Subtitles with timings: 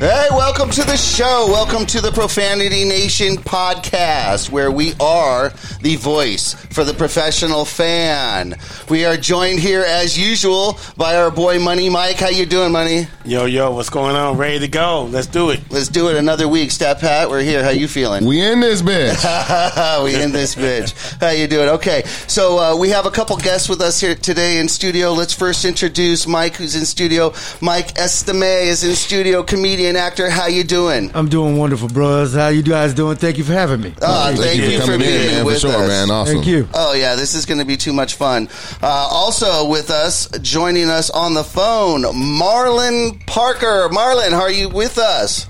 [0.00, 1.44] Hey, welcome to the show.
[1.50, 8.54] Welcome to the Profanity Nation podcast, where we are the voice for the professional fan.
[8.88, 12.16] We are joined here, as usual, by our boy Money Mike.
[12.16, 13.08] How you doing, Money?
[13.26, 14.38] Yo, yo, what's going on?
[14.38, 15.04] Ready to go?
[15.04, 15.60] Let's do it.
[15.68, 16.70] Let's do it another week.
[16.70, 17.62] Stat Pat, we're here.
[17.62, 18.24] How you feeling?
[18.24, 20.02] We in this bitch.
[20.04, 21.20] we in this bitch.
[21.20, 21.68] How you doing?
[21.68, 25.12] Okay, so uh, we have a couple guests with us here today in studio.
[25.12, 27.34] Let's first introduce Mike, who's in studio.
[27.60, 30.30] Mike Estime is in studio, comedian, actor.
[30.30, 31.10] How you doing?
[31.14, 32.34] I'm doing wonderful, bros.
[32.34, 33.16] How you guys doing?
[33.16, 33.94] Thank you for having me.
[34.00, 35.38] Uh, thank, you, for coming being in, man.
[35.40, 35.88] For with sure, us.
[35.88, 36.10] man.
[36.10, 36.34] Awesome.
[36.36, 36.68] Thank you.
[36.74, 38.48] Oh yeah, this is going to be too much fun.
[38.82, 43.88] Uh, also with us, joining us on the phone, Marlan Parker.
[43.90, 45.46] Marlan, how are you with us?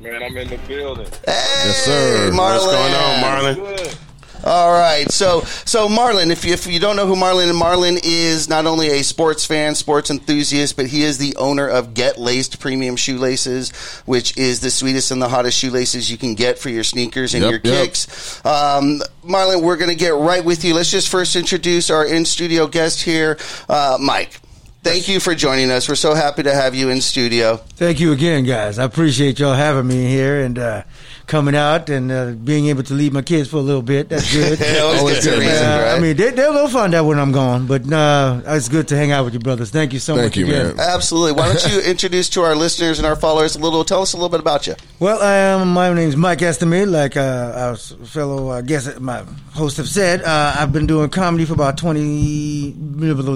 [0.00, 1.06] Man, I'm in the building.
[1.26, 1.32] Hey,
[1.66, 2.30] Yes, sir.
[2.32, 2.36] Marlan.
[2.36, 3.54] What's going on, Marlan?
[3.76, 3.98] Good.
[4.44, 7.98] All right, so so Marlan, if you, if you don't know who Marlan, and Marlan
[8.04, 12.18] is not only a sports fan, sports enthusiast, but he is the owner of Get
[12.18, 13.70] Laced Premium Shoelaces,
[14.06, 17.42] which is the sweetest and the hottest shoelaces you can get for your sneakers and
[17.42, 17.84] Yep, your yep.
[17.84, 18.44] kicks.
[18.44, 20.74] Um, Marlan, we're going to get right with you.
[20.74, 24.40] Let's just first introduce our in studio guest here, uh, Mike.
[24.84, 25.88] Thank you for joining us.
[25.88, 27.56] We're so happy to have you in studio.
[27.56, 28.78] Thank you again, guys.
[28.78, 30.82] I appreciate y'all having me here and uh,
[31.28, 34.08] coming out and uh, being able to leave my kids for a little bit.
[34.08, 34.60] That's good.
[34.60, 35.48] It always Always good, man.
[35.48, 35.96] reason, Uh, right?
[35.96, 38.96] I mean, they, they'll, they'll find out when I'm gone, but uh, it's good to
[38.96, 39.70] hang out with you, brothers.
[39.70, 40.76] Thank you so Thank much you, again.
[40.76, 40.80] man.
[40.80, 41.32] Absolutely.
[41.32, 43.84] Why don't you introduce to our listeners and our followers a little?
[43.84, 44.74] Tell us a little bit about you.
[44.98, 45.72] Well, I am.
[45.72, 46.90] My name's Mike Estime.
[46.90, 51.44] Like uh, our fellow uh, guest, my host have said, uh, I've been doing comedy
[51.44, 52.72] for about twenty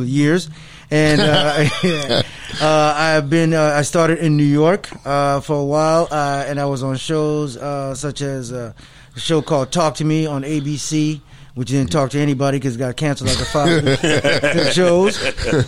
[0.06, 0.48] years,
[0.92, 1.64] and uh,
[2.60, 3.54] uh, I've been.
[3.54, 6.96] Uh, I started in New York uh, for a while, uh, and I was on
[6.96, 8.72] shows uh, such as uh,
[9.16, 11.20] a show called Talk to Me on ABC.
[11.54, 15.22] Which didn't talk to anybody because it got canceled after five shows.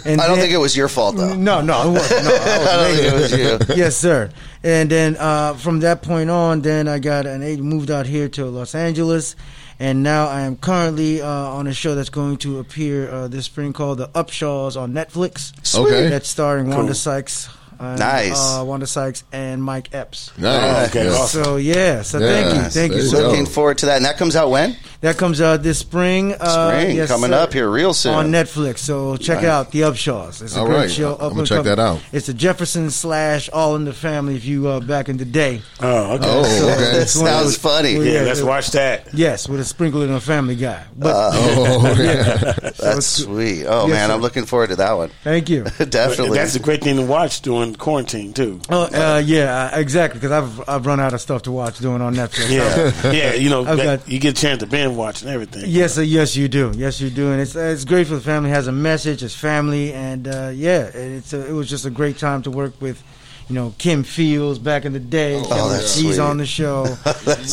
[0.07, 1.35] And I don't then- think it was your fault, though.
[1.35, 2.25] No, no, it wasn't.
[2.25, 3.75] No, I was I don't think it was you.
[3.77, 4.31] yes, sir.
[4.63, 8.31] And then uh, from that point on, then I got an agent, moved out here
[8.31, 9.37] to Los Angeles,
[9.79, 13.47] and now I am currently uh, on a show that's going to appear uh, this
[13.47, 15.53] spring called The Upshaws on Netflix.
[15.77, 16.09] Okay.
[16.09, 17.49] That's starring Wanda Sykes.
[17.79, 18.39] And, Nice.
[18.39, 20.31] Uh, Wanda Sykes and Mike Epps.
[20.39, 20.89] Nice.
[20.91, 21.13] Okay, Yeah.
[21.13, 21.45] awesome.
[21.45, 22.97] So yeah, so thank you, Yes, thank you.
[22.99, 23.29] there you So.
[23.29, 23.97] Looking forward to that.
[23.97, 24.77] And that comes out when?
[25.01, 26.33] that comes out this spring.
[26.41, 28.15] Uh, Spring, yes, coming sir, up here real soon.
[28.15, 28.79] on Netflix.
[28.79, 29.45] So check Nice.
[29.45, 30.41] it out, The Upshaws.
[30.43, 30.91] It's a All great right.
[30.91, 31.15] show.
[31.21, 31.65] I'm gonna check coming.
[31.77, 32.01] that out.
[32.13, 34.35] It's a Jefferson slash All in the Family.
[34.37, 36.25] If you uh, back in the day, Oh, okay.
[36.27, 36.83] Oh, So okay.
[37.03, 37.99] it's one of Sounds those- funny.
[37.99, 39.09] well, yeah, let's watch that.
[39.13, 40.83] Yes, with a sprinkle in a Family Guy.
[40.97, 42.35] But Oh, yeah.
[42.55, 43.67] That's it's- sweet.
[43.67, 44.15] Oh, Yes, man, sir.
[44.15, 45.11] I'm looking forward to that one.
[45.23, 45.65] thank you.
[45.89, 46.39] Definitely.
[46.39, 48.61] That's a great thing to watch during quarantine too.
[48.71, 50.21] Oh uh, yeah, uh, exactly.
[50.21, 52.51] Because I've I've run out of stuff to watch doing on Netflix.
[52.51, 53.35] Yeah, yeah.
[53.35, 55.65] You know, that- got- you get a chance to binge watch and everything.
[55.67, 56.73] Yes, uh, yes, you do.
[56.75, 58.51] Yes, you do, and it's uh, it's great for the family.
[58.51, 59.23] It has a message.
[59.23, 62.81] It's family, and uh, yeah, it's a, it was just a great time to work
[62.81, 63.03] with,
[63.49, 65.37] you know, Kim Fields back in the day.
[65.45, 66.19] Oh, that's She's sweet.
[66.21, 66.87] on the show.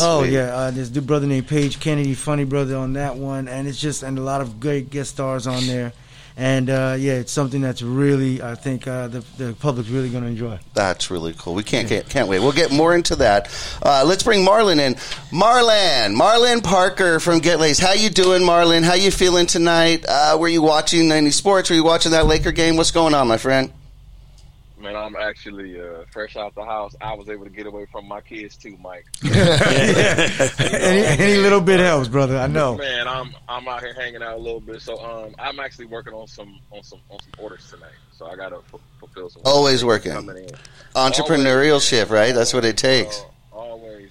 [0.03, 0.33] Oh sweet.
[0.33, 3.79] yeah, uh, there's a brother named Page Kennedy, funny brother on that one, and it's
[3.79, 5.93] just and a lot of great guest stars on there.
[6.35, 10.23] And uh, yeah, it's something that's really, I think, uh, the the public's really going
[10.23, 10.59] to enjoy.
[10.73, 11.53] That's really cool.
[11.53, 12.39] We can't can't, can't wait.
[12.39, 13.49] We'll get more into that.
[13.81, 14.95] Uh, let's bring Marlan in.
[15.31, 17.61] Marlan, Marlan Parker from Get.
[17.79, 18.83] How you doing, Marlan?
[18.83, 20.05] How you feeling tonight?
[20.07, 21.69] Uh, were you watching any sports?
[21.69, 22.77] Were you watching that Laker game?
[22.77, 23.71] What's going on, my friend?
[24.81, 26.95] Man, I'm actually uh, fresh out the house.
[27.01, 29.05] I was able to get away from my kids too, Mike.
[29.23, 32.37] any, any little bit helps, brother.
[32.37, 32.77] I know.
[32.77, 34.81] Man, I'm I'm out here hanging out a little bit.
[34.81, 37.91] So um, I'm actually working on some on some on some orders tonight.
[38.11, 39.43] So I gotta f- fulfill some.
[39.45, 40.13] Always working.
[40.13, 40.55] Entrepreneurial in.
[40.95, 42.33] Entrepreneurship, right?
[42.33, 43.21] That's what it takes.
[43.21, 44.09] Uh, always,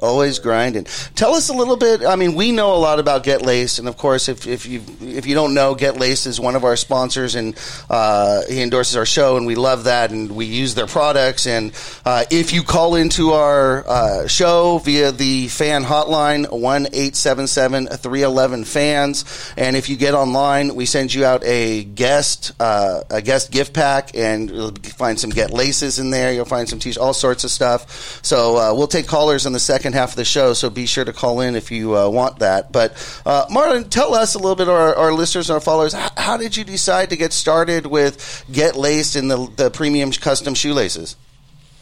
[0.00, 0.84] Always grinding.
[1.16, 2.04] Tell us a little bit.
[2.04, 4.80] I mean, we know a lot about Get Laced, and of course, if, if you
[5.00, 7.58] if you don't know, Get Laced is one of our sponsors, and
[7.90, 11.48] uh, he endorses our show, and we love that, and we use their products.
[11.48, 11.72] And
[12.04, 17.48] uh, if you call into our uh, show via the fan hotline one eight seven
[17.48, 22.52] seven three eleven fans, and if you get online, we send you out a guest
[22.60, 26.32] uh, a guest gift pack, and you'll find some Get Laces in there.
[26.32, 28.24] You'll find some t all sorts of stuff.
[28.24, 30.52] So uh, we'll take callers in the second second half of the show.
[30.52, 32.72] So be sure to call in if you uh, want that.
[32.72, 32.92] But
[33.24, 36.36] uh, Marlan, tell us a little bit, our, our listeners and our followers, how, how
[36.36, 41.16] did you decide to get started with Get Laced in the the premium custom shoelaces?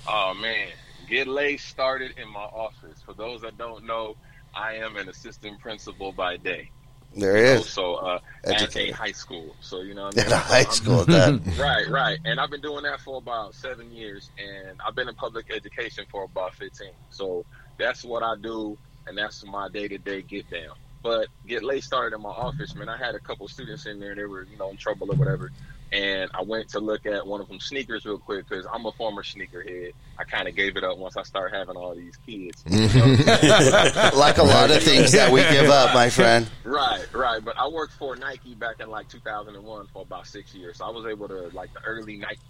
[0.09, 0.69] Oh man,
[1.09, 3.03] Get Laced started in my office.
[3.05, 4.17] For those that don't know,
[4.55, 6.71] I am an assistant principal by day.
[7.17, 7.69] There is is.
[7.71, 9.57] So uh, at a high school.
[9.61, 10.33] So you know what I mean?
[10.33, 12.19] At a high school, that Right, right.
[12.25, 16.05] And I've been doing that for about seven years, and I've been in public education
[16.11, 16.91] for about 15.
[17.11, 17.45] So
[17.79, 18.77] that's what I do,
[19.07, 20.75] and that's my day to day get down.
[21.03, 22.89] But Get Laced started in my office, man.
[22.89, 25.15] I had a couple students in there, and they were, you know, in trouble or
[25.15, 25.53] whatever.
[25.93, 28.93] And I went to look at one of them sneakers real quick because I'm a
[28.93, 29.93] former sneakerhead.
[30.19, 32.65] I kind of gave it up once I started having all these kids.
[32.69, 34.17] You know what I'm saying?
[34.17, 36.51] like a lot of things that we give up, my friend.
[36.65, 37.45] Right, right.
[37.45, 40.79] But I worked for Nike back in like 2001 for about six years.
[40.79, 42.41] So I was able to like the early Nike,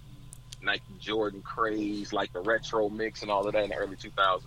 [0.62, 4.40] Nike Jordan craze, like the retro mix and all of that in the early 2000s.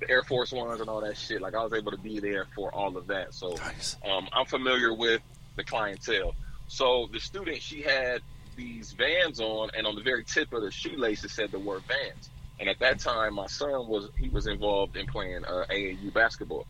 [0.00, 1.40] The Air Force Ones and all that shit.
[1.40, 3.34] Like I was able to be there for all of that.
[3.34, 3.56] So
[4.04, 5.22] um, I'm familiar with
[5.56, 6.34] the clientele.
[6.66, 8.22] So the student, she had
[8.56, 12.30] these Vans on, and on the very tip of the shoelaces said the word Vans.
[12.60, 16.66] And at that time, my son was he was involved in playing uh, AAU basketball.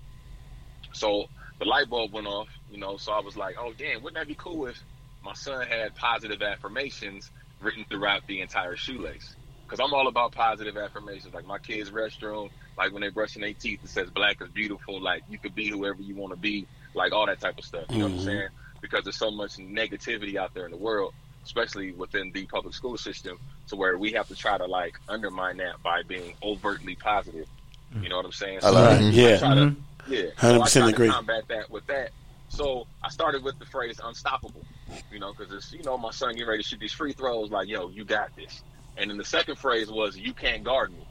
[0.93, 1.27] So
[1.59, 2.97] the light bulb went off, you know.
[2.97, 4.83] So I was like, oh damn, wouldn't that be cool if
[5.23, 7.31] my son had positive affirmations
[7.61, 9.37] written throughout the entire shoelace?
[9.65, 11.35] Because I'm all about positive affirmations.
[11.35, 15.01] Like my kids' restroom, like when they're brushing their teeth, it says "Black is beautiful."
[15.01, 17.85] Like you could be whoever you want to be, like all that type of stuff.
[17.91, 18.27] You know what I'm mm-hmm.
[18.27, 18.49] saying?
[18.81, 22.97] Because there's so much negativity out there in the world, especially within the public school
[22.99, 23.39] system,
[23.69, 27.47] to where we have to try to like undermine that by being overtly positive.
[27.95, 28.03] Mm.
[28.03, 28.59] You know what I'm saying?
[28.59, 29.15] I So it.
[29.15, 29.39] Yeah.
[29.39, 30.13] try to, mm-hmm.
[30.13, 30.23] yeah.
[30.37, 31.09] 100% So I to agree.
[31.09, 32.11] combat that with that.
[32.49, 34.65] So I started with the phrase unstoppable,
[35.11, 37.51] you know, because it's, you know, my son getting ready to shoot these free throws,
[37.51, 38.63] like, yo, you got this.
[38.97, 41.05] And then the second phrase was, you can't guard me.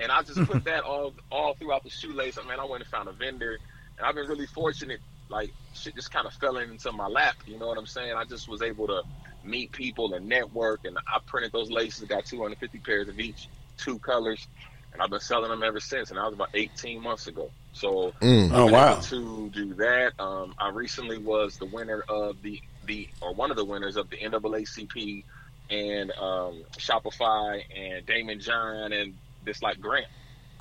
[0.00, 2.38] And I just put that all all throughout the shoelace.
[2.38, 3.58] I mean, I went and found a vendor,
[3.98, 5.00] and I've been really fortunate.
[5.28, 7.36] Like, shit just kind of fell into my lap.
[7.46, 8.14] You know what I'm saying?
[8.16, 9.02] I just was able to
[9.44, 13.98] meet people and network, and I printed those laces, got 250 pairs of each, two
[14.00, 14.48] colors,
[14.92, 16.10] and I've been selling them ever since.
[16.10, 17.52] And that was about 18 months ago.
[17.72, 18.50] So Mm.
[18.52, 18.96] Oh wow.
[18.96, 20.12] to do that.
[20.18, 24.10] Um, I recently was the winner of the the or one of the winners of
[24.10, 25.24] the NAACP
[25.70, 29.14] and um, Shopify and Daymond John and
[29.50, 30.06] this like grant.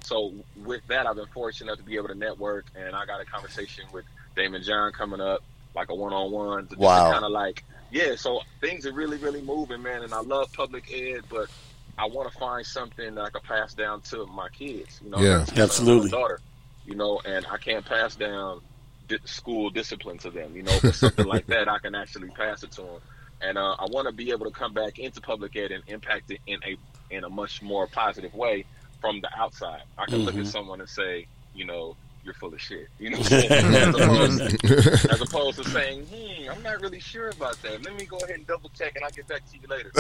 [0.03, 3.21] So with that, I've been fortunate enough to be able to network, and I got
[3.21, 4.06] a conversation with
[4.36, 5.44] Daymond John coming up,
[5.75, 6.68] like a one on one.
[6.77, 7.12] Wow.
[7.12, 8.15] Kind of like yeah.
[8.15, 11.50] So things are really really moving, man, and I love public ed, but
[11.97, 15.00] I want to find something that I can pass down to my kids.
[15.03, 15.45] You know, Yeah.
[15.56, 16.09] Absolutely.
[16.09, 16.39] daughter
[16.89, 18.62] you know, and I can't pass down
[19.07, 22.63] di- school discipline to them, you know, but something like that, I can actually pass
[22.63, 23.01] it to them.
[23.42, 26.31] And uh, I want to be able to come back into public ed and impact
[26.31, 26.77] it in a
[27.15, 28.65] in a much more positive way
[29.00, 29.84] from the outside.
[29.98, 33.18] I can look at someone and say, you know, you're full of shit, you know,
[33.31, 34.66] as, opposed,
[35.12, 37.84] as opposed to saying, hmm, I'm not really sure about that.
[37.84, 39.92] Let me go ahead and double check, and I'll get back to you later.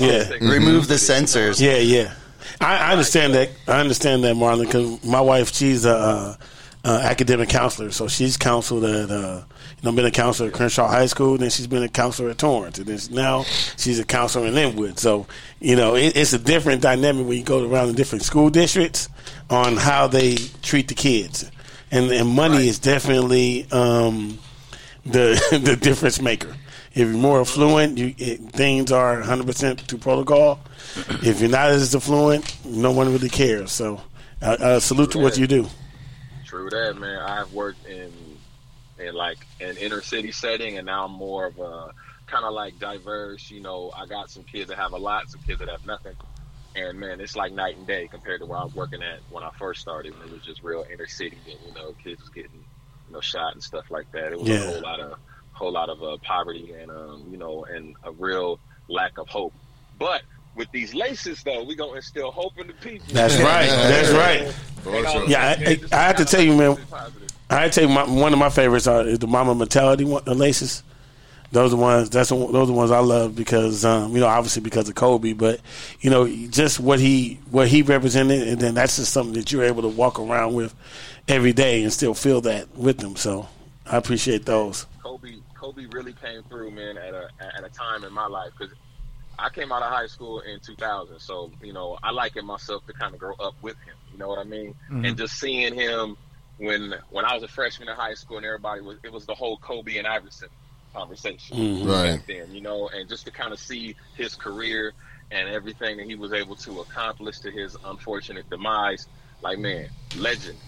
[0.00, 0.48] Yeah.
[0.48, 1.60] Remove the censors.
[1.60, 2.14] Yeah, yeah.
[2.60, 3.50] I, I understand that.
[3.66, 6.36] I understand that, Marlan, because my wife, she's a uh,
[6.84, 9.42] uh, academic counselor, so she's counseled at, uh,
[9.82, 12.38] you know, been a counselor at Crenshaw High School, then she's been a counselor at
[12.38, 13.42] Torrance, and then now
[13.76, 14.98] she's a counselor in Lynwood.
[14.98, 15.26] So,
[15.60, 19.08] you know, it, it's a different dynamic when you go around the different school districts
[19.50, 21.50] on how they treat the kids,
[21.90, 24.38] and and money is definitely um,
[25.04, 26.54] the the difference maker.
[26.92, 30.58] If you're more affluent, you, it, things are 100% to protocol.
[31.22, 33.70] If you're not as affluent, no one really cares.
[33.70, 34.00] So,
[34.40, 35.66] uh, uh, salute to what you do.
[36.46, 37.18] True that, man.
[37.18, 38.10] I've worked in
[38.98, 41.90] in like an inner city setting, and now I'm more of a
[42.26, 43.50] kind of like diverse.
[43.50, 46.14] You know, I got some kids that have a lot, some kids that have nothing,
[46.74, 49.44] and man, it's like night and day compared to where I was working at when
[49.44, 50.18] I first started.
[50.18, 52.64] When it was just real inner city, and you know, kids was getting
[53.08, 54.32] you know shot and stuff like that.
[54.32, 54.56] It was Yeah.
[54.64, 55.18] a whole lot of
[55.52, 59.54] whole lot of uh, poverty and um, you know, and a real lack of hope.
[59.98, 60.22] But
[60.54, 63.06] with these laces, though, we gonna instill hope in the people.
[63.12, 63.68] That's right.
[63.68, 65.28] That's right.
[65.28, 67.28] Yeah, that, I- I have to tell you, man, positive.
[67.50, 70.34] I tell you, my, one of my favorites are is the Mama Mentality one, the
[70.34, 70.82] laces.
[71.52, 72.10] Those are ones.
[72.10, 74.96] That's the- those are the ones I love because um, you know, obviously because of
[74.96, 75.60] Kobe, but
[76.00, 79.62] you know, just what he what he represented, and then that's just something that you're
[79.62, 80.74] able to walk around with
[81.28, 83.14] every day and still feel that with them.
[83.14, 83.48] So
[83.86, 84.86] I appreciate those.
[85.02, 88.74] Kobe Kobe really came through, man, at a at a time in my life because
[89.38, 91.20] I came out of high school in 2000.
[91.20, 93.94] So you know, I liken myself to kind of grow up with him.
[94.12, 94.74] You know what I mean?
[94.90, 96.16] And just seeing him
[96.58, 99.34] when when I was a freshman in high school and everybody was it was the
[99.34, 100.48] whole Kobe and Iverson
[100.94, 102.02] conversation Right.
[102.02, 102.52] back then.
[102.52, 104.94] You know, and just to kind of see his career
[105.30, 109.08] and everything that he was able to accomplish to his unfortunate demise,
[109.42, 110.60] like man, legend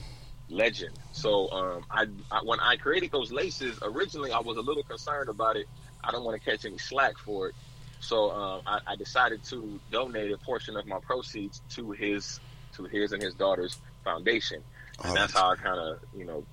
[0.50, 0.96] legend.
[1.12, 5.28] So um, I, I when I created those laces originally, I was a little concerned
[5.28, 5.66] about it.
[6.04, 7.54] I don't want to catch any slack for it.
[8.00, 12.40] So um, I, I decided to donate a portion of my proceeds to his
[12.76, 14.64] to his and his daughter's foundation,
[15.00, 16.44] Oh, and Oh, that's that's how I kind of you know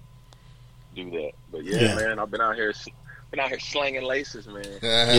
[0.95, 1.31] do that.
[1.51, 1.95] But yeah, Yeah.
[1.95, 2.73] man, I've been out here
[3.31, 4.63] been out here slanging laces, man.
[4.83, 5.09] Yeah,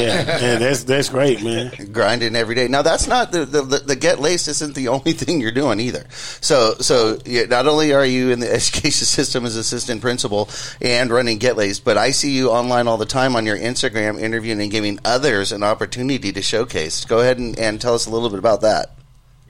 [0.41, 1.73] yeah, that's that's great, man.
[1.93, 2.69] grinding every day.
[2.69, 5.81] Now that's not the, the the the get laced isn't the only thing you're doing
[5.81, 6.07] either.
[6.41, 10.49] So so yeah, not only are you in the education system as assistant principal
[10.81, 14.21] and running get laced, but I see you online all the time on your Instagram
[14.21, 17.05] interviewing and giving others an opportunity to showcase.
[17.05, 18.96] Go ahead and, and tell us a little bit about that.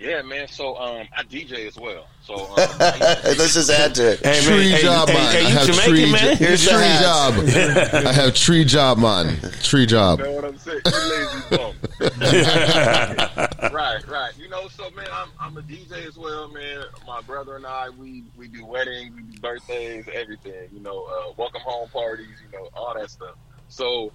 [0.06, 0.46] Yeah, man.
[0.46, 2.06] So um, I DJ as well.
[2.22, 4.20] So um, I- Let's just add to it.
[4.24, 5.32] Hey, Tree hey, job, hey, man.
[5.32, 6.20] hey, I you have Jamaican, tree, man?
[6.36, 7.34] jo- Here's tree job.
[8.06, 9.40] I have tree job, man.
[9.62, 10.20] Tree job.
[10.20, 10.80] You know what I'm saying?
[10.86, 11.74] You lazy bum.
[13.72, 14.32] right, right.
[14.38, 16.84] You know, so man, I'm I'm a DJ as well, man.
[17.06, 20.68] My brother and I, we we do weddings, we do birthdays, everything.
[20.72, 23.34] You know, uh, welcome home parties, you know, all that stuff.
[23.68, 24.12] So,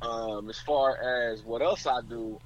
[0.00, 0.96] um, as far
[1.30, 2.38] as what else I do,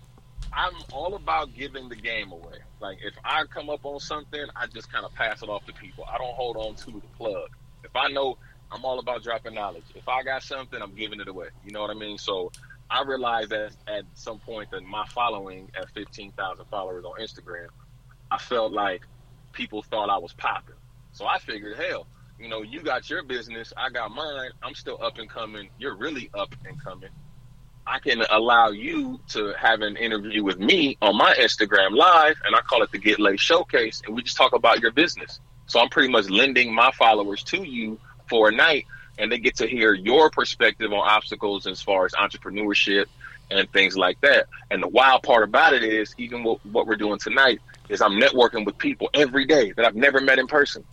[0.57, 2.57] I'm all about giving the game away.
[2.81, 5.73] Like if I come up on something, I just kind of pass it off to
[5.75, 6.07] people.
[6.11, 7.51] I don't hold on to the plug.
[7.85, 8.39] If I know,
[8.73, 9.85] I'm all about dropping knowledge.
[9.95, 11.49] If I got something, I'm giving it away.
[11.65, 12.17] You know what I mean?
[12.17, 12.51] So
[12.91, 17.67] I realized that at some point that my following at 15,000 followers on Instagram,
[18.31, 19.03] I felt like
[19.53, 20.75] people thought I was popping.
[21.13, 22.07] So I figured, hell,
[22.39, 24.51] you know, you got your business, I got mine.
[24.63, 25.69] I'm still up and coming.
[25.79, 27.11] You're really up and coming.
[27.87, 32.57] I can allow you to have an interview with me on my Instagram live, and
[32.57, 35.39] I call it the Get Laced Showcase, and we just talk about your business.
[35.67, 38.87] So I'm pretty much lending my followers to you for a night,
[39.19, 43.07] and they get to hear your perspective on obstacles as far as entrepreneurship
[43.53, 44.47] and things like that.
[44.71, 48.21] And the wild part about it is, even what, what we're doing tonight, is I'm
[48.21, 50.85] networking with people every day that I've never met in person.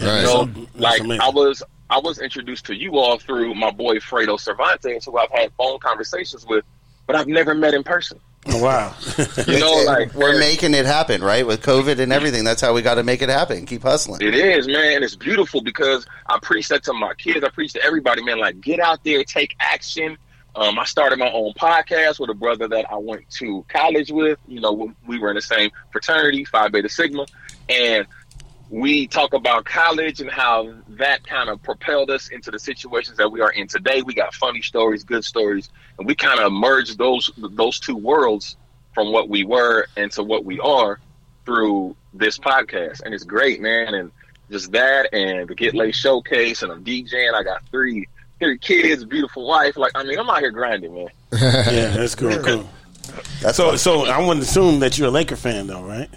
[0.00, 0.20] Right.
[0.20, 1.20] You know, That's like amazing.
[1.20, 5.30] I was I was introduced to you all through my boy Fredo Cervantes, who I've
[5.30, 6.64] had phone conversations with,
[7.06, 8.20] but I've never met in person.
[8.50, 8.94] Oh, wow.
[9.46, 11.46] You know, like we're making it happen, right?
[11.46, 13.66] With COVID and everything, that's how we got to make it happen.
[13.66, 14.20] Keep hustling.
[14.22, 15.02] It is, man.
[15.02, 17.44] It's beautiful because I preach that to my kids.
[17.44, 18.38] I preach to everybody, man.
[18.38, 20.16] Like, get out there, take action.
[20.56, 24.38] Um, I started my own podcast with a brother that I went to college with.
[24.48, 27.26] You know, we- we were in the same fraternity, Phi Beta Sigma,
[27.68, 28.06] and
[28.70, 33.30] we talk about college and how that kind of propelled us into the situations that
[33.30, 34.02] we are in today.
[34.02, 38.56] We got funny stories, good stories, and we kind of merged those those two worlds
[38.94, 40.98] from what we were into what we are
[41.44, 43.94] through this podcast, and it's great, man.
[43.94, 44.10] And
[44.50, 47.34] just that, and the Get Laced Showcase, and I'm DJing.
[47.34, 48.06] I got three
[48.38, 49.76] three kids, beautiful wife.
[49.76, 51.08] Like, I mean, I'm out here grinding, man.
[51.32, 52.38] yeah, that's cool.
[52.42, 52.68] cool.
[53.40, 56.08] That's So, what- so I wouldn't assume that you're a Laker fan, though, right?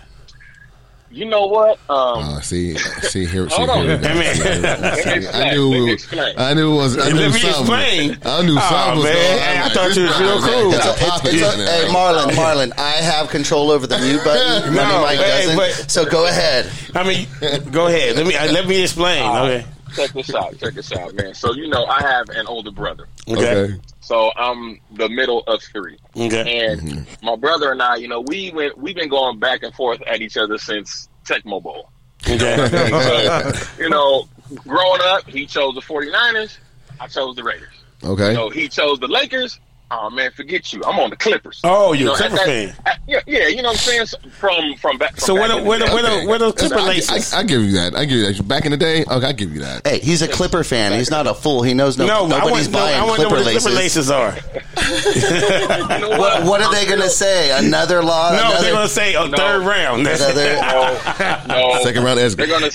[1.13, 1.77] You know what?
[1.89, 3.85] Um, Uh, see, see here, see Hold on.
[3.85, 3.99] here.
[4.01, 6.21] I mean- See, Let me I knew, explain.
[6.23, 6.97] Let me it was- I knew it was.
[6.97, 7.49] I knew Let me something.
[7.49, 8.17] explain.
[8.23, 9.13] I knew Oh, something was man.
[9.13, 9.39] going on.
[9.41, 10.69] Hey, I Like, thought you was real cool.
[10.69, 11.89] like, It's a- popping it's a- in hey, there.
[11.89, 14.73] Marlan, Marlan, I have control over the mute button.
[14.73, 15.57] No, Money Mike hey, doesn't.
[15.57, 16.69] but- so go ahead.
[16.95, 17.27] I mean,
[17.71, 18.15] go ahead.
[18.15, 19.21] Let me uh, let me explain.
[19.23, 19.51] All right.
[19.51, 19.65] Okay.
[19.95, 20.57] Check this out.
[20.59, 21.33] Check this out, man.
[21.33, 23.07] So you know, I have an older brother.
[23.27, 23.55] Okay.
[23.55, 23.75] Okay.
[24.01, 25.97] So I'm the middle of three.
[26.15, 26.69] Okay.
[26.69, 27.25] And mm-hmm.
[27.25, 30.21] my brother and I, you know, we went we've been going back and forth at
[30.21, 31.89] each other since Tecmo Bowl.
[32.27, 32.67] Okay.
[32.91, 33.51] So,
[33.83, 34.27] you know,
[34.67, 36.57] growing up, he chose the 49ers,
[36.99, 37.73] I chose the Raiders.
[38.03, 38.29] Okay.
[38.29, 39.59] You know, he chose the Lakers.
[39.93, 40.81] Oh man, forget you.
[40.85, 41.59] I'm on the Clippers.
[41.65, 42.73] Oh, you're You a know, Clipper at fan.
[42.85, 44.05] at- yeah, yeah, you know what I'm saying?
[44.05, 45.11] So, From from back.
[45.11, 45.93] From So back where the in where the day.
[45.93, 47.33] where the where the Clipper laces?
[47.33, 47.95] I, I give you that.
[47.95, 48.47] I give you that.
[48.47, 49.85] Back in the day, okay, I give you that.
[49.85, 50.93] Hey, he's a Clipper fan.
[50.93, 51.61] He's not a fool.
[51.63, 53.59] He knows no, no, I nobody's want no, I want to know Clipper where the
[53.59, 54.09] Clipper laces.
[54.09, 54.33] laces are.
[55.91, 57.51] You know What, what are they going to say?
[57.57, 58.31] Another law?
[58.31, 59.37] No, another, they're gonna say oh, a No.
[59.37, 60.01] third round.
[60.07, 61.43] Another No,
[61.75, 61.79] no.
[61.83, 62.35] Second round Edgar.
[62.45, 62.71] They're gonna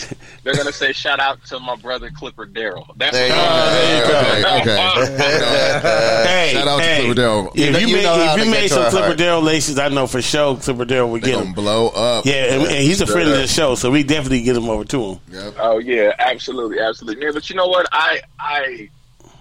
[0.46, 2.86] they're gonna say shout out to my brother Clipper Daryl.
[2.96, 3.70] That's There you what go.
[3.72, 4.72] there you go.
[4.72, 5.02] Okay.
[5.02, 6.26] Okay.
[6.26, 7.50] Hey, Shout out to Clipper Daryl.
[7.52, 10.22] If You you, know- made, if you made some Clipper Daryl laces, I know for
[10.22, 11.52] sure Clipper Daryl would They get them.
[11.52, 12.24] blow up.
[12.24, 14.84] Yeah, and, and he's a friend of the show, so we definitely get him over
[14.84, 15.20] to him.
[15.32, 15.54] Yep.
[15.58, 17.24] Oh yeah, absolutely, absolutely.
[17.24, 17.88] Yeah, but you know what?
[17.90, 18.88] I I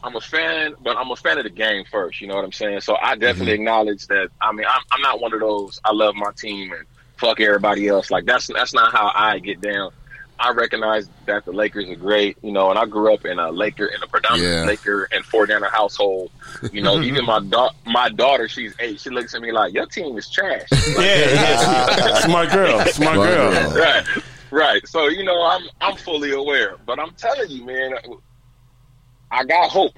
[0.04, 2.20] I'm a fan, but I'm a fan of the game first.
[2.20, 2.82] You know what I'm saying?
[2.82, 3.62] So I definitely mm-hmm.
[3.62, 4.30] acknowledge that.
[4.42, 5.80] I mean, I'm, I'm not one of those.
[5.86, 6.84] I love my team and
[7.18, 8.10] fuck everybody else.
[8.12, 9.92] Like that's that's not how I get down.
[10.40, 13.52] I recognize that the Lakers are great, you know, and I grew up in a
[13.52, 14.66] Laker in a predominant Yeah.
[14.66, 16.30] Laker and four down household.
[16.74, 19.00] You know, even my da- my daughter, she's eight.
[19.00, 22.20] She looks at me like, "Your team is trash." Yeah, yeah.
[22.26, 23.52] smart girl, smart Smart girl.
[23.52, 23.74] girl.
[23.78, 24.06] right,
[24.52, 24.88] right.
[24.88, 27.94] So you know, I'm I'm fully aware, but I'm telling you, man,
[29.32, 29.94] I got hope.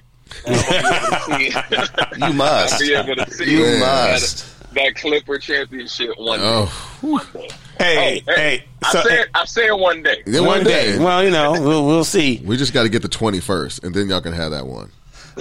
[0.46, 2.80] You must.
[2.80, 4.70] Be able to see You must.
[4.70, 6.46] that, that Clipper championship one day.
[6.46, 7.50] Oh, One day.
[7.80, 8.64] Hey, Oh, hey.
[8.84, 10.24] I So, said I said one day.
[10.26, 10.98] Then one day.
[10.98, 12.42] Well, you know, we'll, we'll see.
[12.46, 14.92] we just got to get the twenty first, and then y'all can have that one.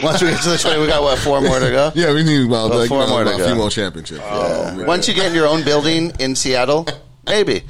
[0.02, 1.90] Once we get to the 20, we got what, four more to go?
[1.94, 3.42] Yeah, we need about, Well, like, four you know, more to go.
[3.42, 4.20] a few more championships.
[4.24, 4.84] Oh, yeah.
[4.84, 6.86] Once you get in your own building in Seattle,
[7.26, 7.62] maybe.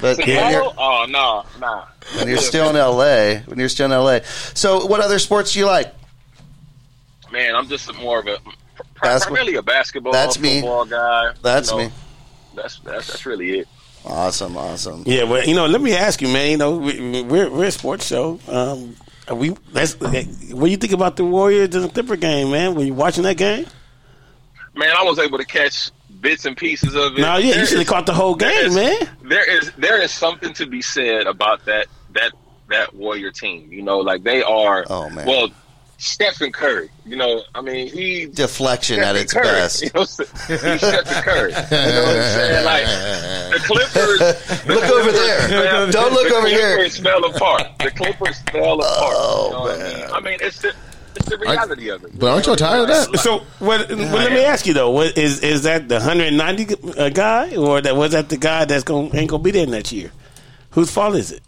[0.00, 1.86] But when, Oh, you're, oh no, nah.
[2.18, 4.20] when you're still in LA, when you're still in LA.
[4.54, 5.92] So, what other sports do you like?
[7.32, 8.50] Man, I'm just more of a pr-
[9.02, 9.18] Basketball?
[9.36, 10.60] primarily a basketball, That's me.
[10.60, 11.32] football guy.
[11.42, 11.84] That's you know.
[11.86, 11.92] me.
[12.54, 13.68] That's that's that's really it.
[14.04, 15.04] Awesome, awesome.
[15.06, 16.50] Yeah, well, you know, let me ask you, man.
[16.50, 18.40] You know, we, we're we're a sports show.
[18.48, 18.96] Um,
[19.28, 22.74] are we that's what do you think about the Warriors and the Clipper game, man?
[22.74, 23.66] Were you watching that game?
[24.74, 25.90] Man, I was able to catch
[26.20, 27.20] bits and pieces of it.
[27.20, 29.08] No, yeah, you There should have caught the whole game, is- man.
[29.22, 32.32] There is there is something to be said about that that
[32.70, 33.70] that Warrior team.
[33.72, 34.84] You know, like they are.
[34.88, 35.26] Oh, man.
[35.26, 35.48] Well,
[36.02, 36.88] Stephen Curry.
[37.06, 39.82] You know, I mean, he Deflection at its Curry, best.
[39.84, 41.50] You know, he's Stephen Curry.
[41.52, 42.64] You know what I'm saying?
[42.64, 42.84] Like
[43.52, 44.18] the Clippers.
[44.18, 45.48] the Look over there.
[45.48, 46.74] fell- Don't look the over here.
[46.74, 47.62] Clippers fell apart.
[47.78, 49.14] The Clippers fell apart.
[49.16, 50.10] Oh, you know what I mean?
[50.14, 50.74] I mean, it's the
[51.14, 52.18] it's the reality of it.
[52.18, 53.18] But aren't y'all tired of that?
[53.20, 57.10] So, what, well, let me ask you though: what, is is that the 190 uh,
[57.10, 60.10] guy, or that was that the guy that's going ain't gonna be there next year?
[60.70, 61.42] Whose fault is it?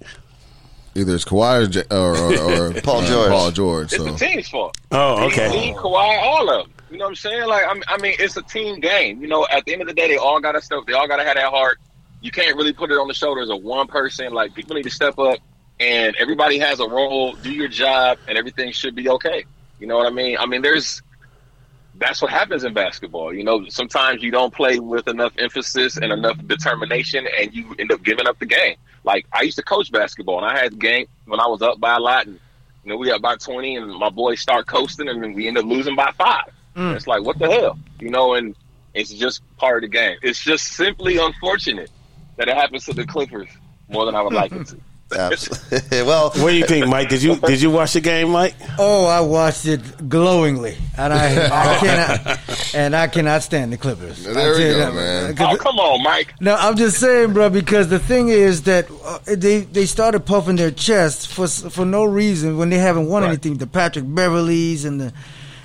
[0.97, 3.29] Either it's Kawhi or, or, or, or Paul uh, George.
[3.31, 3.93] Paul George.
[3.93, 4.77] It's So the team's fault.
[4.93, 5.75] Oh, He, okay.
[5.77, 6.75] Kawhi, all of them.
[6.91, 7.49] You know what I'm saying?
[7.49, 9.21] Like, I mean, I mean, it's a team game.
[9.21, 10.81] You know, at the end of the day, they all got to step.
[10.87, 11.81] They all got to have that heart.
[12.21, 14.33] You can't really put it on the shoulders of one person.
[14.33, 15.39] Like, people need to step up,
[15.81, 17.33] and everybody has a role.
[17.35, 19.45] Do your job, and everything should be okay.
[19.81, 20.37] You know what I mean?
[20.39, 21.03] I mean, there's.
[21.97, 23.33] That's what happens in basketball.
[23.33, 27.93] You know, sometimes you don't play with enough emphasis and enough determination, and you end
[27.93, 28.77] up giving up the game.
[29.05, 31.97] Like I used to coach basketball, and I had game when I was up by
[31.97, 32.41] a lot, and
[32.85, 35.57] you know, we up by 20 and my boys start coasting and then we end
[35.57, 36.53] up losing by five.
[36.77, 36.95] Mm.
[36.95, 37.79] It's like, what the hell?
[37.99, 38.55] You know, and
[38.93, 40.19] it's just part of the game.
[40.23, 41.91] It's just simply unfortunate
[42.37, 43.49] that it happens to the Clippers
[43.89, 44.81] more than I would like it to.
[45.17, 46.03] Absolutely.
[46.03, 47.09] well, What do you think, Mike?
[47.09, 48.55] Did you did you watch the game, Mike?
[48.79, 54.25] Oh, I watched it glowingly, and I, I cannot, and I cannot stand the Clippers.
[54.25, 55.37] There we you go, that, man.
[55.37, 56.35] 'cause oh, come on, Mike.
[56.41, 60.57] No, I'm just saying, bro, because the thing is that uh, they they started puffing
[60.57, 63.29] their chests for for no reason when they haven't won Right.
[63.31, 63.57] anything.
[63.59, 65.13] The Patrick Beverleys and the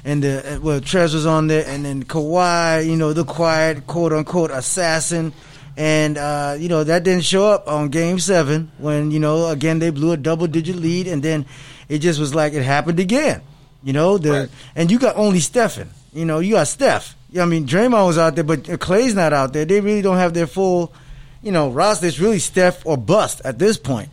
[0.05, 3.85] and the uh, well, Trez was on there, and then Kawhi, you know, the quiet
[3.87, 5.33] quote unquote assassin.
[5.79, 9.79] And uh, you know that didn't show up on Game Seven when you know again
[9.79, 11.45] they blew a double digit lead, and then
[11.87, 13.41] it just was like it happened again.
[13.81, 14.49] You know the Right.
[14.75, 15.89] and you got only Stephen.
[16.13, 17.15] You know you got Steph.
[17.39, 19.63] I mean Draymond was out there, but Klay's not out there.
[19.63, 20.91] They really don't have their full,
[21.41, 22.07] you know, roster.
[22.07, 24.09] It's really Steph or bust at this point.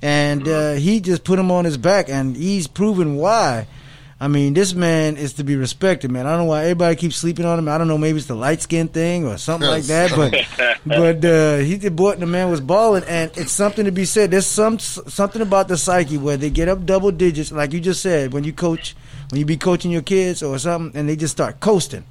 [0.00, 3.66] And uh, he just put him on his back, and he's proven why.
[4.22, 6.28] I mean, this man is to be respected, man.
[6.28, 7.68] I don't know why everybody keeps sleeping on him.
[7.68, 10.12] I don't know, maybe it's the light skin thing or something like that.
[10.14, 14.04] But but uh, he did boy, the man was balling, and it's something to be
[14.04, 14.30] said.
[14.30, 18.00] There's some something about the psyche where they get up double digits, like you just
[18.00, 18.94] said, when you coach,
[19.30, 22.04] when you be coaching your kids or something, and they just start coasting,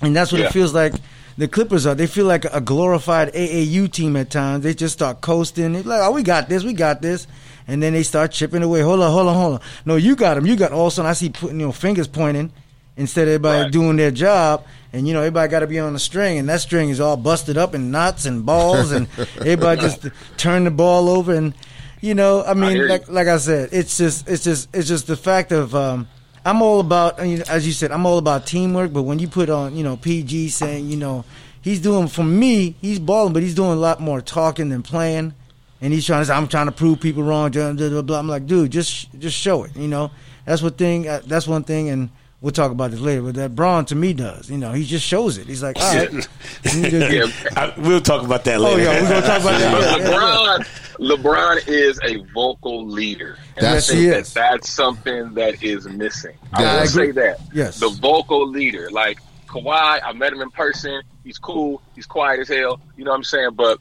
[0.00, 0.46] and that's what Yeah.
[0.46, 0.94] it feels like.
[1.38, 1.94] The Clippers are.
[1.94, 4.64] They feel like a glorified AAU team at times.
[4.64, 5.74] They just start coasting.
[5.74, 7.26] They're like, oh, we got this, we got this,
[7.68, 8.80] and then they start chipping away.
[8.80, 9.60] Hold on, hold on, hold on.
[9.84, 10.46] No, you got them.
[10.46, 10.72] You got.
[10.72, 12.52] All of a sudden, I see putting you know fingers pointing
[12.96, 13.72] instead of everybody Right.
[13.72, 14.64] doing their job.
[14.92, 17.16] And you know, everybody got to be on the string, and that string is all
[17.16, 20.06] busted up in knots and balls, and everybody just
[20.38, 21.34] turn the ball over.
[21.34, 21.54] And
[22.00, 22.88] you know, I mean, you.
[22.88, 25.74] like like I said, it's just it's just it's just the fact of.
[25.74, 26.08] um
[26.48, 28.92] I'm all about, you know, as you said, I'm all about teamwork.
[28.92, 31.24] But when you put on, you know, PG saying, you know,
[31.60, 35.34] he's doing for me, he's balling, but he's doing a lot more talking than playing.
[35.80, 37.50] And he's trying to say, I'm trying to prove people wrong.
[37.50, 38.18] Blah, blah, blah.
[38.18, 39.76] I'm like, dude, just just show it.
[39.76, 40.10] You know,
[40.44, 41.06] that's what thing.
[41.08, 42.08] Uh, that's one thing, and
[42.40, 43.22] we'll talk about this later.
[43.22, 44.50] But that Bron to me does.
[44.50, 45.46] You know, he just shows it.
[45.46, 46.10] He's like, all right.
[46.74, 47.26] Yeah.
[47.56, 48.80] I, we'll talk about that later.
[48.80, 50.00] Oh yeah, we're gonna talk about that.
[50.98, 53.36] LeBron, LeBron is a vocal leader.
[53.56, 56.36] And That's- I think that that's something that is missing.
[56.52, 57.06] I Yeah, I will agree.
[57.06, 57.40] say that.
[57.52, 57.78] Yes.
[57.80, 58.90] The vocal leader.
[58.90, 61.02] Like Kawhi, I met him in person.
[61.24, 61.82] He's cool.
[61.94, 62.80] He's quiet as hell.
[62.96, 63.50] You know what I'm saying?
[63.54, 63.78] But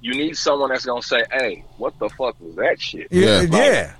[0.00, 3.08] you need someone that's going to say, hey, what the fuck was that shit?
[3.10, 3.48] Yeah, Yeah.
[3.58, 3.94] yeah.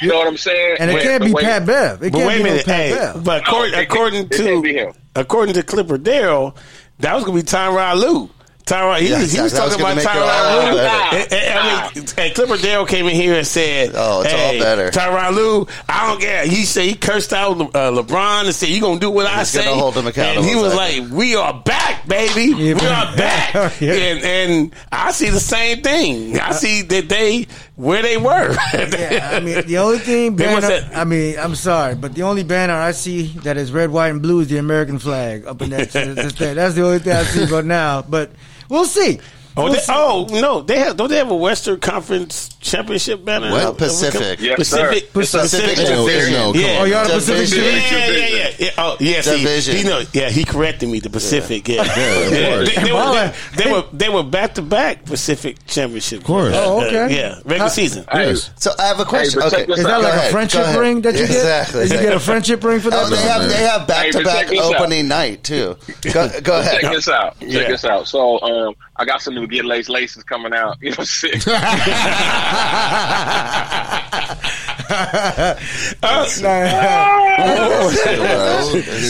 [0.00, 0.76] You know what I'm saying?
[0.80, 2.02] And it Wait, can't be way- Pat Bev.
[2.02, 3.24] It can't wait a be no minute, Pat hey, Bev.
[3.24, 4.92] but according, No, it can't- according it can't be to him.
[5.14, 6.56] according to Clipper Daryl,
[6.98, 8.28] that was gonna be Tyronn Lue.
[8.66, 10.76] Tyronn, he, Yeah, was- he was that was talking about make it all Tyronn Lue.
[10.78, 11.16] better.
[11.16, 14.52] And- and- I mean, and Clipper Dale came in here and said, Oh, it's all
[14.58, 14.90] better.
[14.90, 16.46] Tyronn Lue, I don't care.
[16.46, 19.40] He said he cursed out Le- uh, LeBron and said, "You gonna do what I
[19.40, 21.00] He's say?" hold him accountable, And he was exactly.
[21.02, 22.44] like, "We are back, baby.
[22.56, 23.92] Yeah, we are back." yeah.
[23.92, 26.40] and, and I see the same thing.
[26.40, 27.46] I see that they
[27.76, 28.56] where they were.
[28.74, 30.60] Yeah, I mean the only thing banner.
[30.70, 34.08] have- I mean, I'm sorry, but the only banner I see that is red, white,
[34.08, 35.90] and blue is the American flag up in that.
[35.92, 38.02] that's, that's the only thing I see right now.
[38.02, 38.30] But
[38.68, 39.20] we'll see.
[39.56, 43.52] Oh, they, oh no, they have don't they have a Western Conference championship banner?
[43.52, 43.78] What?
[43.78, 44.40] Pacific.
[44.40, 45.10] Yes, Pacific, sir.
[45.12, 46.32] Pacific No, Division.
[46.32, 46.78] no, Yeah.
[46.80, 47.98] Oh, y'all the Pacific Yeah, Division?
[47.98, 48.70] yeah, yeah, yeah.
[48.78, 49.20] Oh, yeah.
[49.20, 49.76] See, Division.
[49.76, 50.98] he know, yeah, he corrected me.
[50.98, 52.74] The Pacific, yeah, of Yeah, course.
[52.74, 56.20] They, they were, they, they were they were back to back Pacific championship.
[56.20, 56.54] Of course.
[56.56, 57.14] Oh, okay.
[57.16, 58.04] yeah, regular How- season.
[58.10, 58.50] Hey, Yes.
[58.56, 59.40] So I have a question.
[59.40, 59.70] but okay.
[59.72, 61.82] Is that like ahead, a friendship ring that you Exactly.
[61.82, 61.88] get?
[61.90, 63.04] Did you get a friendship ring for that?
[63.06, 64.74] Oh, they have they have back to back but check this out.
[64.80, 65.76] opening night too.
[66.12, 67.38] Go, go Check this out.
[67.40, 68.08] Check this out.
[68.08, 70.76] So, um, I got some new Get Lace laces coming out.
[70.80, 71.40] You know, what I'm saying?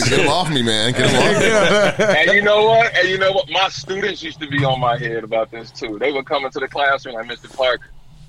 [0.09, 0.93] Get him off me, man.
[0.93, 2.05] Get him off me.
[2.05, 2.95] and you know what?
[2.95, 3.49] And you know what?
[3.49, 5.97] My students used to be on my head about this too.
[5.99, 7.51] They would come into the classroom like, Mr.
[7.51, 7.81] Clark,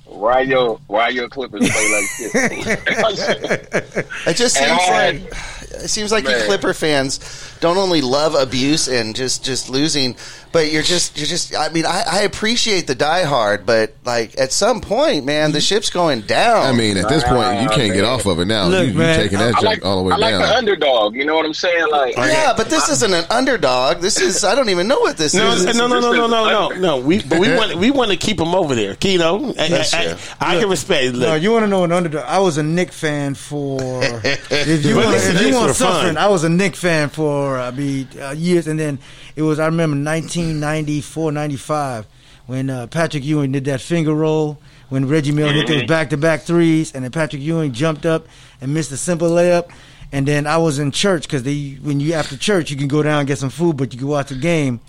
[0.04, 2.34] why your why your Clippers play like this?
[4.26, 7.18] It just seems like had- it seems like you Clipper fans
[7.60, 10.16] don't only love abuse and just just losing,
[10.52, 11.54] but you're just you're just.
[11.56, 15.90] I mean, I, I appreciate the diehard, but like at some point, man, the ship's
[15.90, 16.66] going down.
[16.66, 18.66] I mean, at this point, you can't get off of it now.
[18.66, 20.42] Look, you, you man, taking that I junk like all the way I like down.
[20.42, 21.14] the underdog.
[21.14, 21.86] You know what I'm saying?
[21.90, 24.00] Like, yeah, but this isn't an underdog.
[24.00, 25.64] This is I don't even know what this No, is.
[25.64, 26.96] no, no, no, no, no, no, no.
[26.98, 28.96] We, but we want, we want to keep him over there.
[29.02, 30.16] You know, I, That's I, true.
[30.40, 31.14] I, I can respect.
[31.14, 32.24] Look, No, you want to know an underdog?
[32.26, 33.78] I was a Knick fan for.
[34.24, 36.24] if you But want, listen, if you Knicks want were suffering, fun.
[36.24, 38.98] I was a Knick fan for I mean uh, years, and then
[39.34, 42.06] it was I remember 1994, 95
[42.46, 46.16] when uh, Patrick Ewing did that finger roll when Reggie Miller hit those back to
[46.16, 48.26] back threes, and then Patrick Ewing jumped up
[48.60, 49.70] and missed a simple layup.
[50.12, 53.02] And then I was in church because they when you after church you can go
[53.02, 54.80] down and get some food, but you can watch the game.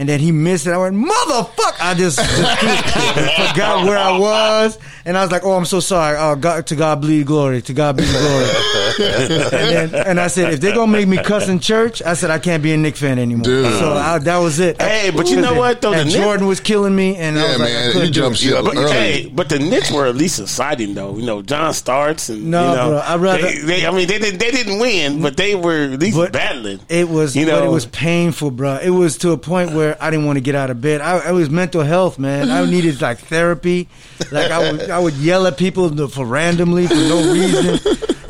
[0.00, 0.70] And then he missed it.
[0.72, 1.76] I went, motherfucker!
[1.78, 2.30] I just, just
[3.52, 6.16] forgot where I was, and I was like, "Oh, I'm so sorry.
[6.18, 7.60] Oh, God, to God be glory.
[7.60, 8.44] To God be glory."
[8.98, 12.30] and, then, and I said, "If they're gonna make me cuss in church, I said
[12.30, 13.72] I can't be a Knick fan anymore." Dude.
[13.78, 14.80] So I, that was it.
[14.80, 15.92] Hey, but you know what, though?
[15.92, 17.92] And The Knicks- Jordan was killing me, and I yeah, was like, I man.
[17.92, 18.38] couldn't You do jump it.
[18.38, 18.90] ship But, early.
[18.92, 21.14] hey, but the Knicks were at least exciting, though.
[21.16, 24.08] You know, John Starks and No, you know, bro, I'd rather- they, they, I mean,
[24.08, 26.80] they didn't, they didn't win, but they were at least But battling.
[26.88, 28.78] It was, you know, but it was painful, bro.
[28.82, 31.00] It was to a point where I didn't want to get out of bed.
[31.00, 32.50] I, it was mental health, man.
[32.50, 33.88] I needed like therapy.
[34.30, 37.78] Like I would, I would yell at people for randomly for no reason.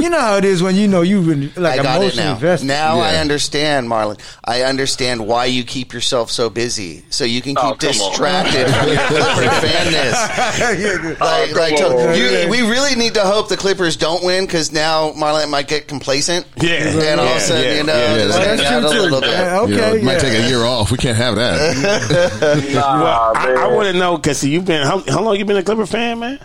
[0.00, 2.24] You know how it is when you know you've been like I got it emotionally
[2.28, 2.34] now.
[2.34, 2.66] invested.
[2.66, 4.20] Now I understand, Marlan.
[4.44, 8.66] I understand why you keep yourself so busy, so you can oh, keep Oh, distracted
[8.68, 11.16] from your Clipper fanness.
[11.20, 14.44] Oh, like, come like to- you, we really need to hope the Clippers don't win
[14.46, 16.46] because now Marlan might get complacent.
[16.60, 16.88] Yeah.
[16.88, 18.16] and all of a sudden, yeah, you know, yeah.
[18.16, 19.30] just Well, that's out a little bit.
[19.30, 20.90] Yeah, You know, okay, it might take a year off.
[20.90, 22.70] We can't have that.
[22.74, 23.56] nah, Well, I, man.
[23.58, 26.18] I want to know because you've been how, how long you been a Clipper fan,
[26.20, 26.38] man?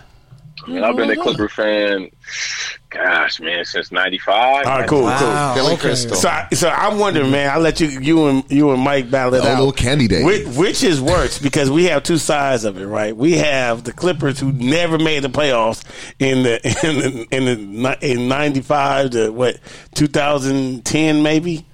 [0.67, 1.21] Man, I've been a mm-hmm.
[1.21, 2.10] Clipper fan,
[2.89, 4.65] gosh, man, since '95.
[4.65, 5.82] All right, cool, Wow, Billy okay.
[5.82, 6.15] Crystal.
[6.15, 7.49] So, I, so I'm wondering, man.
[7.49, 9.58] I will let you, you and you and Mike battle it Oh, out.
[9.58, 10.23] little candy day.
[10.23, 11.38] Which, which is worse?
[11.39, 13.15] Because we have two sides of it, right?
[13.15, 15.84] We have the Clippers who never made the playoffs
[16.19, 19.60] in the in the, in, the, in '95 to what
[19.95, 21.65] 2010 maybe.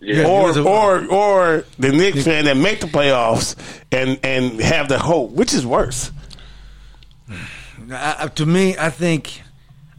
[0.00, 0.26] Yeah.
[0.26, 3.56] or a- or or the Knicks fan that make the playoffs
[3.90, 5.30] and and have the hope.
[5.30, 6.10] Which is worse?
[7.92, 9.42] I, to me, I think.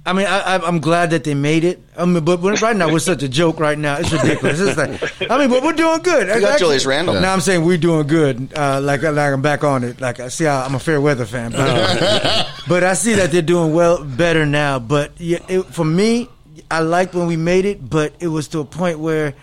[0.08, 1.82] I mean, I, I'm glad that they made it.
[1.98, 3.60] I mean, but but right now we're such a joke.
[3.60, 4.60] Right now, it's ridiculous.
[4.60, 6.28] It's like, I mean, but we're doing good.
[6.28, 7.20] You got Julius Randle.
[7.20, 8.54] Now I'm saying we're doing good.
[8.56, 10.00] Uh, like like I'm back on it.
[10.00, 13.32] Like I see, how I'm a fair weather fan, but, uh, but I see that
[13.32, 14.78] they're doing well, better now.
[14.78, 16.30] But yeah, it, for me,
[16.70, 19.34] I liked when we made it, but it was to a point where.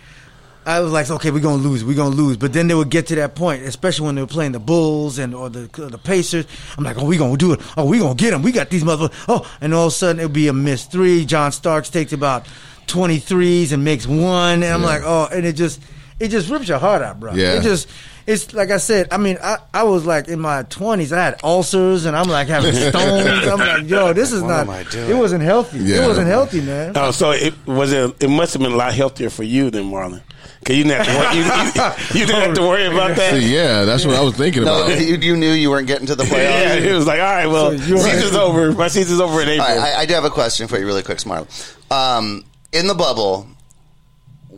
[0.64, 2.36] I was like, okay, we're gonna lose, we're gonna lose.
[2.36, 5.18] But then they would get to that point, especially when they were playing the Bulls
[5.18, 6.46] and or the the Pacers.
[6.78, 7.60] I'm like, oh, we gonna do it.
[7.76, 8.42] Oh, we gonna get them.
[8.42, 9.24] We got these motherfuckers.
[9.28, 11.24] Oh, and all of a sudden it'll be a missed three.
[11.24, 12.46] John Starks takes about
[12.86, 14.86] 23s and makes one, and I'm Yeah.
[14.86, 15.80] like, oh, and it just
[16.22, 17.34] it just rips your heart out, bro.
[17.34, 17.54] Yeah.
[17.54, 17.88] It just
[18.26, 19.08] it's like I said.
[19.10, 21.10] I mean, I, I was like in my 20s.
[21.16, 23.46] I had ulcers, and I'm like having stones.
[23.48, 24.60] I'm like, yo, this is What not.
[24.60, 25.10] am I doing?
[25.10, 25.78] It wasn't healthy.
[25.78, 26.04] Yeah.
[26.04, 26.92] It wasn't healthy, man.
[26.94, 28.22] Oh, so it was it.
[28.22, 30.22] It must have been a lot healthier for you than Marlan,
[30.60, 33.34] because you didn't have to worry, you, you, you didn't have to worry about that.
[33.34, 35.00] See, yeah, that's what I was thinking No, about.
[35.00, 36.32] you, you knew you weren't getting to the playoffs.
[36.42, 36.84] Yeah, playoffs.
[36.84, 38.70] it was like, all right, well, So you're- season's over.
[38.70, 39.66] My season's over in April.
[39.66, 41.48] All right, I, I do have a question for you, really quick, Smart.
[41.90, 43.48] Um, in the bubble,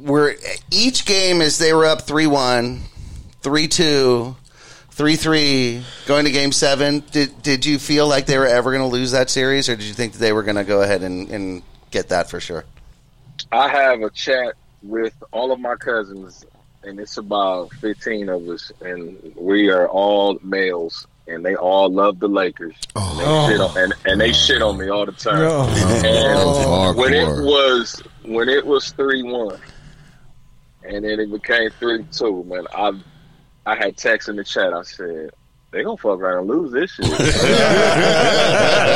[0.05, 0.35] where
[0.71, 2.81] each game is they were up 3 1,
[3.40, 4.37] 3 2,
[4.90, 7.03] 3 3, going to game seven.
[7.11, 9.85] Did, did you feel like they were ever going to lose that series, or did
[9.87, 12.64] you think that they were going to go ahead and, and get that for sure?
[13.51, 16.45] I have a chat with all of my cousins,
[16.83, 22.21] and it's about 15 of us, and we are all males, and they all love
[22.21, 22.75] the Lakers.
[22.95, 23.49] And, they Oh.
[23.49, 25.38] shit on, and, and they shit on me all the time.
[25.40, 26.03] Oh.
[26.05, 29.59] And Oh, when it was when it was three one,
[30.85, 32.92] and then it became three two, man, I
[33.66, 34.73] I had text in the chat.
[34.73, 35.31] I said,
[35.70, 37.07] they gonna fuck around and lose this shit.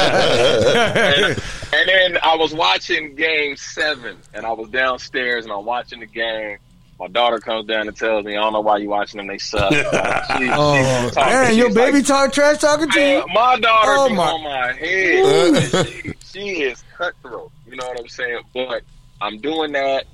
[0.08, 6.00] and, and then I was watching game seven, and I was downstairs and I'm watching
[6.00, 6.58] the game.
[7.00, 9.28] My daughter comes down and tells me, "I don't know why you watching them.
[9.28, 9.70] They suck."
[10.38, 13.24] She- Oh, man, your baby like, talk trash talking to you.
[13.32, 15.86] my daughter Oh, my- on my head.
[15.86, 17.50] she, she is cutthroat.
[17.68, 18.40] You know what I'm saying?
[18.52, 18.82] But
[19.20, 20.04] I'm doing that,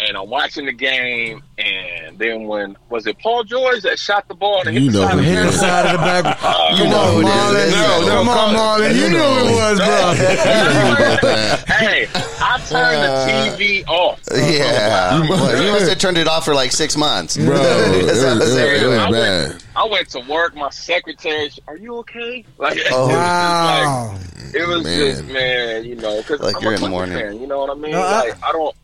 [0.00, 1.42] and I'm watching the game.
[1.58, 4.98] And then when was it Paul George that shot the ball and hit You the
[5.00, 6.38] know side of the Hit the side of the back.
[6.48, 7.30] Uh, Come know on, who it is.
[7.30, 7.70] Marlan.
[7.72, 8.94] No, no, Come on, Marlan.
[8.94, 9.34] You You knew know.
[9.34, 9.86] who it was, bro.
[9.88, 11.68] You know about that.
[11.68, 14.20] Hey, I turned the TV off.
[14.34, 18.04] Yeah, You- Well, you must have turned it off for like six months, Bro, it
[18.04, 20.54] was, it was, it was I went, I went to work.
[20.54, 23.08] My secretary, "Are you okay?" Like, Oh.
[23.08, 24.14] it was Wow.
[24.20, 24.98] just like, it was Man.
[24.98, 27.18] just man, you know, because Like I'm you're a in the morning.
[27.18, 27.40] fan.
[27.40, 27.92] You know what I mean?
[27.92, 28.76] No, I- like, I don't.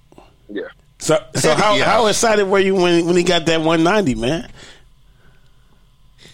[0.48, 0.62] Yeah.
[0.98, 1.84] So, so how, Yeah.
[1.84, 4.50] how excited were you when when he got that 190, man?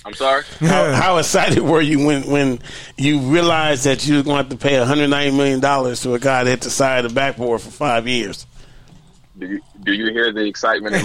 [0.05, 0.45] I'm sorry.
[0.61, 2.59] How, how excited were you when when
[2.97, 6.19] you realized that you were going to have to pay 190 million dollars to a
[6.19, 8.47] guy that hit the side of the backboard for five years?
[9.39, 10.95] Do you, do you hear the excitement?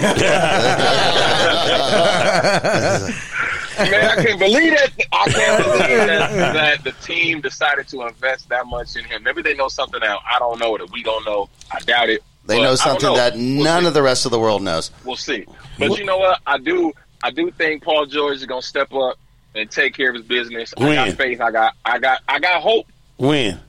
[4.18, 4.90] I can't believe that.
[5.12, 9.22] I can't believe that, that the team decided to invest that much in him.
[9.22, 11.48] Maybe they know something that I don't know that we don't know.
[11.70, 12.22] I doubt it.
[12.46, 13.16] They But know something know.
[13.16, 13.88] that We'll none see.
[13.88, 14.90] of the rest of the world knows.
[15.04, 15.46] We'll see.
[15.78, 16.40] But you know what?
[16.46, 16.92] I do.
[17.22, 19.18] I do think Paul George is gonna step up
[19.54, 20.72] and take care of his business.
[20.78, 21.40] I got faith.
[21.40, 21.74] I got.
[21.84, 22.20] I got.
[22.28, 22.86] I got hope.
[23.16, 23.60] When?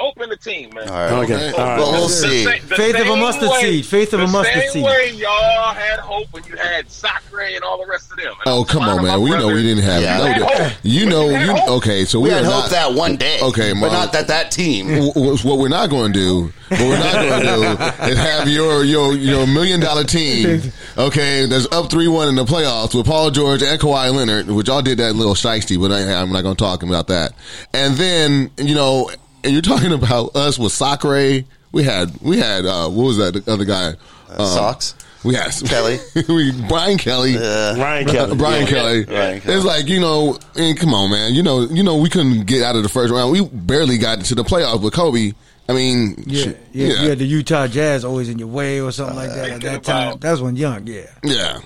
[0.00, 0.88] Hope in the team, man.
[0.88, 1.12] All right.
[1.30, 1.50] Okay.
[1.52, 1.78] All right.
[1.78, 2.44] Well, we'll The see.
[2.44, 3.86] sa- the Faith of a mustard way- seed.
[3.86, 4.84] Faith of a the mustard same seed.
[4.84, 8.32] way y'all had hope when you had Sacre and all the rest of them.
[8.46, 9.20] And Oh come on, man.
[9.20, 10.36] We know we didn't have Yeah.
[10.38, 10.46] no.
[10.46, 10.72] Hope.
[10.82, 11.68] You know you hope.
[11.82, 12.06] okay.
[12.06, 13.38] So we, We are had not, hope that one day.
[13.42, 13.92] Okay, but Marlan.
[13.92, 14.88] not that that team.
[14.88, 17.62] w- w- what we're not going to do, what we're not going to do,
[18.10, 20.62] is have your your your million dollar team,
[20.96, 24.68] okay, that's up three one in the playoffs with Paul George and Kawhi Leonard, which
[24.68, 27.32] y'all did that little shiesty, but I, I'm not going to talk about that.
[27.74, 29.10] And then you know,
[29.44, 31.44] and you're talking about us with Sacre.
[31.72, 33.94] We had we had uh, what was that the other guy?
[34.36, 34.94] Um, Socks.
[35.22, 35.98] We had Kelly.
[36.28, 37.36] we Brian Kelly.
[37.36, 38.36] Ryan Kelly.
[38.36, 38.68] Brian Yeah.
[38.70, 39.04] Kelly.
[39.04, 39.54] Ryan Kelly.
[39.56, 41.34] It's like you know, and come on, man.
[41.34, 43.30] You know, you know, we couldn't get out of the first round.
[43.30, 45.32] We barely got to the playoffs with Kobe.
[45.68, 48.80] I mean, Yeah, shit, yeah, yeah, you had the Utah Jazz always in your way
[48.80, 50.08] or something like that at that time.
[50.08, 51.02] about- That was when Young, yeah.
[51.22, 51.60] yeah.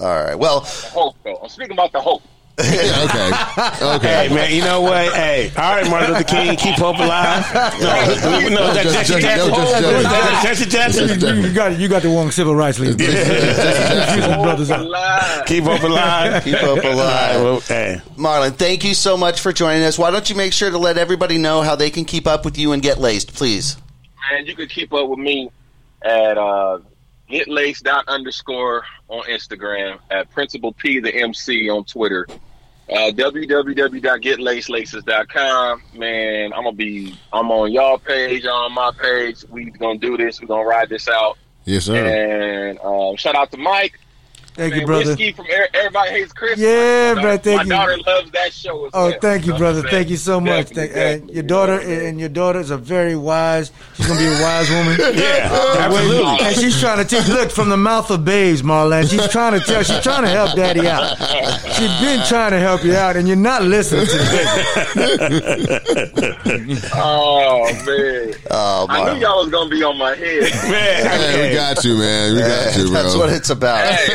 [0.00, 0.34] All right.
[0.36, 1.36] Well, Hope though.
[1.42, 2.22] I'm speaking about the hope.
[2.62, 5.12] Yeah, okay, Hey man, you know what?
[5.14, 7.44] Hey, all right, Martin Luther King, keep hope alive.
[7.80, 9.50] No, no, that's Just- Jesse Jackson.
[9.50, 10.02] no, just Jesse.
[10.02, 11.36] That's Jesse Jackson.
[11.36, 11.80] You, you got it.
[11.80, 12.96] You got the wrong civil rights league.
[12.96, 14.80] brothers up.
[14.80, 15.46] Alive.
[15.46, 16.44] Keep hope alive.
[16.44, 17.42] keep hope alive.
[17.42, 19.98] Well, hey, Marlan, thank you so much for joining us.
[19.98, 22.58] Why don't you make sure to let everybody know how they can keep up with
[22.58, 23.76] you and get laced, please?
[24.32, 25.50] And you can keep up with me
[26.02, 26.78] at uh,
[27.30, 32.26] getlace dot underscore on Instagram at Principal P the MC on Twitter.
[32.92, 35.82] Uh, www.getlacelaces.com.
[35.94, 37.18] Man, I'm gonna be.
[37.32, 39.46] I'm on y'all page, on my page.
[39.48, 40.40] We gonna do this.
[40.40, 41.38] We gonna ride this out.
[41.64, 41.96] Yes, sir.
[41.96, 43.98] And um, shout out to Mike.
[44.54, 45.04] Thank you, Man, brother.
[45.06, 46.58] Whiskey from Er- Everybody Hates Chris.
[46.58, 47.68] Yeah, my bro, daughter, thank my you.
[47.70, 49.18] daughter loves that show as Oh, well.
[49.20, 49.82] thank you, know brother.
[49.88, 50.68] Thank you so much.
[50.68, 52.08] Definitely, Thank, and definitely, your you daughter know what I'm saying?
[52.08, 53.72] and your daughter is a very wise.
[53.96, 54.96] She's gonna be a wise woman.
[55.14, 56.46] yeah, absolutely.
[56.46, 57.28] And she's trying to teach.
[57.28, 59.08] Look, from the mouth of babes, Marlan.
[59.10, 59.82] She's trying to tell.
[59.82, 61.16] She's trying to help Daddy out.
[61.74, 65.80] She's been trying to help you out, and you're not listening to her.
[66.94, 70.42] Oh man, Oh, I knew y'all was gonna be on my head.
[70.70, 72.34] Man, Hey, we got you, man.
[72.34, 72.92] We got you, bro.
[73.02, 73.86] That's what it's about.
[73.86, 74.14] hey,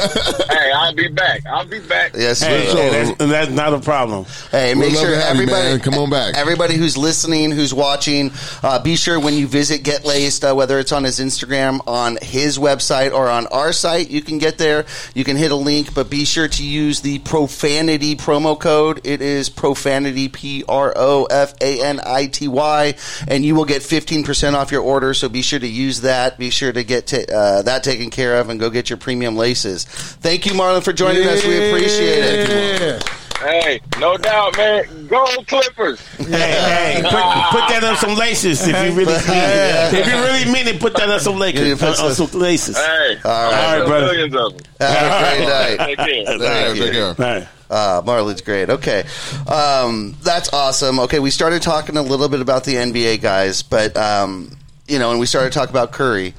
[0.49, 1.45] hey, I'll be back.
[1.45, 2.13] I'll be back.
[2.15, 4.25] Yes, Hey, we hey, that's, that's not a problem.
[4.51, 5.79] Hey, We'd make sure to have you, everybody.
[5.79, 6.35] Come on back.
[6.35, 8.31] Everybody who's listening, who's watching,
[8.63, 12.17] uh, be sure when you visit Get Laced, uh, whether it's on his Instagram, on
[12.21, 14.85] his website, or on our site, you can get there.
[15.13, 19.01] You can hit a link, but be sure to use the profanity promo code.
[19.05, 22.95] It is profanity, P R O F A N I T Y,
[23.27, 25.13] and you will get 15% off your order.
[25.13, 26.37] So be sure to use that.
[26.37, 29.35] Be sure to get ta- uh, that taken care of and go get your premium
[29.35, 29.85] laces.
[30.19, 31.43] Thank you, Marlan, for joining us.
[31.45, 33.03] We appreciate it.
[33.39, 35.05] Hey, no doubt, man.
[35.07, 36.01] Go Clippers.
[36.17, 39.93] Hey, hey, put, put that on some laces if you really mean it.
[39.93, 41.79] If you really mean it, put that on some Yeah, laces.
[41.79, 42.75] put On, on some laces.
[42.77, 44.05] Hey, All right, there's brother.
[44.07, 44.65] Millions of them.
[44.79, 45.85] Have a great night.
[45.85, 46.25] Take care.
[46.25, 46.81] Thank Yeah, you.
[46.83, 47.05] take care.
[47.07, 47.47] All right.
[47.69, 48.69] Uh, Marlan's great.
[48.71, 49.03] Okay.
[49.47, 50.99] Um, that's awesome.
[51.01, 55.11] Okay, we started talking a little bit about the NBA guys, but, um, you know,
[55.11, 56.33] and we started talking about Curry.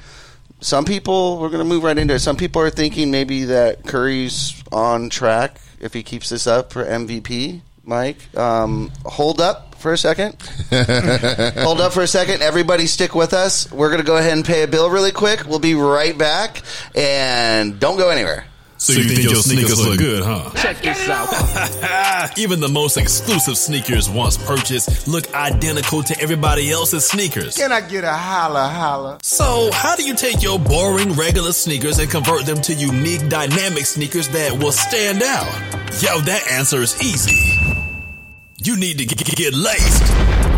[0.61, 2.19] Some people, we're going to move right into it.
[2.19, 6.83] Some people are thinking maybe that Curry's on track if he keeps this up for
[6.83, 7.61] MVP.
[7.85, 10.35] Mike, um, hold up for a second.
[10.71, 12.41] hold up for a second.
[12.41, 13.71] Everybody stick with us.
[13.71, 15.47] We're going to go ahead and pay a bill really quick.
[15.47, 16.61] We'll be right back.
[16.93, 18.45] And don't go anywhere.
[18.79, 20.51] So, you, think, your sneakers, look good, huh?
[20.55, 22.37] Check this out.
[22.37, 27.57] Even the most exclusive sneakers once purchased look identical to everybody else's sneakers.
[27.57, 29.19] Can I get a holla holla?
[29.21, 33.85] So, how do you take your boring regular sneakers and convert them to unique dynamic
[33.85, 35.51] sneakers that will stand out?
[36.01, 37.59] Yo, that answer is easy.
[38.61, 40.01] You need to get, get laced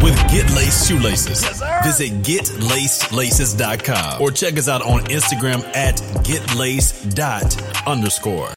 [0.01, 1.43] with Get Laced Shoelaces.
[1.43, 7.55] Yes, Visit getlacedlaces.com or check us out on Instagram at getlaced dot
[7.87, 8.55] underscore.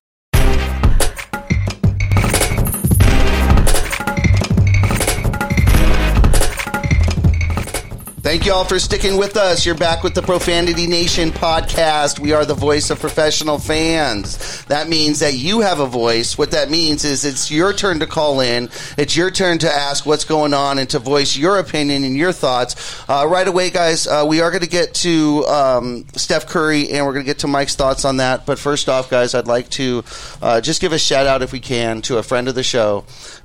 [8.35, 9.65] Thank you all for sticking with us.
[9.65, 12.19] You're back with the Profanity Nation podcast.
[12.19, 14.65] We are the voice of professional fans.
[14.65, 16.37] That means that you have a voice.
[16.37, 18.71] What that means is it's your turn to call in.
[18.99, 22.33] It's your turn to ask what's going on and to voice your opinion and your
[22.33, 23.05] thoughts.
[23.09, 27.07] Uh, right away, guys, uh, we are going to get to um, Steph Curry and
[27.07, 28.47] we're going to get to Mike's thoughts on that.
[28.47, 30.03] But first off, guys, I'd like to
[30.43, 33.05] uh, just give a shout out, if we can, to a friend of the show,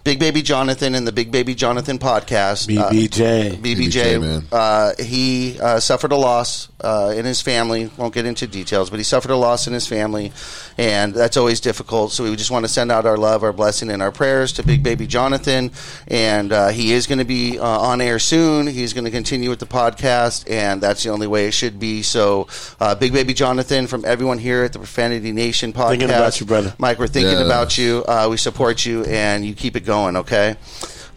[0.10, 2.76] Big Baby Jonathon and the Big Baby Jonathon podcast.
[2.76, 3.58] Uh, BBJ.
[3.58, 7.92] BBJ, BBJ, uh, he uh, suffered a loss uh, in his family.
[7.96, 10.32] Won't get into details, but he suffered a loss in his family,
[10.80, 12.12] and that's always difficult.
[12.12, 14.64] So we just want to send out our love, our blessing, and our prayers to
[14.66, 15.70] Big Baby Jonathon.
[16.08, 18.66] And uh, he is going to be uh, on air soon.
[18.66, 22.02] He's going to continue with the podcast, and that's the only way it should be.
[22.02, 22.48] So,
[22.80, 26.48] uh, Big Baby Jonathon, from everyone here at the Profanity Nation podcast, Thinking about you,
[26.48, 26.74] brother.
[26.80, 27.46] Mike, we're thinking Yeah.
[27.46, 28.04] about you.
[28.08, 29.99] Uh, we support you, and you keep it going.
[30.08, 30.56] Okay.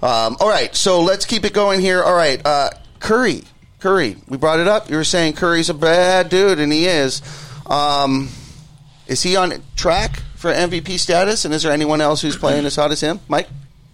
[0.03, 2.03] Um, all right, so let's keep it going here.
[2.03, 3.43] All right, uh, Curry,
[3.79, 4.91] Curry, we brought it up.
[4.91, 7.23] You were saying Curry's a bad dude, and he is.
[7.67, 8.29] Um,
[9.07, 11.45] is he on track for MVP status?
[11.45, 13.49] And is there anyone else who's playing as hot as him, Mike?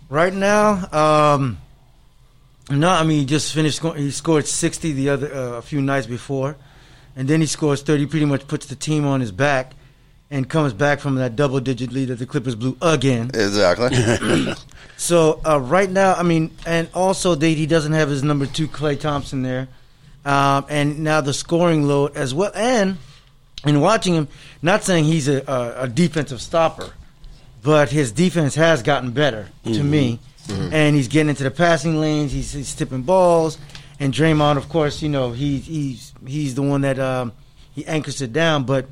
[0.09, 1.59] Right now, um,
[2.71, 2.89] no.
[2.89, 3.83] I mean, he just finished.
[3.97, 6.57] He scored sixty the other uh, a few nights before,
[7.17, 8.07] and then he scores thirty.
[8.07, 9.75] Pretty much puts the team on his back,
[10.31, 13.31] and comes back from that double-digit lead that the Clippers blew again.
[13.35, 14.55] Exactly.
[15.01, 18.67] So uh, right now, I mean, and also they, he doesn't have his number two
[18.67, 19.69] Klay Thompson there,
[20.25, 22.51] um, and now the scoring load as well.
[22.53, 22.99] And
[23.65, 24.27] in watching him,
[24.61, 26.93] not saying he's a, a, a defensive stopper,
[27.63, 30.19] but his defense has gotten better to me,
[30.51, 32.33] and he's getting into the passing lanes.
[32.33, 33.57] He's, he's tipping balls,
[34.01, 37.33] and Draymond, of course, you know he, he's he's the one that um,
[37.73, 38.87] he anchors it down, but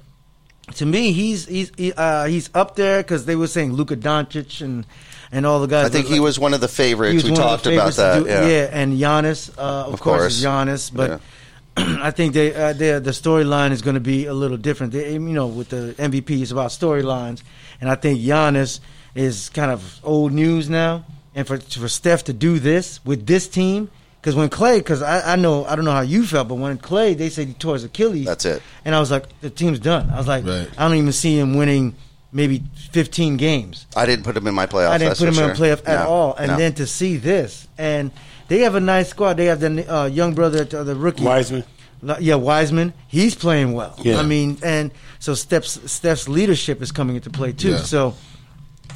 [0.74, 4.60] to me, he's he's he, uh, he's up there because they were saying Luka Doncic
[4.60, 4.84] and
[5.32, 5.86] and all the guys.
[5.86, 7.24] I think he was one of the favorites.
[7.24, 8.24] We talked the about that.
[8.24, 8.68] do- yeah.
[8.72, 10.38] and Giannis, uh, of, Of course, course.
[10.38, 10.92] is Giannis.
[10.94, 11.20] But
[11.76, 14.92] I think they, uh, they the storyline is going to be a little different.
[14.92, 17.42] They, you know, with the MVP, it's about storylines,
[17.80, 18.80] and I think Giannis
[19.14, 21.04] is kind of old news now.
[21.34, 23.90] And for for Steph to do this with this team,
[24.26, 26.78] because when Klay, because I, I know I don't know how you felt, but when
[26.78, 28.26] Klay, they said he tore his Achilles.
[28.26, 28.60] That's it.
[28.84, 30.10] And I was like, the team's done.
[30.10, 30.68] I was like, Right.
[30.76, 31.94] I don't even see him winning
[32.32, 33.86] maybe 15 games.
[33.94, 34.88] I didn't put him in my playoffs.
[34.88, 35.64] I didn't that's put him for in a sure.
[35.76, 36.34] playoff at No, all.
[36.34, 36.56] And no.
[36.58, 38.10] then to see this, and
[38.48, 39.34] they have a nice squad.
[39.36, 41.62] They have the uh, young brother, uh, the rookie Wiseman.
[42.02, 42.94] Li- Yeah, Wiseman.
[43.06, 43.94] He's playing well.
[44.02, 44.18] Yeah.
[44.18, 47.70] I mean, and so Steph's Steph's leadership is coming into play too.
[47.70, 47.76] Yeah.
[47.78, 48.16] So.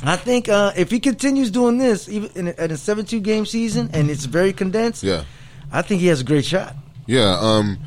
[0.03, 3.45] I think uh, if he continues doing this, even in a, in a seven-two game
[3.47, 5.25] season, and it's very condensed, Yeah.
[5.73, 6.75] I think he has a great shot.
[7.07, 7.79] Yeah, um,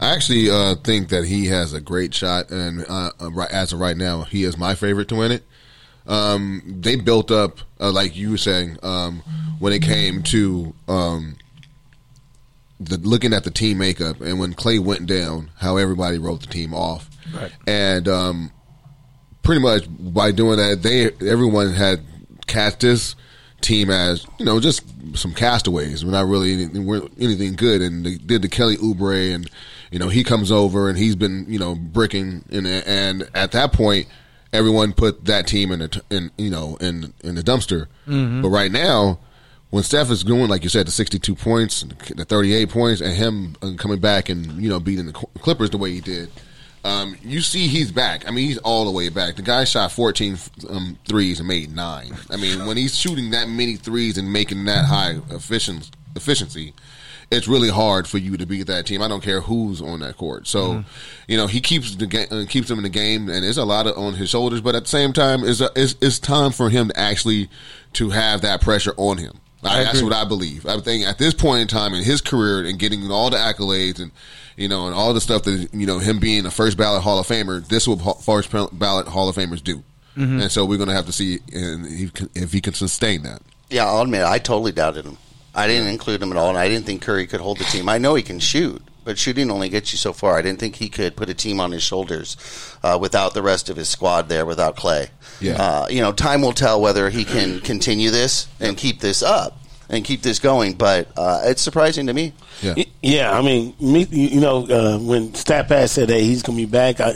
[0.00, 3.72] I actually uh, think that he has a great shot, and uh, uh, right, as
[3.72, 5.44] of right now, he is my favorite to win it.
[6.06, 9.22] Um, they built up, uh, like you were saying, um,
[9.58, 11.36] when it came to um,
[12.80, 16.46] the looking at the team makeup, and when Klay went down, how everybody wrote the
[16.46, 17.52] team off, Right.
[17.66, 18.50] and um,
[19.50, 22.00] pretty much by doing that, they everyone had
[22.46, 23.16] cast this
[23.60, 24.84] team as you know just
[25.18, 26.04] some castaways.
[26.04, 29.50] We're not really anything, we're anything good, and they did the Kelly Oubre, and
[29.90, 33.50] you know he comes over and he's been you know bricking, in it, and at
[33.50, 34.06] that point,
[34.52, 37.88] everyone put that team in the in you know in in the dumpster.
[38.42, 39.18] But right now.
[39.70, 41.84] When Steph is going like you said, the 62 points,
[42.16, 45.78] the 38 points, and him uh, coming back and, you know, beating the Clippers the
[45.78, 46.28] way he did,
[46.84, 48.26] um, you see he's back.
[48.26, 49.36] I mean, he's all the way back.
[49.36, 50.38] The guy shot 14
[50.68, 52.12] um, threes and made nine.
[52.30, 56.72] I mean, when he's shooting that many threes and making that high efficient, efficiency,
[57.30, 59.02] it's really hard for you to beat that team.
[59.02, 60.48] I don't care who's on that court.
[60.48, 60.84] So,
[61.28, 63.64] you know, he keeps the game, uh, keeps them in the game, and there's a
[63.64, 64.60] lot of on his shoulders.
[64.60, 67.48] But at the same time, it's, a, it's it's time for him to actually
[67.94, 69.38] to have that pressure on him.
[69.62, 70.66] I, that's what I believe.
[70.66, 74.00] I think at this point in time in his career and getting all the accolades
[74.00, 74.10] and
[74.60, 77.18] you know and all the stuff that you know him being a first ballot Hall
[77.18, 79.82] of Famer, this will ha- first ballot Hall of Famers do.
[80.16, 83.22] And so we're going to have to see and he can- if he can sustain
[83.22, 83.40] that.
[83.70, 85.16] Yeah, I'll admit I totally doubted him.
[85.54, 87.88] I didn't include him at all, and I didn't think Curry could hold the team.
[87.88, 90.36] I know he can shoot, but but shooting only gets you so far.
[90.36, 92.36] I didn't think he could put a team on his shoulders
[92.82, 95.08] uh, without the rest of his squad there, without Klay.
[95.40, 95.54] Yeah.
[95.54, 99.56] Uh, you know, time will tell whether he can continue this and keep this up
[99.88, 100.74] and keep this going.
[100.74, 102.34] But uh, it's surprising to me.
[102.60, 102.74] Yeah.
[102.76, 106.56] Y- Yeah, I mean, me, you know, uh, when Stat Pat said, "Hey, he's gonna
[106.56, 107.14] be back," I,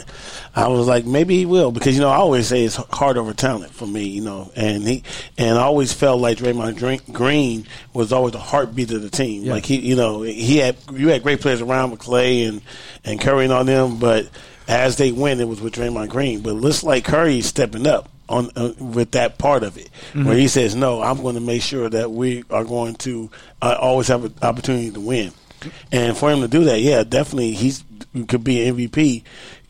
[0.55, 3.33] I was like, maybe he will, because you know, I always say it's heart over
[3.33, 5.03] talent for me, you know, and he,
[5.37, 9.43] and I always felt like Draymond Green was always the heartbeat of the team.
[9.53, 12.61] Like he, you know, he had you had great players around with Klay and
[13.03, 14.27] and Curry and on them, but
[14.67, 16.41] as they win, it was with Draymond Green.
[16.41, 20.35] But it looks like Curry's stepping up on uh, with that part of it, where
[20.35, 23.29] he says, "No, I'm going to make sure that we are going to
[23.61, 25.31] uh, always have an opportunity to win."
[25.91, 27.83] And for him to do that, yeah, definitely he's
[28.27, 29.23] could be an MVP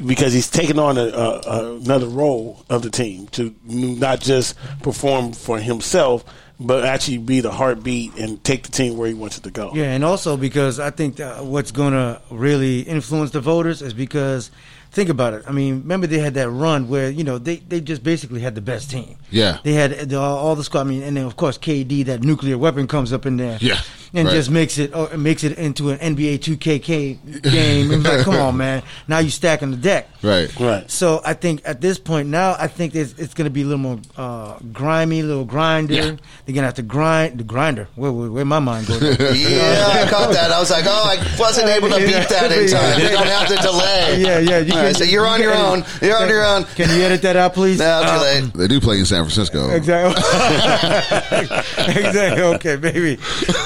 [0.05, 4.55] because he's taking on a, a, a, another role of the team to not just
[4.83, 6.23] perform for himself,
[6.59, 9.71] but actually be the heartbeat and take the team where he wants it to go.
[9.73, 13.93] Yeah, and also because I think uh, what's going to really influence the voters is
[13.93, 14.51] because
[14.91, 15.43] think about it.
[15.47, 18.55] I mean, remember they had that run where you know they, they just basically had
[18.55, 19.17] the best team.
[19.29, 19.59] Yeah.
[19.63, 20.81] they had the, all the squad.
[20.81, 23.57] I mean, and then of course KD, that nuclear weapon comes up in there.
[23.61, 23.81] Yeah,
[24.15, 24.33] and right.
[24.33, 26.81] just makes it uh, makes it into an NBA 2K
[27.41, 27.91] game.
[27.91, 28.83] It's like, come on, man!
[29.07, 30.07] Now you stacking the deck.
[30.25, 30.59] Right.
[30.59, 30.89] Right.
[30.89, 33.65] So I think at this point now, I think it's, it's going to be a
[33.65, 35.93] little more uh, grimy, a little grinder.
[35.93, 36.01] Yeah.
[36.01, 37.87] They're going to have to grind the grinder.
[37.95, 39.01] Where, where, where my mind goes?
[39.45, 40.51] Yeah, I caught that.
[40.51, 42.99] I was like, oh, I wasn't able to beat that in time.
[42.99, 43.85] They don't have to delay.
[44.25, 44.59] Yeah, yeah.
[44.59, 45.85] You All right, so you're on you your can- own.
[46.01, 46.63] You're on your own.
[46.75, 47.79] Can you edit that out, please?
[47.79, 48.53] No, too late.
[48.53, 49.69] They do play in San Francisco.
[49.69, 50.15] Exactly.
[51.95, 52.43] exactly.
[52.55, 53.17] Okay, maybe,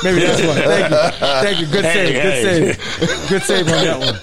[0.03, 0.55] maybe that's one.
[0.57, 1.17] Thank you.
[1.19, 1.67] Thank you.
[1.67, 2.15] Good Hey, save.
[2.15, 2.65] hey.
[2.65, 3.29] Good save.
[3.29, 4.19] Good save on that one.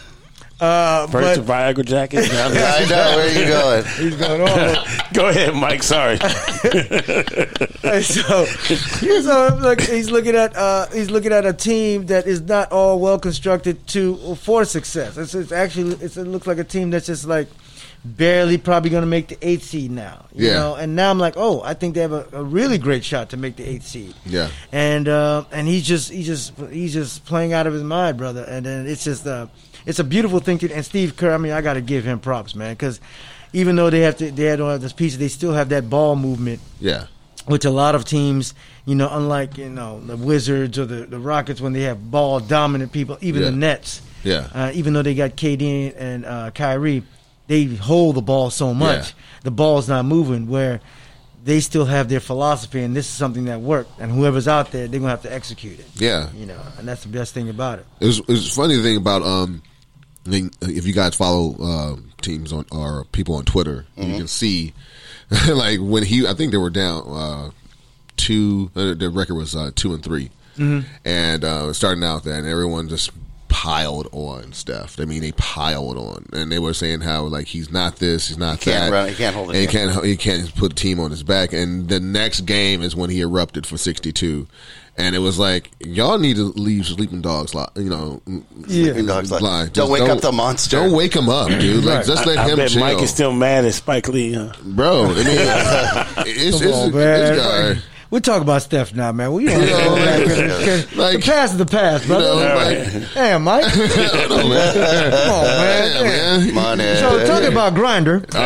[0.58, 2.30] Uh, First, but Viagra jacket.
[2.32, 3.84] I know where you going.
[3.98, 4.86] he's going on.
[5.12, 5.82] Go ahead, Mike.
[5.82, 6.18] Sorry.
[8.02, 12.72] So, so look, he's looking at uh, he's looking at a team that is not
[12.72, 15.16] all well constructed to for success.
[15.16, 17.48] It's, it's actually it's, it looks like a team that's just like
[18.16, 20.26] barely probably going to make the eighth seed now.
[20.34, 20.54] You Yeah.
[20.54, 23.30] know, and now I'm like, oh, I think they have a, a really great shot
[23.30, 24.14] to make the eighth seed.
[24.24, 24.48] Yeah.
[24.72, 28.44] and uh, and he's just he's just he's just playing out of his mind, brother.
[28.44, 29.46] And then it's just uh,
[29.84, 30.72] it's a beautiful thing to.
[30.72, 33.00] And Steve Kerr, I mean, I got to give him props, man, because
[33.52, 36.16] even though they have to they don't have this piece, they still have that ball
[36.16, 37.07] movement Yeah.
[37.46, 38.54] which a lot of teams,
[38.84, 42.40] you know, unlike you know the Wizards or the, the Rockets when they have ball
[42.40, 43.50] dominant people, even Yeah.
[43.50, 44.48] the Nets, Yeah.
[44.52, 47.02] uh, even though they got KD and uh, Kyrie,
[47.49, 49.14] they hold the ball so much, Yeah.
[49.44, 50.49] the ball's not moving.
[50.49, 50.80] Where
[51.44, 54.88] they still have their philosophy, and this is something that worked, and whoever's out there,
[54.88, 55.86] they're gonna have to execute it.
[55.94, 56.28] Yeah.
[56.36, 57.86] You know, and that's the best thing about it.
[58.01, 59.62] It was, it was funny thing about um,
[60.26, 64.26] I mean, if you guys follow uh, teams on or people on Twitter, you can
[64.26, 64.74] see
[65.49, 66.26] like when he.
[66.26, 67.51] I think they were down uh,
[68.16, 68.70] two.
[68.74, 70.30] Uh, the record was uh, two and 3
[71.05, 73.11] and uh, starting out there, and everyone just
[73.57, 75.00] piled on stuff.
[75.00, 78.36] I mean, they piled on, and they were saying how like he's not this, he's
[78.36, 80.72] not He can't that, run- he can't hold it and he can't he can't put
[80.72, 81.54] a team on his back.
[81.54, 84.46] And the next game is when he erupted for sixty two.
[84.98, 88.20] And it was like y'all need to leave sleeping dogs, li- you know,
[88.66, 88.92] Yeah.
[88.92, 89.38] Sleeping dogs lie.
[89.40, 89.62] lie.
[89.64, 90.76] Don't Just wake up the monster.
[90.76, 91.82] Don't wake him up, dude.
[91.84, 94.34] Like just let I, I him bet chill, Mike is still mad at Spike Lee.
[94.34, 94.52] Huh?
[94.64, 95.04] bro.
[95.04, 95.16] I mean,
[96.26, 97.74] it's, Come it's, on, this man.
[97.74, 97.82] guy.
[98.09, 99.32] We talk about Steph now, man.
[99.32, 99.94] We don't You know, go
[101.02, 102.24] like- the- past is the past, You brother.
[102.36, 102.78] know, Right.
[102.94, 103.64] like, Damn, Mike.
[103.72, 103.80] Come
[104.28, 105.12] know, man.
[105.12, 105.94] on, man.
[105.94, 106.54] Yeah, man.
[106.54, 106.94] Money.
[106.96, 108.42] So talking about grinder, grinder.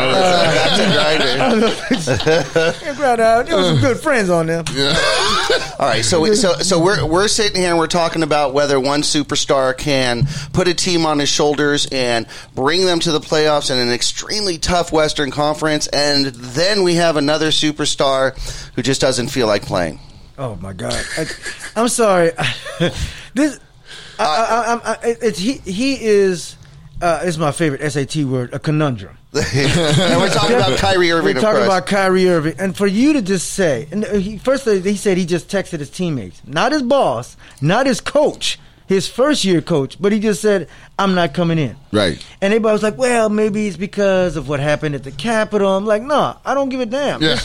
[2.81, 4.63] Yeah, Grinder, there was some good friends on there.
[5.79, 9.03] All right, so so so we're we're sitting here and we're talking about whether one
[9.03, 13.79] superstar can put a team on his shoulders and bring them to the playoffs in
[13.79, 18.37] an extremely tough Western Conference, and then we have another superstar
[18.75, 19.99] who just doesn't feel like playing.
[20.39, 21.05] Oh my God!
[21.17, 21.27] I,
[21.75, 22.31] I'm sorry.
[23.35, 23.59] this,
[24.19, 25.55] I, I, I, I, it's he.
[25.55, 26.57] He is.
[27.01, 28.53] Uh, is my favorite SAT word.
[28.53, 29.17] A conundrum.
[29.33, 29.43] and
[30.21, 31.35] we're talking about Kyrie Irving.
[31.37, 34.97] We're talking about Kyrie Irving, and for you to just say, and he, first he
[34.97, 39.63] said he just texted his teammates, not his boss, not his coach, his first year
[39.63, 42.23] coach, but he just said, "I'm not coming in." Right.
[42.43, 45.87] And everybody was like, "Well, maybe it's because of what happened at the Capitol." I'm
[45.87, 47.23] like, "No, I don't give a damn.
[47.23, 47.39] Yeah.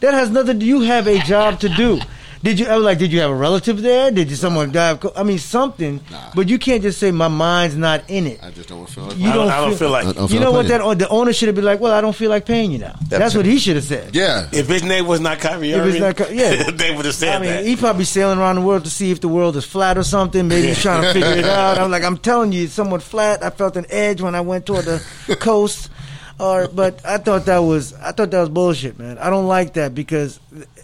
[0.00, 0.58] That has nothing.
[0.58, 0.66] To do.
[0.66, 2.00] You have a job to do."
[2.46, 2.66] Did you?
[2.68, 4.12] I was like, did you have a relative there?
[4.12, 4.90] Did you someone die?
[4.90, 6.00] of co- I mean, something.
[6.32, 8.38] But you can't just say my mind's not in it.
[8.40, 10.12] I just don't feel like You I don't, don't I don't feel- feel like I
[10.12, 10.98] don't You feel know like what?
[10.98, 12.94] That the owner should have been like, "Well, I don't feel like paying you now."
[13.08, 14.14] That's, what he should have said.
[14.14, 14.48] Yeah.
[14.52, 16.70] if his name was not Kyrie If it's Irving, not Ky- yeah.
[16.82, 17.66] they would have said I mean, that.
[17.66, 20.04] he probably be sailing around the world to see if the world is flat or
[20.04, 20.46] something.
[20.46, 21.78] Maybe he's trying to figure it out.
[21.78, 23.42] I'm like, I'm telling you, it's somewhat flat.
[23.42, 25.02] I felt an edge when I went toward the
[25.40, 25.90] coast.
[26.38, 29.16] Or, but I thought that was I thought that was bullshit, man.
[29.18, 30.38] I don't like that because,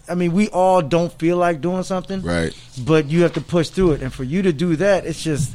[0.09, 2.53] I mean, we all don't feel like doing something, Right.
[2.85, 5.53] But you have to push through it, and for you to do that, it's just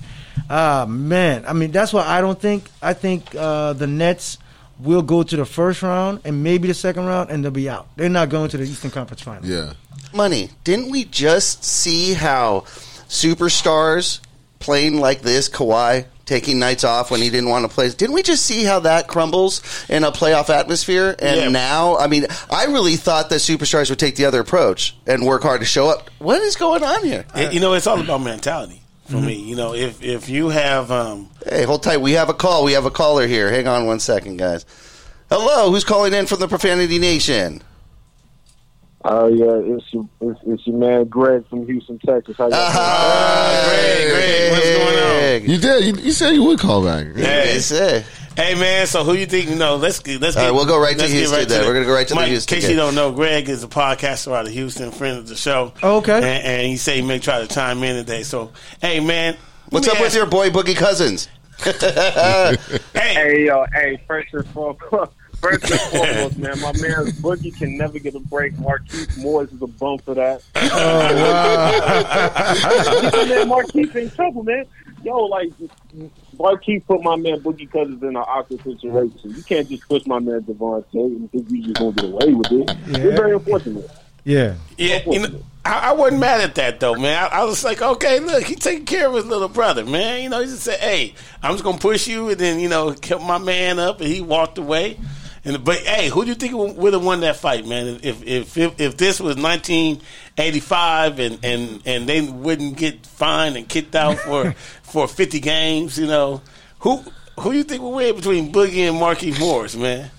[0.50, 4.38] Ah man, I mean that's why I don't think I think uh, the Nets
[4.80, 7.88] will go to the first round and maybe the second round and they'll be out.
[7.96, 9.46] They're not going to the Eastern Conference Final.
[9.46, 9.74] Yeah.
[10.14, 10.52] Money.
[10.64, 12.62] Didn't we just see how
[13.10, 14.20] superstars
[14.60, 17.90] playing like this, Kawhi taking nights off when he didn't want to play?
[17.90, 21.16] Didn't we just see how that crumbles in a playoff atmosphere?
[21.20, 21.48] And Yeah.
[21.50, 25.44] now, I mean, I really thought that superstars would take the other approach and work
[25.44, 26.10] hard to show up.
[26.20, 27.24] What is going on here?
[27.34, 29.36] It- you know, it's all about mentality for me.
[29.36, 32.02] You know, if if you have um, Hey, hold tight.
[32.02, 32.66] We have a call.
[32.66, 33.50] We have a caller here.
[33.50, 34.66] Hang on one second, guys.
[35.30, 37.62] Hello, who's calling in from the Profanity Nation?
[39.10, 42.36] Oh yeah, it's your it's, it's your man Greg from Houston, Texas.
[42.38, 43.70] How y'all Uh-huh.
[43.70, 45.50] Greg, Greg, what's going on?
[45.50, 45.86] You did.
[45.98, 47.06] You, you said you would call back.
[47.16, 47.22] Hey.
[47.54, 48.04] Yes, eh.
[48.36, 49.50] Hey man, so who you think?
[49.50, 50.46] You know, let's let's All get.
[50.48, 51.62] right, we'll go right to let's get Houston then.
[51.62, 52.72] the- We're gonna go right to the Houston In case game.
[52.78, 55.72] you don't know, Greg is a podcaster out of Houston, friend of the show.
[55.82, 56.18] Oh, okay.
[56.18, 58.24] and, and he said he may try to chime in today.
[58.24, 58.52] So,
[58.82, 59.38] hey man,
[59.70, 61.30] What's me up with your boy Boogie Cousins?
[61.66, 62.56] Hey,
[62.94, 68.00] Hey yo, hey, first and foremost, first and foremost, man, my man Boogie can never
[68.00, 68.54] get a break.
[68.56, 70.42] Markieff Morris is a bum for that.
[70.80, 71.14] Oh,
[73.28, 74.66] man, Markieff in trouble, man.
[75.04, 75.50] Yo, like
[76.38, 79.36] Markieff put my man Boogie Cousins in an awkward situation.
[79.36, 82.34] You can't just push my man Devon Tate and think you just gonna get away
[82.34, 82.68] with it.
[82.88, 82.98] Yeah.
[82.98, 83.90] It's very unfortunate.
[84.24, 84.56] Yeah.
[84.78, 87.30] yeah, you know, I, I wasn't mad at that though, man.
[87.32, 90.22] I, I was like, okay, look, he taking care of his little brother, man.
[90.24, 92.94] You know, he just said, hey, I'm just gonna push you, and then you know,
[92.94, 94.98] kept my man up, and he walked away.
[95.48, 98.02] And but hey, who do you think would have won that fight, man?
[98.04, 103.68] If if if, if this was 1985 and, and and they wouldn't get fined and
[103.68, 104.52] kicked out for
[104.84, 106.42] for 50 games, you know,
[106.80, 107.02] who
[107.40, 110.12] who you think would win between Boogie and Markieff Morris, man?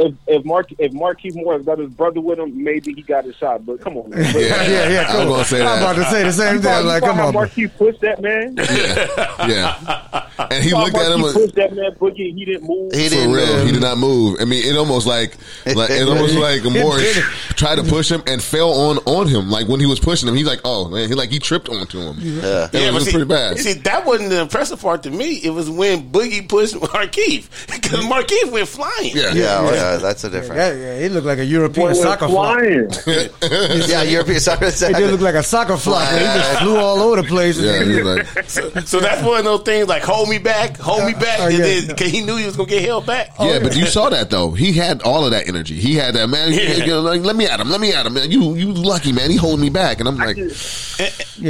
[0.00, 3.32] If if Mark if Markieff Morris got his brother with him, maybe he got a
[3.32, 3.66] shot.
[3.66, 4.20] But come on, man.
[4.34, 5.32] Yeah, Yeah, yeah, I was cool.
[5.34, 6.82] gonna say I'm about to say the same You saw- thing.
[6.82, 7.32] you Like, come on.
[7.32, 7.42] bro.
[7.46, 8.54] Markieff pushed that man.
[8.56, 9.46] Yeah.
[9.48, 10.24] yeah.
[10.50, 11.20] And he Saw looked at him.
[11.20, 12.34] Markieff pushed that man Boogie.
[12.34, 12.92] He didn't move.
[12.92, 13.32] He didn't.
[13.32, 14.36] real, uh, he did not move.
[14.40, 15.36] I mean, it almost like,
[15.66, 17.18] like it almost like Morris
[17.56, 19.50] tried to push him and fell on on him.
[19.50, 21.98] Like when he was pushing him, he's like, "Oh man," he like he tripped onto
[22.00, 22.16] him.
[22.20, 22.68] Yeah.
[22.72, 23.58] it was see, pretty bad.
[23.58, 25.36] See, that wasn't the impressive part to me.
[25.42, 29.16] It was when Boogie pushed Markieff because Markieff went flying.
[29.16, 30.58] Yeah, Yeah, well, yeah, that's a difference.
[30.58, 32.58] Yeah, yeah, he looked like a European Boy, soccer flop.
[33.88, 34.70] Yeah, European soccer.
[34.70, 36.06] He did look like a soccer flop.
[36.12, 37.58] He just flew all over the place.
[37.58, 37.82] yeah.
[37.82, 41.12] He's like, So, so that's one of those things like hold me back, hold me
[41.14, 41.64] back, Oh, and yeah.
[41.86, 43.30] then cause he knew he was gonna get held back.
[43.40, 44.50] yeah, but you saw that though.
[44.52, 45.74] He had all of that energy.
[45.76, 46.52] He had that man.
[46.52, 46.72] Yeah.
[46.76, 47.70] you know, like, let me at him.
[47.70, 48.14] Let me at him.
[48.14, 48.30] Man.
[48.30, 49.30] You you lucky man.
[49.30, 50.44] He holding me back, and I'm like, Yeah,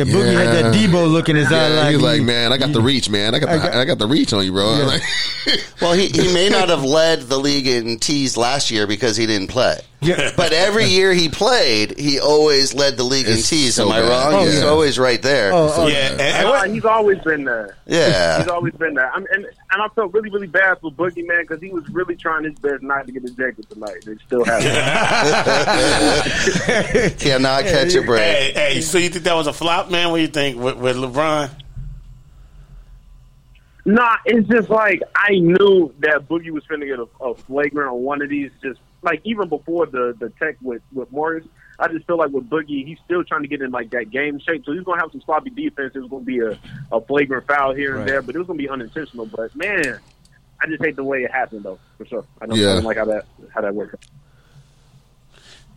[0.05, 0.86] Boogie had that Yeah.
[0.89, 1.68] Debo look in his eye.
[1.68, 3.34] yeah, Like, he's he- like, man, I got the reach, man.
[3.34, 4.76] I got the I got- I got the reach on you, bro.
[4.76, 4.84] Yeah.
[4.84, 5.03] like,
[5.80, 9.26] Well, he, he may not have led the league in tees last year because he
[9.26, 9.79] didn't play.
[10.01, 10.31] Yeah.
[10.37, 13.74] But every year he played, he always led the league in It's tees.
[13.74, 14.09] so Am I bad.
[14.09, 14.35] wrong?
[14.35, 14.66] Oh, He's yeah.
[14.68, 15.53] always right there.
[15.53, 17.76] Oh, oh, Yeah, and, and Uh, he's always been there.
[17.87, 18.39] Yeah.
[18.39, 19.11] He's always been there.
[19.12, 22.14] I'm, and and I felt really really bad for Boogie man because he was really
[22.16, 24.07] trying his best not to get ejected tonight.
[24.07, 25.93] It still have happened.
[27.18, 28.22] Cannot catch a break.
[28.22, 30.11] hey, hey, so you think that was a flop, man?
[30.11, 31.51] What do you think with, with LeBron?
[33.89, 38.03] Nah, it's just like I knew that Boogie was finna get a, a flagrant on
[38.03, 38.51] one of these.
[38.62, 41.47] Just like even before the the tech with with Morris,
[41.78, 44.41] I just feel like with Boogie, he's still trying to get in like that game
[44.41, 44.66] shape.
[44.66, 45.93] So he's gonna have some sloppy defense.
[45.95, 46.59] It was gonna be a,
[46.93, 48.09] a flagrant foul here and Right.
[48.09, 49.24] there, but it was gonna be unintentional.
[49.24, 49.99] But man,
[50.61, 52.24] I just hate the way it happened though, for sure.
[52.43, 52.72] I don't, Yeah.
[52.72, 53.24] I don't like how that
[53.55, 54.07] how that worked.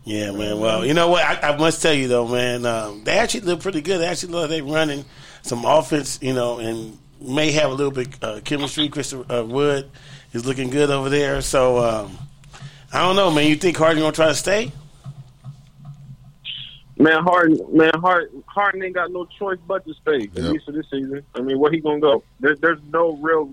[0.03, 0.59] Yeah, man.
[0.59, 1.23] Well, you know what?
[1.23, 2.65] I, I must tell you though, man.
[2.65, 3.99] Um, they actually look pretty good.
[3.99, 5.05] They actually look like they running
[5.43, 8.89] some offense, you know, and may have a little bit uh, chemistry.
[8.89, 9.89] Christopher uh, Wood
[10.33, 11.41] is looking good over there.
[11.41, 12.17] So um,
[12.91, 13.47] I don't know, man.
[13.47, 14.71] You think Harden gonna try to stay?
[16.97, 20.53] Man, Harden, man, Harden, Harden ain't got no choice but to stay at Yep.
[20.53, 21.23] least for this season.
[21.33, 22.23] I mean, where he gonna go?
[22.39, 23.51] There, there's no real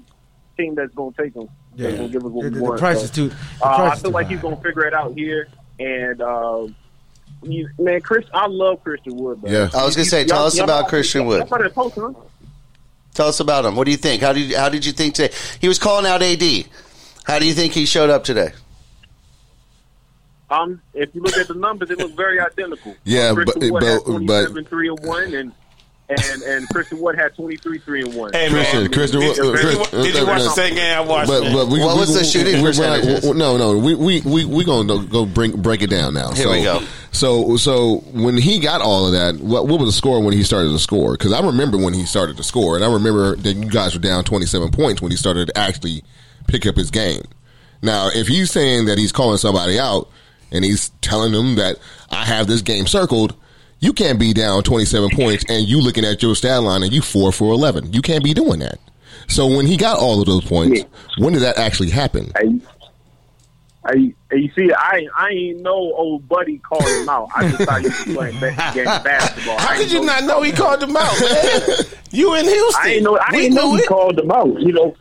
[0.59, 1.49] team that's gonna take him.
[1.75, 1.87] Yeah.
[1.87, 2.79] That's gonna give us what the, we the want.
[2.81, 3.29] price So, is too.
[3.29, 4.33] The uh, I feel too like high.
[4.35, 5.49] he's gonna figure it out here.
[5.81, 6.69] And uh,
[7.43, 9.41] you, man, Chris, I love Christian Wood.
[9.41, 9.51] Bro.
[9.51, 9.71] Yeah.
[9.73, 11.49] I was gonna say, Y'all- tell us y'all- about Christian y'all Wood.
[11.49, 12.13] saw that post, huh?
[13.19, 13.75] Tell us about him.
[13.75, 14.23] What do you think?
[14.23, 15.35] How did how did you think today?
[15.61, 16.41] He was calling out AD.
[17.25, 18.53] How do you think he showed up today?
[20.49, 22.95] Um, if you look at the numbers, it looks very identical.
[23.05, 23.73] Yeah, Christian but-
[24.07, 25.53] Wood but- had but- three and one, and
[26.09, 28.33] and and Christian Wood had 23, three and one.
[28.33, 28.93] Hey, Christian, man.
[28.93, 31.29] Christian, Did, uh, did, Chris- you, did you watch the second game I watched?
[31.29, 31.55] But man?
[31.55, 33.25] but we, What we, was the shooting we- we- percentages?
[33.25, 36.31] we- No, no, we we we we gonna go bring break it down now.
[36.31, 36.83] Here so, we go.
[37.19, 40.45] So so when he got all of that, what what was the score when he
[40.45, 41.13] started to score?
[41.13, 44.01] Because I remember when he started to score, and I remember that you guys were
[44.01, 46.05] down twenty seven points when he started to actually
[46.47, 47.23] pick up his game.
[47.83, 50.09] Now, if he's saying that he's calling somebody out
[50.53, 51.79] and he's telling them that
[52.11, 53.35] I have this game circled,
[53.81, 57.01] You can't be down 27 points and you looking at your stat line and you
[57.03, 57.93] four for 11.
[57.93, 58.79] You can't be doing that.
[59.29, 60.85] So when he got all of those points,
[61.19, 62.33] when did that actually happen?
[62.37, 62.61] Hey,
[63.93, 67.29] hey, hey, you see, I I ain't know old buddy called him out.
[67.35, 69.59] I just thought he was playing ba- game basketball.
[69.59, 71.61] How I could ain't you not know he called him out, man?
[72.13, 72.83] you in Houston.
[72.85, 73.17] I ain't know.
[73.19, 73.89] I we didn't know he it.
[73.89, 74.61] called him out.
[74.61, 74.97] You know,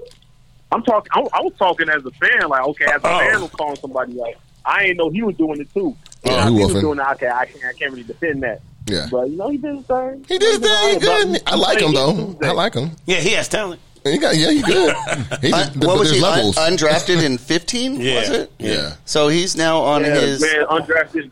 [0.72, 1.10] I'm talking.
[1.14, 2.48] I, I was talking as a fan.
[2.50, 3.20] Like, okay, as a Oh.
[3.20, 4.34] fan, was calling somebody out.
[4.66, 5.96] I ain't know he was doing it too.
[6.26, 6.82] Oh, And he he was woofing.
[6.82, 7.06] doing it.
[7.14, 7.64] Okay, I can't.
[7.66, 8.62] I can't really defend that.
[8.86, 9.08] Yeah.
[9.12, 10.26] But you know, he did his thing.
[10.28, 10.94] He did his thing.
[10.94, 11.42] He good.
[11.46, 12.38] I like him though.
[12.42, 12.92] I like him.
[13.06, 13.82] Yeah, he has talent.
[14.12, 14.96] He got yeah, you good.
[15.42, 16.60] He just, what but was there's he?
[16.62, 18.00] Un- undrafted in 15?
[18.02, 18.20] Yeah.
[18.20, 18.52] Was it?
[18.60, 18.96] yeah.
[19.06, 20.42] So he's now on Yeah, his.
[20.42, 21.32] man, undrafted.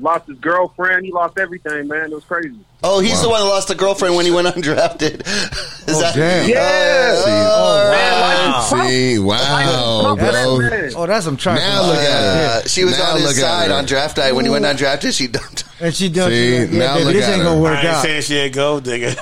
[0.00, 1.04] Lost his girlfriend.
[1.04, 2.04] He lost everything, man.
[2.04, 2.54] It was crazy.
[2.84, 3.22] Oh, he's Wow.
[3.22, 5.22] the one that lost a girlfriend when he went undrafted.
[5.88, 6.14] Is Oh, that?
[6.14, 6.48] damn.
[6.48, 7.14] Yeah.
[7.26, 10.58] Oh, Man, like, See, wow, That's- bro.
[10.58, 10.92] man.
[10.94, 11.66] Oh, that's some trifling.
[11.68, 12.60] Now look at her.
[12.64, 13.74] Uh, she was Now on his at side her.
[13.76, 15.12] on draft night when he went undrafted.
[15.16, 15.62] She dumped.
[15.62, 15.68] him.
[15.80, 16.30] And she done.
[16.30, 17.44] See, yeah, now baby, look this at ain't her.
[17.48, 18.02] gonna I work ain't out.
[18.04, 19.14] saying she ain't gold digger.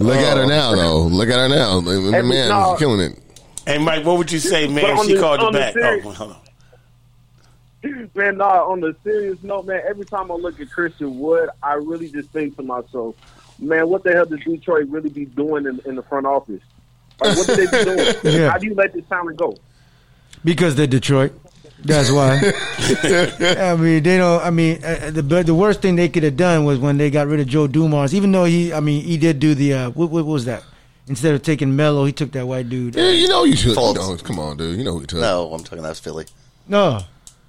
[0.00, 0.48] Look at her oh.
[0.48, 1.02] now, though.
[1.02, 1.80] Look at her now.
[1.80, 2.72] The Every- man no.
[2.74, 3.18] is killing it.
[3.66, 4.98] hey, Mike, what would you say, man?
[4.98, 5.74] If she the- called you back.
[5.74, 6.36] serious- Oh, hold on.
[8.14, 11.74] Man, nah, on the serious note, man, every time I look at Christian Wood, I
[11.74, 13.16] really just think to myself,
[13.58, 16.60] man, what the hell does Detroit really be doing in, in the front office?
[17.20, 18.14] Like, what do they be doing?
[18.40, 18.50] Yeah.
[18.50, 19.56] How do you let this talent go?
[20.44, 21.32] Because they're Detroit.
[21.84, 22.40] That's why.
[23.58, 24.42] I mean, they don't.
[24.42, 27.26] I mean, uh, the the worst thing they could have done was when they got
[27.26, 28.14] rid of Joe Dumars.
[28.14, 30.64] Even though he, I mean, he did do the uh, what, what was that?
[31.06, 32.94] Instead of taking Melo, he took that white dude.
[32.94, 33.76] Yeah, you know you should.
[33.76, 34.78] You know, come on, dude.
[34.78, 35.20] You know who you took.
[35.20, 36.26] No, I'm talking that's Philly.
[36.68, 37.00] No,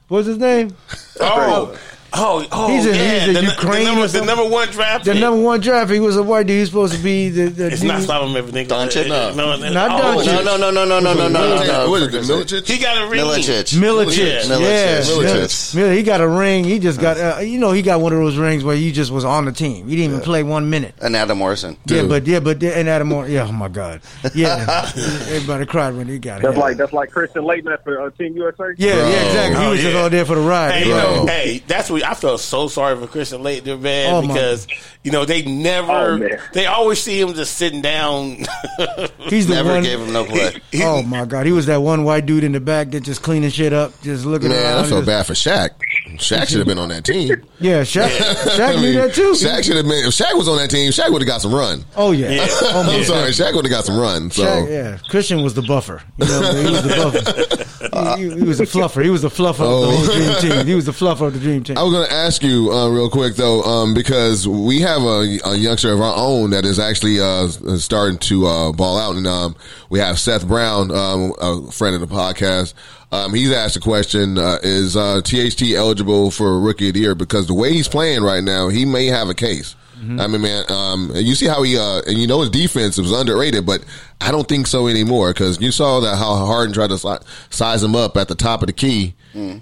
[0.07, 0.75] what's his name?
[1.19, 1.77] Oh,
[2.13, 3.19] oh, oh, He's a- yeah.
[3.25, 5.05] he's a the, Ukraine the, number, the number one draft.
[5.05, 5.21] The pick.
[5.21, 5.91] number one draft.
[5.91, 6.55] He was a white dude.
[6.55, 7.45] He was supposed to be the.
[7.49, 7.87] the It's dude.
[7.89, 8.67] not Slava Maverick.
[8.67, 9.07] Doncic?
[9.07, 10.43] No, no, Not oh, Doncic.
[10.45, 11.89] No, no, no, no, no, no, no, no, no, no.
[11.89, 12.67] What is it, Milicic?
[12.67, 13.21] He got a ring.
[13.21, 13.77] Milicic.
[13.79, 14.57] Milicic, Yeah.
[14.57, 15.23] yeah, Milicic.
[15.25, 15.75] Milicic.
[15.75, 16.63] Mil- He got a ring.
[16.63, 19.11] He just got, uh, you know, he got one of those rings where you just
[19.11, 19.87] was on the team.
[19.89, 20.95] You didn't even play one minute.
[21.01, 21.77] And Adam Morrison.
[21.85, 24.01] Yeah, but yeah, but and Adam Moore, yeah, oh my God,
[24.35, 26.43] yeah, everybody cried when he got it.
[26.43, 28.65] That's like that's like Christian Laettner for uh, Team USA.
[28.77, 29.59] yeah, yeah, exactly.
[29.61, 30.71] He Oh, was just all there for the ride.
[30.73, 34.21] Hey, you know, hey, that's what I felt so sorry for Christian Laettner, man, Oh,
[34.21, 34.67] my- because
[35.03, 38.37] you know they never, Oh, they always see him just sitting down.
[39.29, 39.83] He's the Never one.
[39.83, 40.61] gave him no play.
[40.71, 43.21] He- oh my God, he was that one white dude in the back that just
[43.21, 44.85] cleaning shit up, just looking Man, around.
[44.85, 45.69] I feel just- bad for Shaq.
[46.17, 47.29] Shaq should have been on that team.
[47.59, 49.31] Yeah, Shaq, Shaq I knew mean, that too.
[49.33, 50.05] Shaq should have been.
[50.05, 51.83] If Shaq was on that team, Shaq would have got some run.
[51.95, 52.47] oh yeah, Yeah.
[52.49, 53.05] oh my I'm God.
[53.05, 54.31] sorry, Shaq would have got some run.
[54.31, 56.01] So Shaq, yeah, Christian was the buffer.
[56.17, 57.67] You know, he was the buffer.
[57.91, 59.03] He, he- he was a fluffer.
[59.03, 59.83] He was a fluffer Oh.
[59.83, 60.67] of the whole dream team.
[60.67, 61.77] He was the fluffer of the dream team.
[61.77, 65.39] I was going to ask you uh, real quick though, um, because we have a,
[65.45, 67.47] a youngster of our own that is actually uh,
[67.77, 69.55] starting to uh, ball out, and um,
[69.89, 72.73] we have Seth Brown, um, a friend of the podcast.
[73.11, 77.15] Um, he's asked a question: uh, Is uh, THT eligible for Rookie of the Year?
[77.15, 79.75] Because the way he's playing right now, he may have a case.
[80.19, 82.97] I mean, man, um, and you see how he, uh, and you know his defense
[82.97, 83.85] was underrated, but
[84.19, 87.19] I don't think so anymore because you saw that how Harden tried to
[87.51, 89.13] size him up at the top of the key,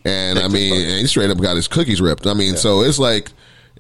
[0.06, 2.26] and I mean, and he straight up got his cookies ripped.
[2.26, 3.32] I mean, so it's like,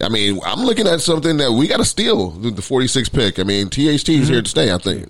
[0.02, 3.40] I mean, I'm looking at something that we got to steal the the 46 pick.
[3.40, 4.74] I mean, THT is here to stay.
[4.74, 5.10] I think.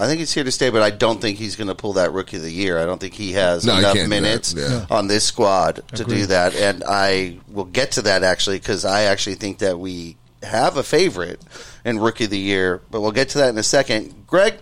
[0.00, 2.12] I think he's here to stay, but I don't think he's going to pull that
[2.12, 2.78] rookie of the year.
[2.78, 4.22] I don't think he has No, enough can't do that.
[4.22, 4.86] minutes Yeah.
[4.90, 6.54] on this squad to do that.
[6.54, 10.84] And I will get to that actually because I actually think that we have a
[10.84, 11.40] favorite
[11.84, 14.26] in rookie of the year, but we'll get to that in a second.
[14.28, 14.54] Greg,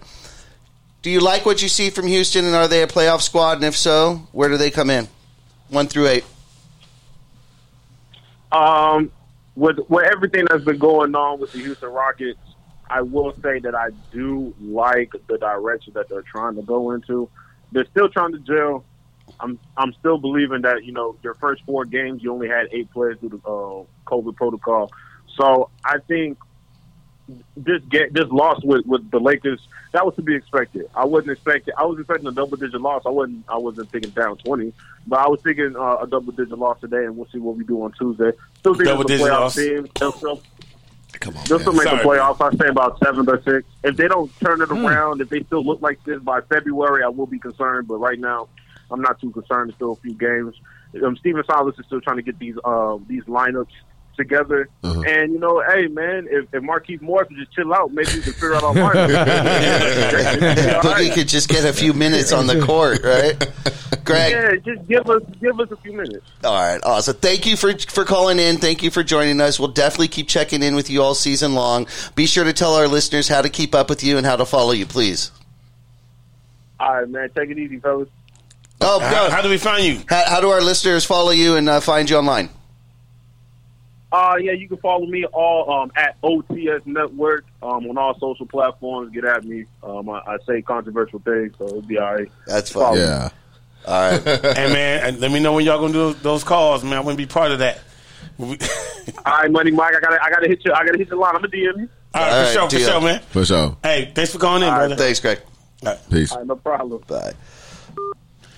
[1.03, 3.59] do you like what you see from Houston, and are they a playoff squad?
[3.59, 5.07] And if so, where do they come in?
[5.68, 6.24] One through eight.
[8.53, 9.11] Um,
[9.55, 12.39] with with everything that's been going on with the Houston Rockets,
[12.89, 17.28] I will say that I do like the direction that they're trying to go into.
[17.72, 18.84] They're still trying to gel.
[19.41, 22.91] I'm I'm still believing that you know your first four games you only had eight
[22.93, 24.93] players through the uh, COVID protocol.
[25.37, 26.39] So I think
[27.57, 29.61] this get this loss with with the Lakers
[29.93, 30.89] that was to be expected.
[30.95, 31.74] I wasn't expecting.
[31.76, 33.03] I was expecting a double digit loss.
[33.07, 33.45] I wasn't.
[33.49, 34.72] I wasn't thinking down twenty,
[35.07, 37.64] but I was thinking uh, a double digit loss today, and we'll see what we
[37.64, 38.32] do on Tuesday.
[38.59, 39.55] Still think it's a Double-digit playoff loss?
[39.57, 39.89] team.
[41.13, 42.41] They'll Come on, they'll still make Sorry, the playoffs.
[42.41, 43.67] I say about seven or six.
[43.83, 47.09] If they don't turn it around, if they still look like this by February, I
[47.09, 47.89] will be concerned.
[47.89, 48.49] But right now,
[48.91, 49.71] I'm not too concerned.
[49.71, 50.55] There's still a few games.
[51.03, 53.73] Um, Stephen Silas is still trying to get these uh, these lineups
[54.17, 54.69] together.
[54.83, 55.03] Uh-huh.
[55.03, 58.23] And you know, hey man, if, if Markieff Morris would just chill out, maybe we
[58.23, 60.75] can figure out our lineup.
[60.77, 61.12] All Boogie right.
[61.12, 63.39] could just get a few minutes on the court, right?
[64.05, 66.25] Greg, Yeah, just give us give us a few minutes.
[66.45, 67.17] All right, awesome.
[67.17, 68.59] Thank you for for calling in.
[68.59, 69.59] Thank you for joining us.
[69.59, 71.87] We'll definitely keep checking in with you all season long.
[72.14, 74.47] Be sure to tell our listeners how to keep up with you and how to
[74.47, 75.31] follow you, please.
[76.79, 78.09] All right, man, take it easy, fellas.
[78.81, 80.03] Oh, how, how do we find you?
[80.07, 82.51] How, how do our listeners follow you and uh, find you online?
[84.17, 88.47] Uh, yeah, you can follow me all um, at OTS Network um, on all social
[88.47, 89.12] platforms.
[89.12, 89.67] Get at me.
[89.83, 92.33] Um, I, I say controversial things, so it'll be all right.
[92.47, 92.97] That's Follow fine.
[92.97, 93.03] me.
[93.03, 93.29] Yeah.
[93.85, 94.23] All right.
[94.57, 96.95] hey man, and let me know when y'all gonna do those calls, man.
[96.95, 97.81] I want to be part of that.
[98.39, 98.57] All
[99.27, 99.95] right, Money Mike.
[99.95, 100.73] I gotta, I gotta hit you.
[100.73, 101.37] I gotta hit your line.
[101.37, 101.89] I'm gonna DM you.
[102.14, 103.21] All right, All for sure, for sure, man.
[103.21, 103.77] For sure.
[103.83, 104.97] Hey, thanks for calling in, All right, brother.
[104.97, 105.41] Thanks, Greg.
[105.85, 106.11] All right.
[106.11, 106.33] Peace.
[106.33, 107.03] All right, no problem.
[107.07, 107.35] Bye.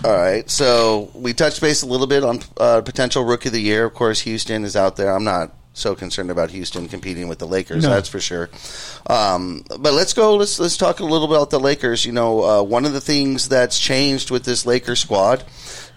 [0.05, 3.61] All right, so we touched base a little bit on uh, potential rookie of the
[3.61, 3.85] year.
[3.85, 5.13] Of course, Houston is out there.
[5.13, 7.85] I'm not so concerned about Houston competing with the Lakers.
[7.85, 7.91] No.
[7.91, 8.51] That's for sure.
[9.07, 10.37] Um, but let's go.
[10.37, 12.05] Let's let's talk a little bit about the Lakers.
[12.05, 15.45] You know, uh, one of the things that's changed with this Lakers squad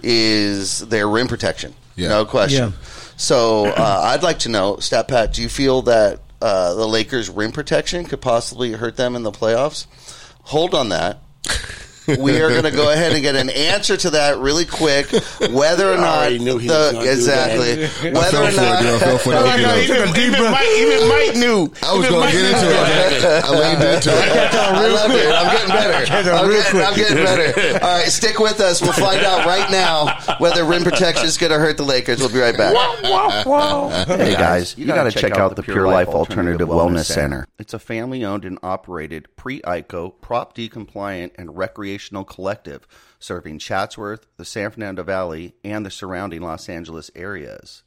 [0.01, 1.73] is their rim protection.
[1.95, 2.09] Yeah.
[2.09, 2.69] No question.
[2.69, 2.77] Yeah.
[3.17, 7.29] So uh, I'd like to know, Stat Pat, do you feel that uh, the Lakers'
[7.29, 9.85] rim protection could possibly hurt them in the playoffs?
[10.45, 11.19] Hold on that.
[12.19, 15.11] we are going to go ahead and get an answer to that really quick.
[15.51, 18.13] Whether or not already knew he the gonna do exactly that.
[18.13, 18.89] whether I or fell for it, dude.
[18.91, 19.35] I fell for it.
[19.35, 19.77] not.
[19.77, 21.71] Even, even Mike, even Mike knew.
[21.83, 23.43] I was going to get into it.
[23.45, 24.53] I leaned into it.
[24.55, 25.31] I love it.
[25.31, 26.31] I'm getting better.
[26.31, 26.87] I'm real getting, quick.
[26.87, 27.85] I'm getting better.
[27.85, 28.81] All right, stick with us.
[28.81, 32.19] We'll find out right now whether rim protection is going to hurt the Lakers.
[32.19, 32.73] We'll be right back.
[34.07, 37.47] Hey guys, you got to check out the Pure Life Alternative Wellness Center.
[37.59, 41.90] It's a family owned and operated pre ICO, Prop D compliant, and recreational
[42.25, 42.87] collective
[43.19, 47.83] serving Chatsworth, the San Fernando Valley, and the surrounding Los Angeles areas.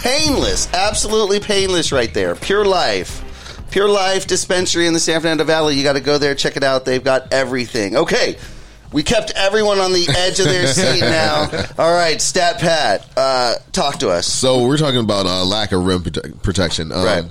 [0.03, 2.35] Painless, absolutely painless right there.
[2.35, 3.69] Pure Life.
[3.71, 5.77] Pure Life Dispensary in the San Fernando Valley.
[5.77, 6.85] You got to go there, check it out.
[6.85, 7.97] They've got everything.
[7.97, 8.37] Okay,
[8.93, 11.43] we kept everyone on the edge of their seat now.
[11.79, 14.27] All right, Stat Pat, uh, talk to us.
[14.27, 16.91] So we're talking about uh, lack of rim prote- protection.
[16.93, 17.25] Um, Right.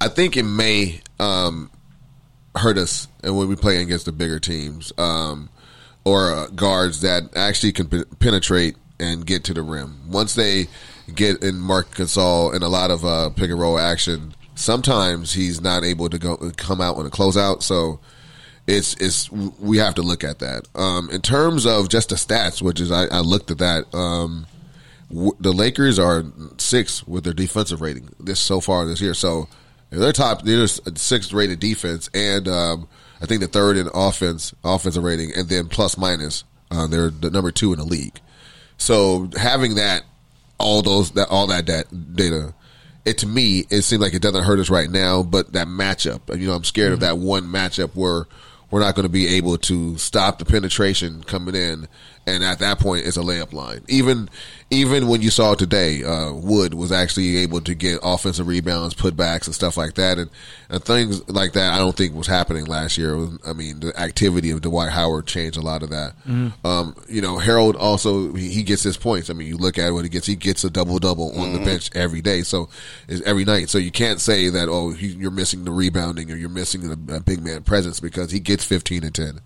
[0.00, 1.72] I think it may um,
[2.54, 5.48] hurt us and when we play against the bigger teams um,
[6.04, 10.08] or uh, guards that actually can pe- penetrate and get to the rim.
[10.08, 10.68] Once they
[11.14, 15.60] get in Marc Gasol and a lot of uh, pick and roll action, sometimes he's
[15.60, 17.62] not able to go come out on a closeout.
[17.62, 18.00] So
[18.66, 20.68] it's it's we have to look at that.
[20.74, 23.92] Um, in terms of just the stats, which is I, I looked at that.
[23.94, 24.46] Um,
[25.10, 26.24] w- the Lakers are
[26.58, 29.14] six with their defensive rating this so far this year.
[29.14, 29.48] So
[29.90, 30.42] they're top.
[30.42, 32.88] They're sixth rated defense, and um,
[33.22, 36.44] I think the third in offense offensive rating, and then plus minus.
[36.70, 38.20] Uh, they're the number two in the league.
[38.76, 40.02] So having that,
[40.58, 42.54] all those that all that, that data,
[43.04, 45.22] it to me it seems like it doesn't hurt us right now.
[45.22, 47.18] But that matchup, you know, I'm scared of mm-hmm.
[47.18, 48.26] that one matchup where
[48.70, 51.88] we're not going to be able to stop the penetration coming in,
[52.28, 53.82] and at that point, it's a layup line.
[53.88, 54.28] Even
[54.70, 59.46] even when you saw today, uh, Wood was actually able to get offensive rebounds, putbacks,
[59.46, 60.28] and stuff like that, and,
[60.68, 61.72] and things like that.
[61.72, 63.16] I don't think was happening last year.
[63.16, 66.12] Was- I mean, the activity of Dwight Howard changed a lot of that.
[66.64, 69.30] Um, you know, Harrell also he, he gets his points.
[69.30, 70.26] I mean, you look at what he gets.
[70.26, 72.68] He gets a double double on the bench every day, so
[73.08, 73.70] is every night.
[73.70, 77.16] So you can't say that oh he, you're missing the rebounding or you're missing the
[77.16, 79.40] a big man presence because he gets 15 and 10.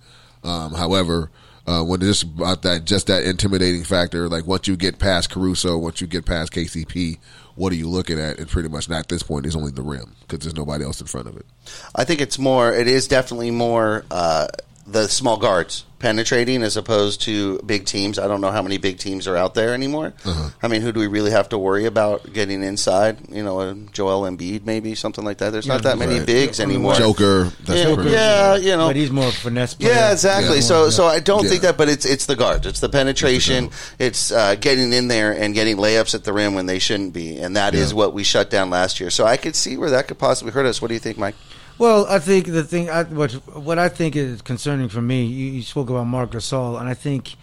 [0.44, 1.30] Um, however,
[1.66, 5.78] uh, when it's about that, just that intimidating factor, like once you get past Caruso,
[5.78, 7.18] once you get past KCP,
[7.54, 8.38] what are you looking at?
[8.38, 11.06] And pretty much, at this point, is only the rim because there's nobody else in
[11.06, 11.46] front of it.
[11.94, 12.72] I think it's more.
[12.72, 14.48] It is definitely more uh,
[14.86, 18.18] the small guards penetrating as opposed to big teams.
[18.18, 20.12] I don't know how many big teams are out there anymore.
[20.24, 20.50] Uh-huh.
[20.60, 23.18] I mean, who do we really have to worry about getting inside?
[23.30, 25.50] You know, a Joel Embiid, maybe something like that.
[25.50, 26.26] There's not that many Right.
[26.26, 26.96] bigs anymore.
[26.96, 29.74] Joker, that's yeah, pretty- yeah, you know, but he's more finesse.
[29.74, 29.92] Player.
[29.92, 30.56] yeah, exactly.
[30.56, 31.50] He's So, more- so I don't Yeah.
[31.50, 33.70] think that, but it's it's the guards, it's the penetration,
[34.00, 37.36] it's uh, getting in there and getting layups at the rim when they shouldn't be,
[37.38, 37.98] and that is Yeah.
[37.98, 39.10] what we shut down last year.
[39.10, 40.82] So I could see where that could possibly hurt us.
[40.82, 41.36] What do you think, Mike?
[41.82, 43.32] Well, I think the thing, I, what
[43.70, 46.94] what I think is concerning for me, you, you spoke about Marc Gasol, and I
[46.94, 47.34] think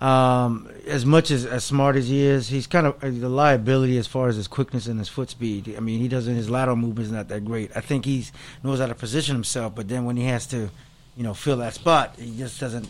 [0.00, 3.96] um, as much as as smart as he is, he's kind of uh, the liability
[3.96, 5.72] as far as his quickness and his foot speed.
[5.76, 7.70] I mean, he doesn't his lateral movement is not that great.
[7.76, 8.26] I think he
[8.64, 10.70] knows how to position himself, but then when he has to,
[11.16, 12.88] you know, fill that spot, he just doesn't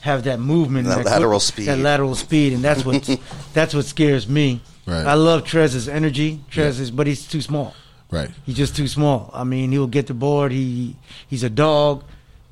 [0.00, 1.66] have that movement, That and lateral quick- speed.
[1.68, 3.20] that lateral speed, and that's what
[3.52, 4.62] that's what scares me.
[4.86, 5.04] Right.
[5.04, 7.74] I love Trez's energy, Trez is, but he's too small.
[8.10, 8.30] Right.
[8.46, 9.30] He's just too small.
[9.34, 10.50] I mean, he'll get the board.
[10.52, 10.96] He
[11.28, 12.04] he's a dog,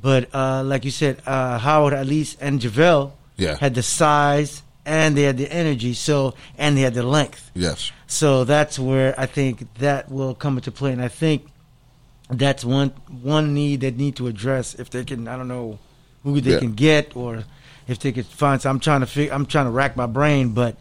[0.03, 3.57] but uh, like you said, uh, Howard at least and Javale Yeah.
[3.57, 5.95] had the size and they had the energy.
[5.95, 7.51] So and they had the length.
[7.55, 7.91] Yes.
[8.07, 11.47] So that's where I think that will come into play, and I think
[12.29, 12.91] that's one
[13.23, 15.27] one need they need to address if they can.
[15.27, 15.79] I don't know
[16.23, 16.59] who they Yeah.
[16.59, 17.45] can get, or
[17.89, 18.61] if they could find.
[18.61, 19.33] So I'm trying to figure.
[19.33, 20.77] I'm trying to rack my brain, but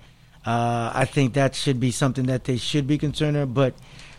[0.46, 3.54] uh, I think that should be something that they should be concerned of.
[3.54, 3.74] But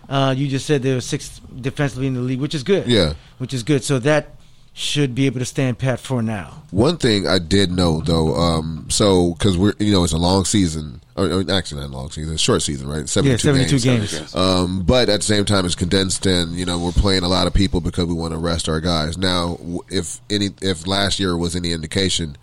[0.08, 2.86] uh, you just said there were six defensively in the league, which is good.
[2.86, 3.14] Yeah.
[3.38, 3.82] which is good.
[3.84, 4.36] So that
[4.72, 6.62] should be able to stand pat for now.
[6.70, 10.44] One thing I did know though, um, so because we're you know it's a long
[10.44, 13.08] season, or, or actually not a long season, it's a short season, right?
[13.08, 14.34] Seventy two Yeah, 72 games.
[14.34, 17.46] Um, but at the same time, it's condensed, and you know we're playing a lot
[17.46, 19.16] of people because we want to rest our guys.
[19.16, 22.36] Now, if any, if last year was any indication,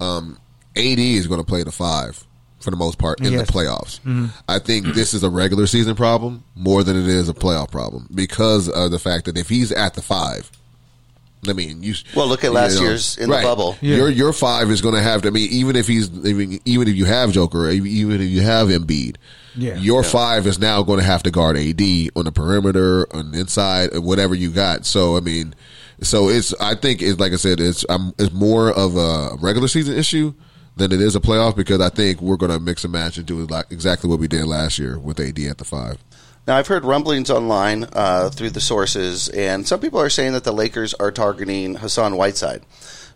[0.00, 0.38] um,
[0.76, 2.24] AD is going to play the five
[2.62, 3.46] for the most part in Yes.
[3.46, 4.00] the playoffs.
[4.06, 4.30] Mhm.
[4.48, 8.08] I think this is a regular season problem more than it is a playoff problem
[8.14, 10.50] because of the fact that if he's at the five.
[11.48, 11.94] I mean, you.
[12.14, 13.42] Well, look at last year's in the right.
[13.42, 13.76] bubble.
[13.80, 15.28] Your your five is going to have to.
[15.28, 18.68] I mean, even if he's even even if you have Joker, even if you have
[18.68, 19.16] Embiid,
[19.56, 19.74] Yeah.
[19.76, 20.08] your Yeah.
[20.08, 23.90] five is now going to have to guard AD on the perimeter, on the inside,
[23.92, 24.86] and whatever you got.
[24.86, 25.54] So I mean,
[26.00, 26.54] so it's.
[26.60, 30.34] I think it's like I said, it's um, it's more of a regular season issue
[30.76, 33.26] than it is a playoff because I think we're going to mix and match and
[33.26, 35.98] do like exactly what we did last year with AD at the five.
[36.46, 40.42] Now, I've heard rumblings online uh, through the sources, and some people are saying that
[40.42, 42.62] the Lakers are targeting Hassan Whiteside.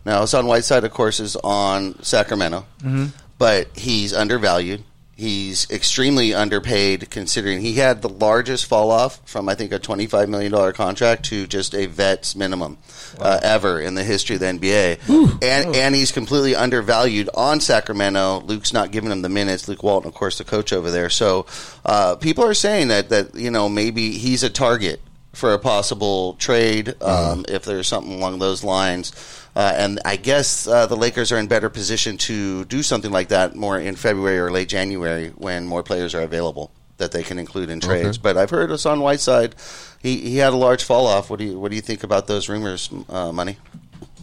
[0.04, 3.10] Now, Hassan Whiteside, of course, is on Sacramento, Mhm.
[3.38, 4.84] but he's undervalued.
[5.18, 10.28] He's extremely underpaid considering he had the largest fall off from, I think, a $25
[10.28, 12.76] million contract to just a vet's minimum
[13.18, 15.08] uh, ever in the history of the NBA.
[15.42, 18.40] And, and he's completely undervalued on Sacramento.
[18.40, 19.68] Luke's not giving him the minutes.
[19.68, 21.08] Luke Walton, of course, the coach over there.
[21.08, 21.46] So
[21.86, 25.00] uh, people are saying that, that, you know, maybe he's a target
[25.36, 29.12] for a possible trade um, if there's something along those lines.
[29.54, 33.28] Uh, and I guess uh, the Lakers are in better position to do something like
[33.28, 37.38] that more in February or late January when more players are available that they can
[37.38, 38.16] include in trades.
[38.16, 38.20] Okay.
[38.22, 39.54] But I've heard Hassan Whiteside,
[40.00, 41.28] he, he had a large fall off.
[41.28, 43.58] What do you what do you think about those rumors, uh, Money?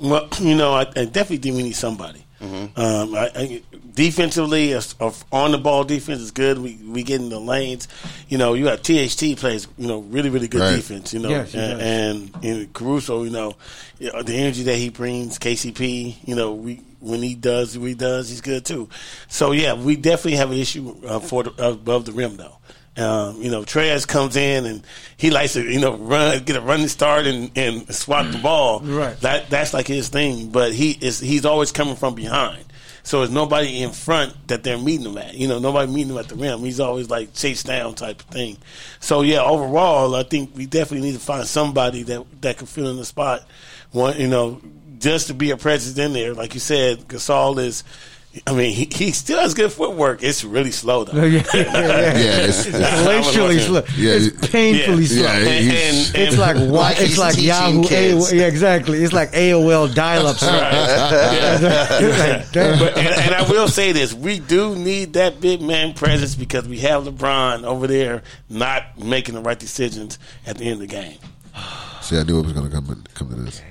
[0.02, 2.26] Well, you know, I, I definitely think we need somebody.
[2.42, 3.62] Um, I, I,
[3.96, 4.74] defensively,
[5.32, 6.58] on the ball defense is good.
[6.60, 7.88] We we get in the lanes.
[8.30, 9.68] You know, you got THT plays.
[9.78, 10.76] You know, really really good Right.
[10.76, 11.14] defense.
[11.14, 11.82] You know, Yes, and, does.
[11.82, 13.24] and and Caruso.
[13.24, 13.56] You know,
[14.00, 15.38] you know, the energy that he brings.
[15.40, 16.16] KCP.
[16.26, 18.90] You know, we when he does what he does, he's good too.
[19.28, 22.58] So yeah, we definitely have an issue uh, for the, above the rim though.
[22.96, 24.84] Um, you know, Trez comes in and
[25.18, 28.82] he likes to, you know, run, get a running start and, and swat the ball.
[28.82, 29.20] Right.
[29.22, 30.50] That that's like his thing.
[30.50, 32.64] But he is he's always coming from behind.
[33.04, 35.34] So there's nobody in front that they're meeting him at.
[35.36, 36.62] You know, nobody meeting him at the rim.
[36.62, 38.58] He's always like chase down type of thing.
[39.02, 42.88] So yeah, overall, I think we definitely need to find somebody that that can fill
[42.88, 43.46] in the spot.
[43.92, 44.62] One, you know,
[45.00, 46.34] just to be a presence in there.
[46.34, 47.84] Like you said, Gasol is.
[48.48, 50.24] I mean, he, he still has good footwork.
[50.24, 51.24] It's really slow though.
[51.24, 51.72] yeah, yeah, yeah.
[51.72, 53.84] Yeah, it's- it's glacially slow.
[53.96, 55.22] Yeah, it's painfully slow.
[55.24, 56.90] yeah, And, and, and, It's like why?
[56.94, 57.84] Like It's like Yahoo.
[57.84, 58.32] kids.
[58.32, 59.04] AOL, yeah, exactly.
[59.04, 60.38] It's like AOL dial-up.
[60.38, 60.74] stuff.
[62.04, 65.94] It's like, but, and, and I will say this: we do need that big man
[65.94, 70.18] presence because we have LeBron over there not making the right decisions
[70.48, 71.18] at the end of the game.
[72.02, 73.62] See, I knew it was going to come come to this.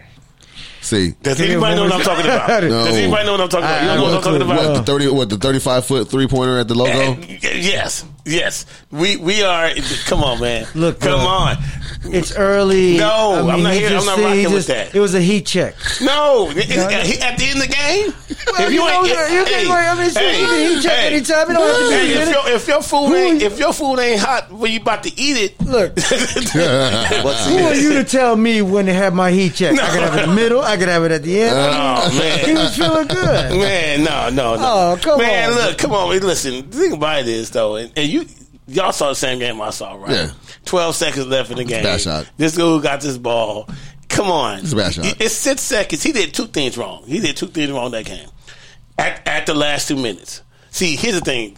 [0.83, 2.63] See, Does Give me a anybody know what I'm talking about?
[2.65, 2.85] No.
[2.85, 3.83] Does anybody know what I'm talking about?
[3.83, 4.57] You don't know what I'm talking about?
[4.57, 5.09] what the thirty?
[5.09, 6.91] What the thirty-five foot three pointer at the logo?
[6.91, 8.67] And- yes, yes.
[8.91, 9.71] We we are.
[10.07, 10.67] Come on, man.
[10.75, 11.29] Look, come bro.
[11.29, 11.57] on.
[12.05, 12.97] It's early.
[12.99, 14.95] No, I'm not he here- I'm not said- he rocking with that.
[14.95, 15.75] It was a heat check.
[16.01, 16.99] No, it- No, no.
[17.01, 18.13] he- at the end of the game.
[18.59, 19.15] Well, you know, you
[19.45, 21.49] can- I mean, so you can heat check anytime.
[21.49, 23.99] You don't have to be hey, if, your, if your food ain't if your food
[24.01, 28.37] ain't hot when you about to eat it, Look, What's who are you to tell
[28.37, 29.79] me when to have my heat check?
[29.79, 30.61] I could have it in the middle.
[30.61, 31.55] I could have it at the end.
[31.55, 32.39] Oh man.
[32.45, 33.51] he was feeling good.
[33.59, 34.63] Man, no, no, no.
[34.63, 35.57] Oh, come man, on.
[35.57, 36.11] look, come on.
[36.21, 38.22] Listen, the thing about it is though, and, and you
[38.67, 40.11] y'all saw the same game I saw, right?
[40.11, 40.31] Yeah.
[40.65, 41.83] Twelve seconds left in the game.
[41.85, 42.31] bad shot.
[42.37, 43.69] This dude got this ball.
[44.09, 45.21] Come on, It's a bad shot.
[45.21, 46.03] It's six seconds.
[46.03, 47.05] He did two things wrong.
[47.07, 48.29] He did two things wrong that game.
[48.99, 50.43] At, at the last two minutes.
[50.71, 51.57] See, here's the thing.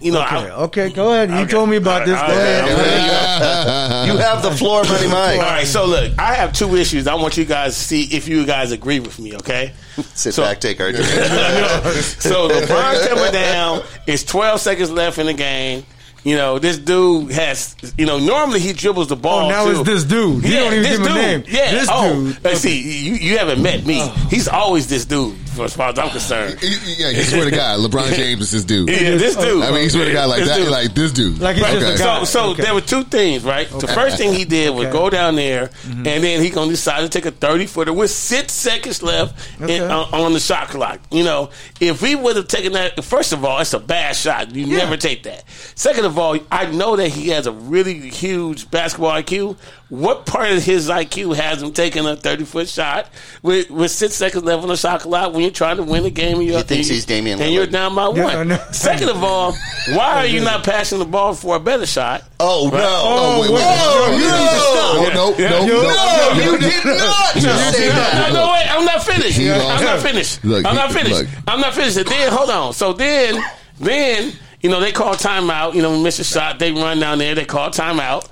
[0.00, 1.30] You know, Okay, I, okay, go ahead.
[1.30, 1.50] You Okay.
[1.52, 2.18] told me about this.
[2.20, 2.64] Go ahead.
[2.64, 4.06] all right.
[4.06, 5.38] You have the floor, buddy Mike.
[5.38, 7.06] All right, so look, I have two issues.
[7.06, 9.72] I want you guys to see if you guys agree with me, okay?
[10.14, 11.06] Sit So- back, take our drink.
[11.08, 13.82] so LeBron coming down.
[14.06, 15.84] It's 12 seconds left in the game.
[16.26, 19.46] You know, this dude has, you know, normally he dribbles the ball.
[19.46, 19.70] Oh, now too.
[19.70, 20.44] it's this dude.
[20.44, 21.16] He don't even this give him a dude.
[21.16, 21.44] name.
[21.46, 21.70] Yeah.
[21.70, 22.42] This oh, dude.
[22.42, 24.00] let's see, you, you haven't met me.
[24.00, 24.26] Oh.
[24.28, 26.58] He's always this dude as far as I'm concerned.
[26.62, 28.88] Yeah, you swear to God, LeBron James is this dude.
[28.88, 29.62] Yeah, this oh, dude.
[29.64, 30.68] I mean, you swear to God, like This that, dude.
[30.68, 31.38] like this dude.
[31.40, 32.18] Like he's just a guy.
[32.20, 32.62] So, so Okay.
[32.62, 33.68] there were two things, right?
[33.68, 36.06] The first thing he did was go down there, mm-hmm.
[36.06, 39.76] and then he gonna decide to take a thirty footer with six seconds left Okay.
[39.76, 41.00] in, on, on the shot clock.
[41.10, 41.50] You know,
[41.80, 44.54] if we would have taken that, first of all, it's a bad shot.
[44.54, 44.78] You Yeah.
[44.78, 45.44] never take that.
[45.74, 49.56] Second of all, I know that he has a really huge basketball IQ.
[49.88, 53.08] What part of his IQ has him taking a thirty foot shot
[53.40, 56.10] with, with six seconds left on the shot clock when you're trying to win the
[56.10, 56.38] game?
[56.38, 58.36] And you're, He thinks he's Damian and you're down by Yeah, one.
[58.36, 58.64] I know.
[58.72, 59.52] Second of all,
[59.94, 62.24] why are you not passing the ball for a better shot?
[62.40, 62.78] Oh no!
[62.80, 64.18] Oh, oh, wait, wait, Oh, wait.
[64.18, 64.96] you no, need to stop.
[64.96, 65.50] Oh, no, Yeah.
[65.50, 68.32] no, You- no, No, no, you did not just say No, that.
[68.32, 69.38] no, no, wait, I'm not finished.
[69.38, 69.62] He lost.
[69.70, 70.44] I'm not finished.
[70.44, 71.14] Look, I'm he- not finished.
[71.14, 71.26] look.
[71.46, 71.96] I'm not finished.
[71.96, 72.72] And then hold on.
[72.72, 73.40] So then,
[73.78, 74.32] then
[74.62, 75.74] you know they call timeout.
[75.74, 76.58] You know, we miss a shot.
[76.58, 77.36] They run down there.
[77.36, 78.26] They call timeout.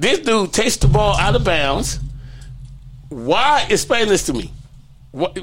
[0.00, 2.00] This dude takes the ball out of bounds.
[3.10, 3.66] Why?
[3.68, 4.50] Explain this to me.
[5.12, 5.38] What?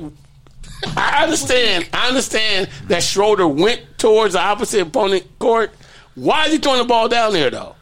[0.96, 1.88] I understand.
[1.94, 5.72] I understand that Schroeder went towards the opposite opponent court.
[6.16, 7.76] Why is he throwing the ball down there though?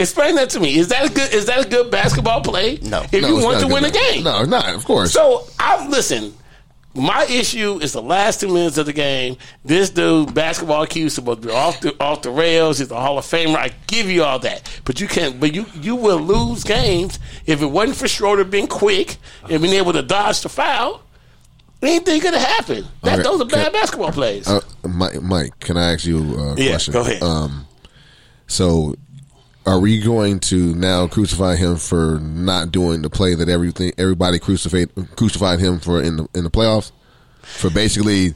[0.00, 0.76] Explain that to me.
[0.76, 1.32] Is that a good?
[1.32, 2.78] Is that a good basketball play?
[2.82, 3.02] No.
[3.12, 4.24] If No, you want to win a game.
[4.24, 4.74] No, it's not.
[4.74, 5.12] Of course.
[5.12, 6.34] So I listen.
[6.94, 9.36] My issue is the last two minutes of the game.
[9.64, 12.78] This dude, basketball is supposed to be off the off the rails.
[12.78, 13.56] He's a Hall of Famer.
[13.56, 15.38] I give you all that, but you can't.
[15.38, 19.18] But you you will lose games if it wasn't for Schroeder being quick
[19.48, 21.02] and being able to dodge the foul.
[21.80, 22.88] Anything could have happened.
[23.04, 24.48] That Okay, those are bad can- basketball plays.
[24.48, 26.92] Uh, Mike, Mike, can I ask you a Yeah, question?
[26.92, 27.22] go ahead.
[27.22, 27.66] Um,
[28.48, 28.96] so,
[29.68, 34.38] are we going to now crucify him for not doing the play that everything everybody
[34.38, 36.90] crucified crucified him for in the in the playoffs?
[37.42, 38.34] For basically,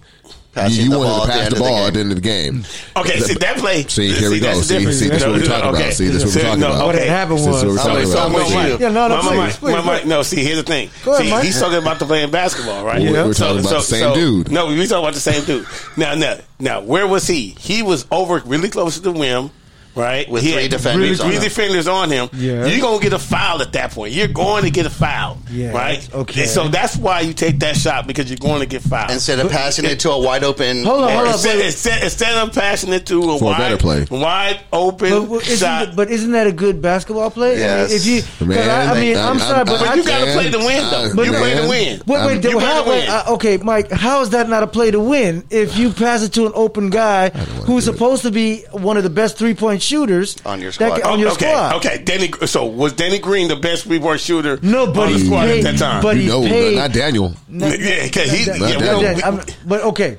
[0.52, 1.86] Passing you, you wanted ball to pass the the ball game.
[1.86, 2.64] at the end of the game.
[2.96, 3.82] Okay, see that play.
[3.84, 4.46] See, here we go.
[4.54, 5.92] that's See, see, this is what we're talking about.
[5.94, 6.86] See, this is what we're talking no, about.
[6.86, 7.06] What okay.
[7.06, 8.26] had happened This is was what we're I'm talking about.
[8.26, 8.86] I'm with you.
[8.86, 10.08] Yeah, no, no, my, please, my, please, my, my, please.
[10.08, 10.90] no, see, here's the thing.
[11.04, 11.44] Go ahead, see, Mike.
[11.44, 13.00] he's talking about the playing basketball, right?
[13.00, 14.50] We're- we're talking about the same dude.
[14.50, 15.66] No, we're talking about the same dude.
[15.96, 17.48] Now, now, now, where was he?
[17.58, 19.50] He was over really close to the rim.
[19.94, 21.42] Right, With He three had defenders three on him.
[21.42, 22.30] defenders on him.
[22.32, 22.64] Yeah.
[22.66, 24.12] You're gonna get a foul at that point.
[24.14, 25.36] You're going to get a foul.
[25.50, 26.14] Yeah, right.
[26.14, 26.42] okay.
[26.42, 29.38] And so that's why you take that shot because you're going to get fouled Instead
[29.40, 30.84] of passing it to a wide open.
[30.84, 33.58] Hold on, hold on, Instead, instead, instead of passing it to a For a wide,
[33.58, 34.06] better play.
[34.10, 35.94] wide open But, but isn't, shot.
[35.96, 37.58] but isn't that a good basketball play?
[37.58, 37.90] Yes.
[37.90, 39.88] I mean, if you, 'cause Man, I, I mean, I'm- I'm, sorry, I'm- but but
[39.88, 41.22] I, you got to play to win, though.
[41.22, 42.02] uh, you play to win.
[42.06, 43.10] Wait, wait, You how, play to wait, win.
[43.10, 43.90] uh, okay, Mike.
[43.90, 46.88] How is that not a play to win if you pass it to an open
[46.88, 50.74] guy who's supposed to be one of the best three point shooters On your that
[50.74, 51.00] squad.
[51.02, 51.74] can- on your okay, squad?
[51.76, 51.98] okay.
[52.04, 54.58] Danny, so was Danny Green the best three point shooter?
[54.62, 56.02] No, but on the squad paid- at that time.
[56.02, 57.34] but You he know, paid- not Daniel.
[57.50, 58.44] yeah, because he.
[58.44, 60.18] That- yeah, Not we that- don't- that- I'm- but okay,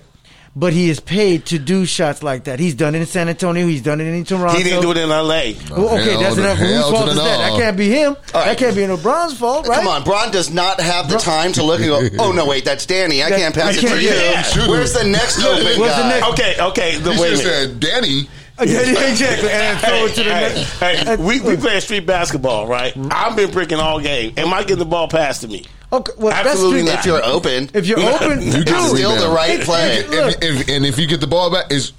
[0.55, 2.59] but he is paid to do shots like that.
[2.59, 3.65] He's done it in San Antonio.
[3.65, 4.55] He's done it in Toronto.
[4.55, 5.57] he didn't do it in L.A.
[5.71, 6.57] Well, okay, Hell that's enough.
[6.59, 7.23] Whose fault is that?
[7.39, 8.15] That can't be him.
[8.35, 9.79] All That can't be in LeBron's fault, right?
[9.79, 12.23] Come on, Bron does not have the time to look and go.
[12.23, 13.23] Oh no, wait, that's Danny.
[13.23, 14.09] I That- can't pass I it can't- to you.
[14.11, 14.67] yeah.
[14.67, 16.09] Where's the next open What's the guy?
[16.09, 16.97] next- Okay, okay.
[16.97, 17.43] The, You wait a minute.
[17.43, 17.79] said
[18.57, 18.91] Danny.
[19.09, 20.79] exactly, and throw it to the Hey, next.
[20.79, 22.93] hey, hey, we we play street basketball, right?
[22.93, 23.09] Mm-hmm.
[23.11, 24.33] I've been bricking all game.
[24.37, 25.65] Am I getting the ball passed to me?
[25.91, 28.97] Okay, well, Absolutely that's If you're open, If you're open, You dude, get it's the
[28.97, 29.97] still the right play.
[29.99, 31.93] If, if, and if you get the ball back, it's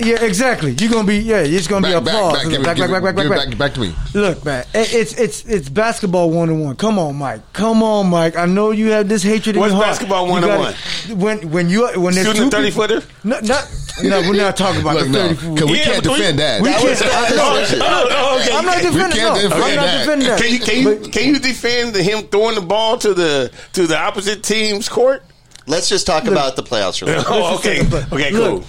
[0.00, 0.72] yeah, exactly.
[0.78, 2.32] You're gonna be yeah, it's gonna back, be back, applause.
[2.34, 3.94] back, give it- back, give back, it- back, back, back, back, back to me.
[4.14, 6.76] Look, man, it's it's it's basketball one on one.
[6.76, 7.40] Come on, Mike.
[7.52, 8.36] Come on, Mike.
[8.36, 9.92] I know you have this hatred in What's your heart.
[9.94, 10.74] basketball one-on-one?
[11.18, 13.06] When when you when there's Shooting a two thirty people- footer?
[13.24, 13.68] No, not
[14.02, 15.34] no, we're not talking about Look, the no, thirty.
[15.34, 15.70] because foot.
[15.70, 16.62] we Yeah, can't defend that.
[16.62, 16.90] we That can't.
[16.90, 18.52] was- that Oh, was- oh, oh, okay.
[18.56, 19.18] I'm not defending.
[19.18, 19.98] can't no, defend I'm not that.
[19.98, 20.40] defending that.
[20.40, 23.86] Can you can you But- can you defend him throwing the ball to the to
[23.88, 25.24] the opposite team's court?
[25.66, 27.02] Let's just talk about the playoffs.
[27.04, 27.22] Really.
[27.28, 28.64] Oh, okay, Let's okay, Look, cool.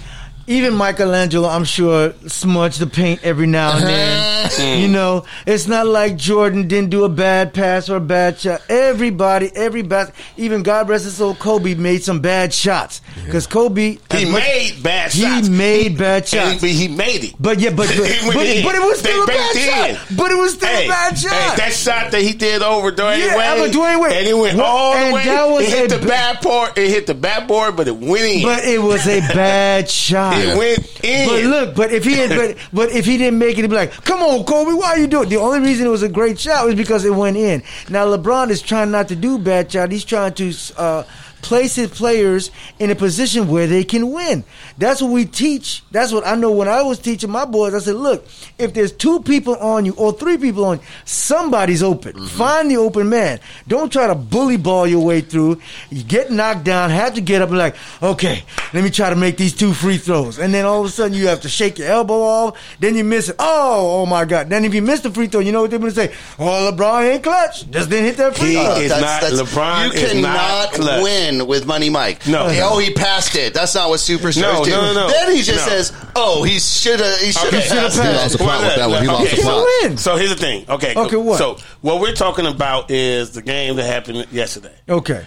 [0.50, 4.40] Even Michelangelo, I'm sure, smudged the paint every now and then.
[4.50, 4.80] Hmm.
[4.80, 8.60] you know, it's not like Jordan didn't do a bad pass or a bad shot.
[8.68, 13.98] Everybody, every bas- even God rest his soul, Kobe made some bad shots because Kobe
[14.12, 15.46] He much- made bad he shots.
[15.46, 16.62] He made bad shots.
[16.62, 17.34] he, he made it.
[17.38, 17.96] But yeah, but but,
[18.26, 19.56] but, but it was They still a bad
[19.96, 20.16] shot.
[20.16, 21.32] But it was still Hey, a bad shot.
[21.32, 24.12] hey, that shot that he did over Dwyane Yeah, Wade, Dwyane Wade.
[24.14, 25.24] and it went What- all the way.
[25.26, 26.76] that was it hit the bad backboard.
[26.76, 28.42] It hit the bad board, but it went in.
[28.42, 30.34] But it was a bad shot.
[30.40, 31.28] it went in.
[31.28, 33.76] But look, but if he had, but, but if he didn't make it, he'd be
[33.76, 36.08] like, "Come on, Kobe, why are you doing?" it?" The only reason it was a
[36.08, 37.62] great shot was because it went in.
[37.88, 39.92] Now LeBron is trying not to do bad shot.
[39.92, 41.04] He's trying to uh,
[41.42, 44.44] place his players in a position where they can win.
[44.78, 45.82] That's what we teach.
[45.90, 47.74] That's what I know when I was teaching my boys.
[47.74, 48.26] I said, "Look,
[48.58, 52.12] if there's two people on you or three people on you, somebody's open.
[52.14, 52.26] Mm-hmm.
[52.26, 53.40] Find the open man.
[53.68, 55.60] Don't try to bully ball your way through.
[55.90, 59.16] You get knocked down, have to get up and like, okay, let me try to
[59.16, 60.38] make these two free throws.
[60.38, 62.58] And then all of a sudden you have to shake your elbow off.
[62.80, 63.36] Then you miss it.
[63.38, 64.48] Oh, oh my God.
[64.48, 66.14] Then if you miss the free throw, you know what they're going to say?
[66.38, 67.68] Oh, LeBron ain't clutch.
[67.70, 68.74] Just didn't hit that free He throw.
[68.76, 71.02] is not- LeBron you is cannot not clutch.
[71.02, 72.26] win in with Money Mike.
[72.26, 72.48] No.
[72.48, 73.54] Hey, oh, he passed it.
[73.54, 74.70] That's not what superstars No, do.
[74.70, 75.10] no, no, no.
[75.10, 75.72] Then he just No.
[75.72, 77.18] says, "Oh, he should have.
[77.18, 77.60] He should Okay.
[77.60, 79.02] have passed He it." lost the plot with that one.
[79.02, 79.42] He lost the Okay.
[79.42, 79.66] plot.
[79.82, 79.98] win.
[79.98, 80.66] So here's the thing.
[80.68, 80.94] Okay.
[80.96, 81.38] Okay, what?
[81.38, 84.74] So what we're talking about is the game that happened yesterday.
[84.88, 85.22] Okay.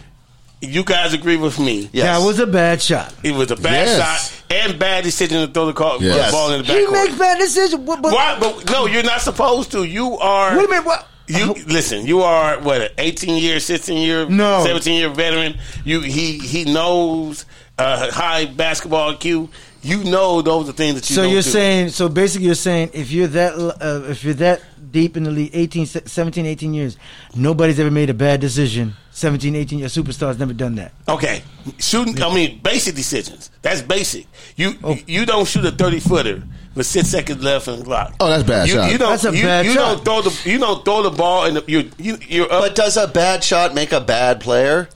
[0.61, 1.89] You guys agree with me?
[1.91, 2.05] Yes.
[2.05, 3.13] That was a bad shot.
[3.21, 3.97] It was a bad Yes.
[3.99, 6.31] shot and bad decision to throw the call, Yes.
[6.31, 6.77] ball in the back.
[6.77, 7.83] He makes bad decisions.
[7.85, 8.37] But, but Why?
[8.39, 9.83] But no, you're not supposed to.
[9.83, 10.55] You are.
[10.57, 10.85] wait a minute.
[10.85, 11.05] What?
[11.27, 12.05] You listen.
[12.05, 12.81] You are what?
[12.81, 14.63] An 18 year, 16 year, No.
[14.65, 15.57] 17 year veteran.
[15.85, 17.45] You he he knows
[17.77, 19.49] uh, high basketball IQ.
[19.81, 21.15] You know those are things that you.
[21.15, 21.49] So you're do.
[21.49, 24.61] saying, so basically you're saying if you're that, uh, if you're that
[24.91, 26.97] deep in the league, 18, 17, 18 years,
[27.35, 28.93] nobody's ever made a bad decision.
[29.15, 30.91] 17, 18 years, superstars never done that.
[31.07, 31.43] Okay,
[31.77, 32.21] shooting.
[32.21, 33.51] I mean, basic decisions.
[33.61, 34.25] That's basic.
[34.55, 34.97] You Oh.
[35.07, 36.41] you don't shoot a thirty footer
[36.75, 38.15] with six seconds left in the clock.
[38.19, 38.91] Oh, that's bad You, shot.
[38.91, 39.09] you don't.
[39.11, 40.03] That's a you, bad you shot.
[40.03, 40.49] don't throw the.
[40.49, 41.63] You don't throw the ball in the.
[41.67, 42.63] You you you're up.
[42.63, 44.89] But does a bad shot make a bad player?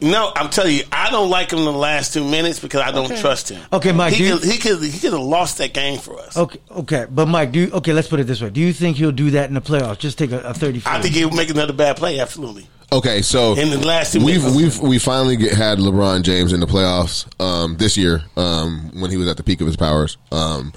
[0.00, 2.90] no, I'm telling you, I don't like him in the last two minutes because I
[2.90, 3.62] don't trust him.
[3.72, 6.18] Okay, Mike, He do you- could, he could he could have lost that game for
[6.18, 6.36] us.
[6.36, 7.92] Okay, okay, but Mike, do you, okay?
[7.92, 9.98] Let's put it this way: Do you think he'll do that in the playoffs?
[9.98, 10.82] Just take a, a thirty.
[10.84, 12.18] I think he'll make another bad play.
[12.18, 12.66] Absolutely.
[12.92, 16.60] Okay, so In the last two we've we've we finally get, had LeBron James in
[16.60, 20.18] the playoffs um, this year um, when he was at the peak of his powers.
[20.30, 20.74] Um,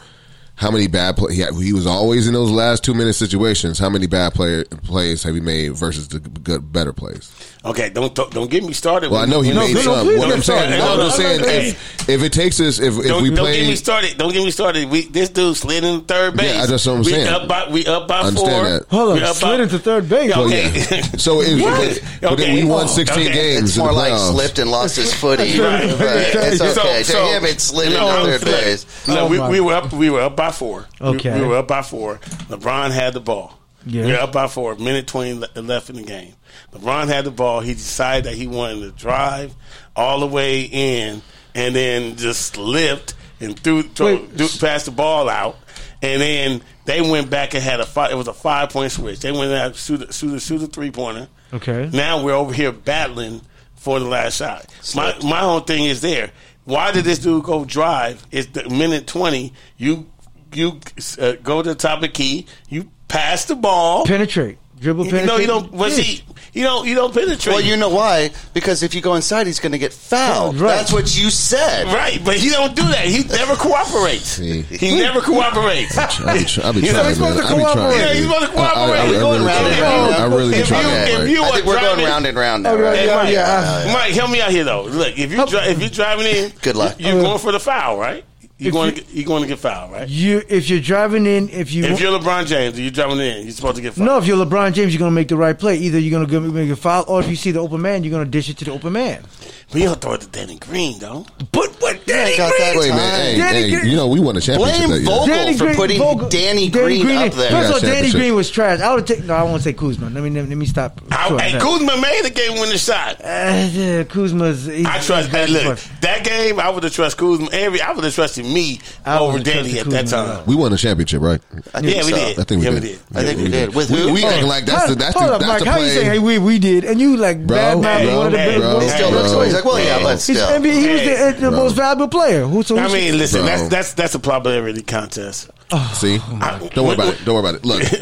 [0.55, 1.35] how many bad play?
[1.35, 3.77] He, had, he was always in those last two minute situations.
[3.77, 7.29] How many bad play, plays have he made versus the good better plays?
[7.65, 9.09] Okay, don't don't, don't get me started.
[9.09, 10.17] Well, I know he No, made no, no, some.
[10.19, 10.69] what I'm saying, started.
[10.69, 13.05] no, No, I'm no, just no, saying, no, if, if it takes us, if, if
[13.07, 14.17] Don't, we don't get me started.
[14.19, 14.87] Don't get me started.
[14.89, 16.53] We this dude slid in third base.
[16.53, 17.27] Yeah, that's what I'm we saying.
[17.27, 18.27] Up by, we up by I four.
[18.27, 18.87] understand that.
[18.89, 20.29] Hold on, We up slid by- into third base.
[20.29, 20.85] Yeah, Well, okay.
[20.91, 21.01] yeah.
[21.17, 22.01] So it, What?
[22.21, 23.33] but then we won 16 Okay.
[23.33, 23.63] games.
[23.69, 25.59] It's in the more like slipped and lost his footy.
[25.59, 25.85] Right.
[25.85, 27.01] It's okay.
[27.03, 29.07] so- to him, it slid no, into third look, base.
[29.07, 29.91] No, Oh, we, we were up.
[29.91, 30.85] We were up by four.
[31.01, 31.39] Okay.
[31.39, 32.17] we, were up by four.
[32.49, 33.57] LeBron had the ball.
[33.85, 34.07] Yeah.
[34.07, 34.75] Were up by four.
[34.75, 36.33] Minute twenty left in the game.
[36.73, 37.59] LeBron had the ball.
[37.61, 39.53] He decided that he wanted to drive
[39.95, 41.21] all the way in,
[41.53, 45.57] and then just slipped and threw, throw, threw passed the ball out,
[46.01, 48.11] and then they went back and had a five.
[48.11, 49.19] It was a five point switch.
[49.19, 51.27] They went out shoot shoot shoot a three pointer.
[51.53, 51.89] Okay.
[51.93, 53.41] Now we're over here battling
[53.75, 54.65] for the last shot.
[54.95, 56.31] My my whole thing is there.
[56.63, 58.25] Why did this dude go drive?
[58.31, 59.53] It's the minute twenty.
[59.77, 60.07] You
[60.53, 60.79] you
[61.19, 62.47] uh, go to the top of the key.
[62.69, 64.05] You pass the ball.
[64.05, 65.25] Penetrate, dribble, penetrate.
[65.27, 65.71] No, you don't.
[65.71, 65.95] Well, Yeah.
[65.95, 66.21] see,
[66.53, 66.87] you don't.
[66.87, 67.53] You don't penetrate.
[67.55, 68.31] Well, you know why?
[68.53, 70.55] Because if you go inside, he's going to get fouled.
[70.57, 70.75] Right.
[70.77, 71.87] That's what you said.
[71.87, 73.05] Right, but he don't do that.
[73.05, 74.23] He never cooperates.
[74.39, 74.61] See.
[74.61, 75.97] He never cooperates.
[75.97, 77.65] I be, tr- I be You know, trying, he's supposed to I be trying.
[77.75, 77.97] cooperate.
[77.97, 78.99] Yeah, he's supposed to I- I- I- cooperate.
[78.99, 80.15] I We're going really round and round.
[80.15, 81.29] I really be If trying you- to if cooperate.
[81.31, 82.75] you I think we're going driving- round and round now.
[82.75, 82.99] Right?
[82.99, 83.93] Hey, Yeah, Mike, yeah.
[83.93, 84.83] Mike, help me out here though.
[84.83, 85.45] Look, if you oh.
[85.45, 86.95] dri- if you're driving in, Good luck.
[86.99, 88.23] You're going for the foul, right?
[88.57, 90.07] You're going you- to get, you're going to get fouled, right?
[90.07, 93.43] You, if you're driving in, if you If you're LeBron James, you're driving in.
[93.43, 94.05] You're supposed to get fouled.
[94.07, 95.75] no, if you're LeBron James, you're gonna make the right play.
[95.75, 98.11] Either you're gonna go make a foul, or if you see the open man, you're
[98.11, 99.23] gonna dish it to the open man.
[99.71, 101.25] But you don't throw it to Danny Green, though.
[101.51, 102.97] But what Danny got that Wait, man.
[103.25, 105.05] Hey, Danny hey, Green- you know we won a championship Blame that year.
[105.05, 105.25] Vogel.
[105.27, 107.51] Danny for putting Danny Green up there.
[107.51, 108.19] First of all, Yeah, Danny championship.
[108.19, 108.79] Green was trash.
[108.79, 109.23] I would take.
[109.23, 110.09] No, I won't say Kuzma.
[110.09, 111.01] Let me let me stop.
[111.11, 111.61] I, short hey, of that.
[111.61, 113.21] Kuzma made the game winning shot.
[113.21, 114.65] Uh, yeah, Kuzma's.
[114.65, 115.29] he's- I trust.
[115.29, 117.49] he's Hey, look, that game, I would have trusted Kuzma.
[117.51, 120.45] Every, I would have trusted me I over would've Danny trusted at that Kuzma, time.
[120.45, 121.41] We won a championship, right?
[121.73, 122.15] I think Yeah, we so.
[122.17, 122.39] did.
[122.39, 122.81] I think we yeah, did.
[122.83, 122.99] we did.
[123.15, 123.75] I think we did.
[123.75, 124.13] With We, who?
[124.13, 125.63] we acting like that's Hold- the that's hold the up, that's Mike.
[125.63, 125.93] the How you play.
[125.95, 128.37] saying hey, we we did, and you like Bro, bad mouth bro, one of the
[128.39, 128.61] hey, best.
[128.61, 128.79] bro.
[128.79, 130.45] He still looks like he's like, well, yeah, but He's, still.
[130.47, 131.51] I mean, he was the, the Bro.
[131.51, 132.45] most valuable player.
[132.45, 132.63] Who?
[132.63, 133.47] So I mean, listen, Bro.
[133.47, 135.49] that's that's that's a popularity contest.
[135.71, 135.91] Oh.
[135.95, 137.25] See, I- don't worry about it.
[137.25, 137.65] Don't worry about it.
[137.65, 137.97] Look, you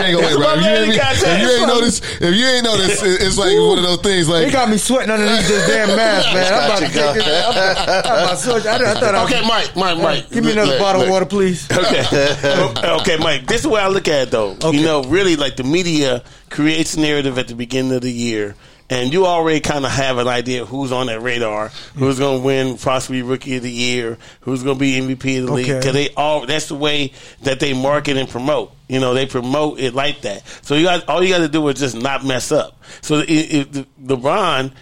[0.00, 0.54] ain't gonna wait, bro.
[0.54, 3.78] If you ain't, if you ain't notice, if you ain't notice, it- it's like one
[3.78, 4.26] of those things.
[4.26, 6.52] He Like, got me sweating underneath this damn mask, man.
[6.54, 7.44] I'm about to Got you, take this.
[7.44, 8.66] I'm about, I'm about to switch.
[8.66, 10.30] I, I thought I was, Okay, Mike, Mike, Mike.
[10.30, 11.08] Give me another Look, bottle look.
[11.08, 11.68] of water, please.
[11.70, 12.04] okay.
[13.00, 13.46] okay, Mike.
[13.46, 14.50] This is what I look at it, though.
[14.52, 14.76] Okay.
[14.78, 18.54] You know, really, like the media creates narrative at the beginning of the year,
[18.90, 22.44] and you already kind of have an idea who's on that radar, who's going to
[22.44, 25.66] win possibly Rookie of the Year, who's going to be MVP of the league.
[25.66, 27.12] Because they all that's the way
[27.42, 28.72] that they market and promote.
[28.88, 30.42] You know, they promote it like that.
[30.62, 32.82] So you got all you got to do is just not mess up.
[33.00, 33.68] So if, if
[34.02, 34.72] LeBron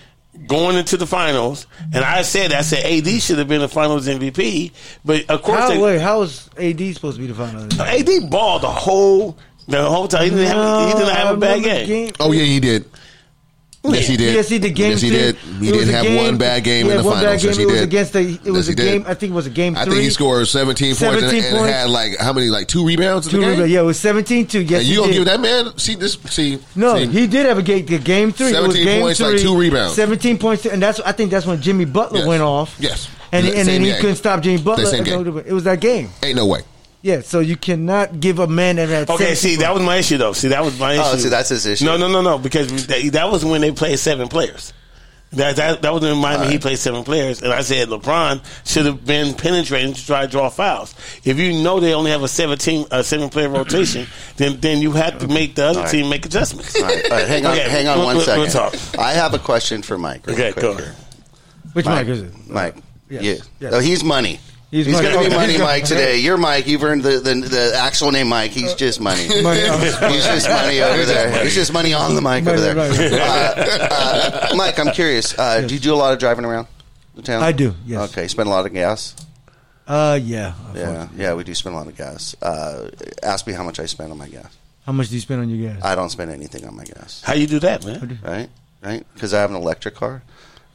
[0.46, 4.08] going into the finals, and I said I said AD should have been the Finals
[4.08, 4.72] MVP,
[5.04, 7.64] but of course How, they, wait, how was AD supposed to be the final?
[7.82, 9.36] AD balled the whole
[9.66, 10.24] the whole time.
[10.24, 12.12] He didn't have, he didn't have a bad game.
[12.20, 12.86] oh yeah, he did.
[13.84, 14.34] Yes, he did.
[14.34, 14.74] Yes, he did.
[14.74, 15.36] Game Yes, he did.
[15.36, 17.42] He did a have game- one bad game he in the one bad finals.
[17.42, 17.48] game.
[17.48, 17.84] Yes, he it was did.
[17.84, 18.20] against the.
[18.44, 19.04] It was Yes, a game.
[19.06, 19.76] I think it was a game.
[19.76, 22.48] I think he scored 17 points and, and had like how many?
[22.48, 23.50] Like two rebounds in Two the game.
[23.52, 23.72] rebounds.
[23.72, 24.68] Yeah, it was 17-2.
[24.68, 25.18] Yes, And you gonna did.
[25.18, 25.78] give that man?
[25.78, 26.14] See this?
[26.26, 26.58] See?
[26.74, 27.86] No, see, he did have a game.
[27.86, 28.48] The game three.
[28.48, 29.94] it was 17 game points, three, like two rebounds.
[29.94, 32.26] Seventeen points, and that's I think that's when Jimmy Butler Yes.
[32.28, 32.74] went off.
[32.80, 33.08] Yes.
[33.32, 34.00] and and then he game.
[34.00, 34.86] couldn't stop Jimmy Butler.
[34.86, 35.38] same game.
[35.46, 36.10] It was that game.
[36.24, 36.62] ain't no way.
[37.00, 39.96] Yeah, so you cannot give a man that had Okay, 17 see, that was my
[39.96, 40.32] issue though.
[40.32, 41.02] See, that was my oh, issue.
[41.04, 41.84] Oh, see, that's his issue.
[41.84, 44.72] No, no, no, no, because that, that was when they played seven players.
[45.32, 46.50] That that, that was in Miami.
[46.52, 50.26] He played seven players, and I said LeBron should have been penetrating to try to
[50.28, 50.94] draw fouls.
[51.22, 54.06] If you know they only have a seventeen, a seven player rotation,
[54.38, 55.90] then then you have to make the other All right.
[55.92, 56.74] team make adjustments.
[56.76, 58.40] All right, all right, hang on, Okay, hang on we'll- one we'll- second.
[58.40, 58.74] we'll talk.
[58.98, 60.26] I have a question for Mike.
[60.26, 60.74] real Okay, quick go.
[60.76, 60.94] here.
[61.74, 62.32] Which Mike, is it?
[62.48, 62.76] Mike.
[63.10, 63.22] Yes.
[63.22, 63.34] Yeah.
[63.60, 63.74] Yes.
[63.74, 64.40] Oh, he's money.
[64.70, 65.34] He's He's, going to be Okay.
[65.36, 65.84] money, Mike.
[65.84, 66.66] gonna- Today, you're Mike.
[66.66, 68.50] You've earned the, the the actual name, Mike.
[68.50, 69.26] He's just money.
[69.42, 69.60] Money.
[69.62, 71.42] He's just money over there.
[71.42, 72.76] He's just money on the mic Money, over there.
[72.76, 73.12] right.
[73.12, 75.38] Uh, uh, Mike, I'm curious.
[75.38, 76.66] Uh, Do you do a lot of driving around
[77.14, 77.42] the town?
[77.42, 78.10] I do, yes.
[78.10, 78.28] Okay.
[78.28, 79.16] Spend a lot of gas.
[79.86, 80.52] Uh, yeah.
[80.74, 82.36] Yeah, yeah, we do spend a lot of gas.
[82.42, 82.90] Uh,
[83.22, 84.54] ask me how much I spend on my gas.
[84.84, 85.82] How much do you spend on your gas?
[85.82, 87.22] I don't spend anything on my gas.
[87.24, 88.18] How you do that, man?
[88.22, 88.48] Right,
[88.82, 89.06] right.
[89.14, 90.22] Because I have an electric car,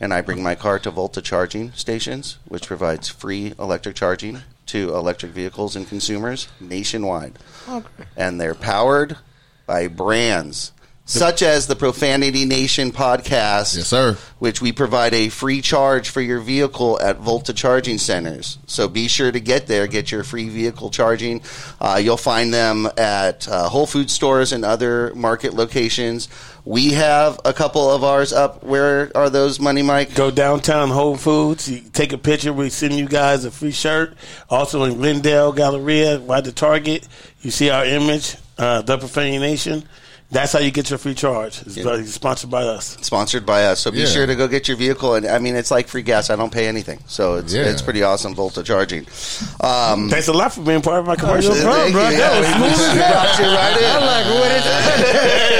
[0.03, 4.93] and I bring my car to Volta charging stations, which provides free electric charging to
[4.93, 7.39] electric vehicles and consumers nationwide.
[8.17, 9.15] And they're powered
[9.65, 10.73] by brands
[11.05, 13.75] such as the Profanity Nation podcast.
[13.75, 14.17] Yes, sir.
[14.39, 18.57] Which we provide a free charge for your vehicle at Volta charging centers.
[18.67, 21.41] So be sure to get there, get your free vehicle charging.
[21.79, 26.29] Uh, you'll find them at uh, Whole Food stores and other market locations.
[26.65, 28.63] We have a couple of ours up.
[28.63, 30.15] Where are those, Money Mike?
[30.15, 31.69] Go downtown Whole Foods.
[31.91, 32.53] Take a picture.
[32.53, 34.15] We send you guys a free shirt.
[34.49, 37.05] Also in Glendale Galleria, by the Target,
[37.41, 39.83] you see our image, uh, the Profanity Nation.
[40.31, 41.61] That's how you get your free charge.
[41.61, 41.93] It's Yeah.
[41.93, 42.97] it's sponsored by us.
[43.01, 43.81] Sponsored by us.
[43.81, 44.05] So be Yeah.
[44.07, 45.13] sure to go get your vehicle.
[45.13, 46.31] And I mean, it's like free gas.
[46.31, 46.97] I don't pay anything.
[47.05, 47.63] So it's, Yeah.
[47.69, 49.05] it's pretty awesome, Volta charging.
[49.61, 51.53] Um, Thanks a lot for being part of my commercial.
[51.53, 52.01] no problem, bro.
[52.01, 52.17] Thank you.
[52.19, 53.11] That was smooth we as hell.
[53.13, 53.85] brought you right in.
[53.93, 54.79] I'm like, what is that?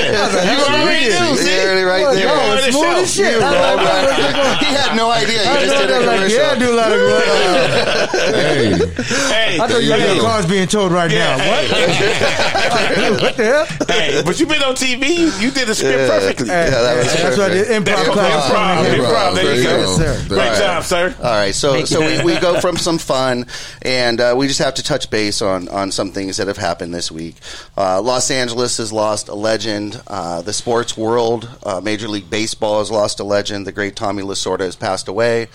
[0.43, 1.55] You already knew, see?
[1.55, 2.29] Yeah, right there.
[2.29, 3.33] on the it's smooth as shit.
[3.33, 4.57] You I rolled like right that.
[4.59, 5.39] He had no idea.
[5.39, 6.37] He I just did a that, like, commercial.
[6.39, 8.73] yeah, I do a lot of uh, Hey,
[9.33, 11.43] Hey, I thought you had your cars being towed right Yeah, now.
[11.43, 13.09] hey.
[13.11, 13.21] What?
[13.21, 13.65] what the hell?
[13.87, 15.09] hey, but you've been on TV.
[15.19, 16.07] You, you did the script Yeah.
[16.07, 16.47] perfectly.
[16.47, 17.67] Yeah, that was That's what I did.
[17.67, 18.49] Improv That's class.
[18.51, 18.83] improv.
[18.83, 19.03] Yeah.
[19.03, 19.35] Improv.
[19.35, 19.77] There you go.
[19.77, 20.27] Yes, sir.
[20.27, 20.57] Great All right.
[20.57, 21.15] job, sir.
[21.19, 23.45] All right, so so we, we go from some fun,
[23.81, 26.93] and uh, we just have to touch base on on some things that have happened
[26.93, 27.35] this week.
[27.77, 30.01] Uh, Los Angeles has lost a legend.
[30.07, 33.67] Uh, the sports world, uh, Major League Baseball has lost a legend.
[33.67, 35.47] The great Tommy Lasorda has passed away,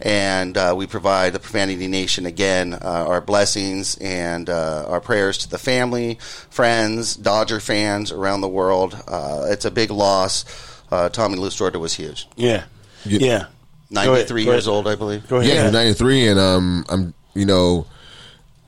[0.00, 5.38] and uh, we provide the Profanity Nation again uh, our blessings and uh, our prayers
[5.38, 6.18] to the family,
[6.50, 8.96] friends, Dodger fans around the world.
[9.08, 10.44] Uh, it's a big loss.
[10.90, 12.28] Uh, Tommy Lasorda was huge.
[12.36, 12.64] Yeah.
[13.04, 13.18] Yeah.
[13.20, 13.28] Yeah.
[13.28, 13.48] Go ahead.
[13.90, 14.76] Ninety three Go years ahead.
[14.76, 15.28] old, I believe.
[15.28, 15.58] Go yeah, ahead.
[15.58, 17.86] he was 93, and um, I'm, you know,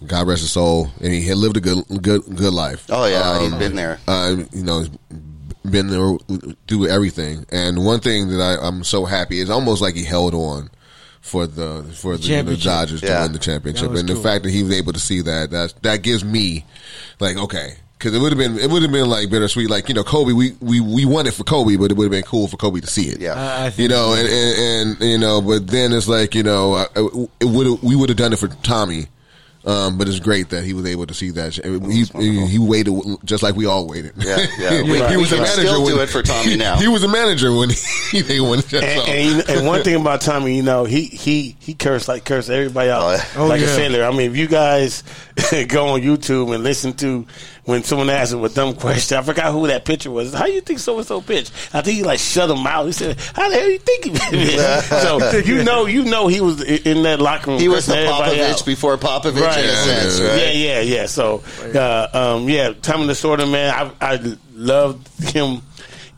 [0.07, 2.87] God rest his soul, and he had lived a good, good, good life.
[2.89, 3.99] Oh yeah, he's Um, been there.
[4.07, 4.85] uh, you know,
[5.69, 6.17] been there
[6.69, 7.47] through everything.
[7.51, 10.71] And one thing that I, I'm so happy is almost like he held on
[11.21, 12.65] for the for the, the Championship.
[12.65, 14.23] Dodgers to win the championship, That was and the cool.
[14.23, 16.65] fact that he was able to see that that that gives me
[17.19, 17.75] like okay.
[17.99, 19.69] Because it would have been, it would have been like bittersweet.
[19.69, 22.13] Like you know, Kobe, we, we, we won it for Kobe, but it would have
[22.13, 23.21] been cool for Kobe to see it.
[23.21, 23.35] Yeah.
[23.35, 26.75] I- I you know, and, and, and you know, but then it's like you know,
[26.75, 26.87] uh,
[27.41, 29.07] it would we would have done it for Tommy,
[29.65, 31.55] um, but it's great that he was able to see that.
[31.55, 32.95] He he, he waited
[33.25, 34.13] just like we all waited.
[34.17, 34.71] Yeah, yeah.
[34.83, 35.51] he, We- he we was a manager.
[35.67, 36.77] still when, do it for Tommy now.
[36.77, 37.71] He, was a manager when
[38.13, 38.61] he they won.
[38.73, 42.49] And, and, and one thing about Tommy, you know, he he he cursed like cursed
[42.49, 43.25] everybody out Oh, yeah.
[43.37, 43.75] Oh, like a yeah.
[43.75, 44.05] sailor.
[44.05, 45.03] I mean, if you guys
[45.67, 47.27] go on YouTube and listen to
[47.69, 50.33] when someone asked him a dumb question, I forgot who that pitcher was.
[50.33, 51.53] How you think so and so pitched?
[51.75, 52.87] I think he like shut him out.
[52.87, 56.41] He said, "How the hell you think he?" pitched?" so you know, you know, he
[56.41, 57.61] was in that locker room.
[57.61, 58.65] He was the Popovich out.
[58.65, 59.59] before Popovich Right.
[59.59, 60.39] in a Yeah, sense, yeah, right?
[60.39, 61.07] Yeah, yeah, yeah.
[61.07, 61.43] So,
[61.75, 62.09] uh,
[62.39, 65.61] um, yeah, Tommy Lasorda, man, I, I loved him.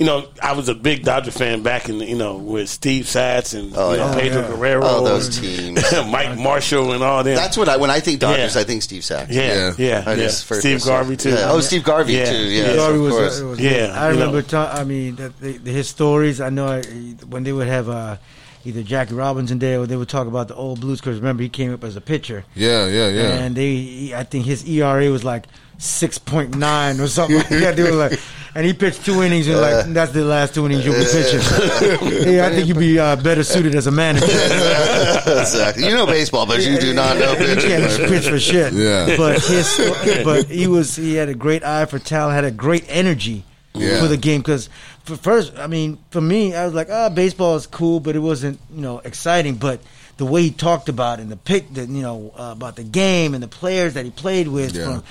[0.01, 3.07] You know, I was a big Dodger fan back in, the, you know, with Steve
[3.07, 4.15] Sax and Oh, you know, yeah.
[4.19, 4.49] Pedro yeah.
[4.49, 5.83] Guerrero, Oh, those teams.
[6.09, 7.37] Mike Marshall, and all them.
[7.37, 8.63] That's what I when I think Dodgers, Yeah.
[8.63, 9.31] I think Steve Sax.
[9.31, 9.75] yeah, Yeah.
[9.77, 10.23] yeah, I yeah.
[10.29, 11.29] first- Steve Garvey too.
[11.33, 11.51] Yeah.
[11.53, 12.25] Oh, Steve Garvey Yeah.
[12.31, 12.37] too.
[12.45, 12.73] Yeah, Yeah.
[12.73, 13.41] Story of was, course.
[13.43, 13.91] was Yeah, good.
[13.91, 14.27] I you know.
[14.27, 14.43] remember.
[14.49, 16.41] Tom, I mean, that the, the, his stories.
[16.41, 16.81] I know I,
[17.29, 18.17] when they would have uh,
[18.65, 21.01] either Jackie Robinson Day or they would talk about the old Blues.
[21.01, 23.23] Because remember, he came up as a pitcher, yeah, yeah, yeah.
[23.35, 25.45] and they, he- I think his ERA was like
[25.81, 27.75] six point nine or something like that.
[27.77, 28.21] They were like,
[28.55, 31.41] and he pitched two innings, and like that's the last two innings you'll be pitching.
[32.35, 34.27] yeah, I think you'd be uh, better suited as a manager.
[34.27, 35.85] exactly.
[35.87, 37.71] You know baseball, but you do not know baseball.
[37.71, 38.73] You can't pitch for shit.
[38.73, 39.17] Yeah.
[39.17, 42.85] But his, but he was he had a great eye for talent, had a great
[42.89, 43.45] energy
[43.75, 44.01] Yeah.
[44.01, 44.41] for the game.
[44.41, 44.69] Because
[45.05, 48.21] for first, I mean, for me, I was like, ah, baseball is cool, but it
[48.21, 49.55] wasn't you know exciting.
[49.55, 49.81] But
[50.21, 53.33] the way he talked about and the pick, that you know uh, about the game
[53.35, 54.85] and the players that he played with, Yeah.
[54.85, 55.03] from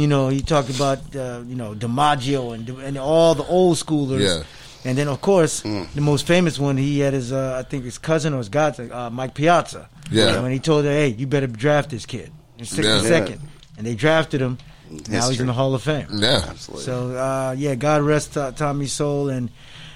[0.00, 4.20] you know, he talked about uh, you know DiMaggio and and all the old schoolers.
[4.20, 4.42] Yeah.
[4.84, 5.92] And then, of course, Mm.
[5.94, 8.90] the most famous one, he had his, uh, I think his cousin or his godson,
[8.92, 9.88] uh, Mike Piazza.
[10.10, 10.40] Yeah.
[10.40, 13.00] When he told her, hey, you better draft this kid in Yeah.
[13.00, 13.38] 62nd.
[13.76, 14.56] and they drafted him.
[15.08, 16.06] Now he's in the Hall of Fame.
[16.14, 16.44] Yeah.
[16.48, 16.84] Absolutely.
[16.84, 19.48] So uh, yeah, God rest uh, Tommy's soul and.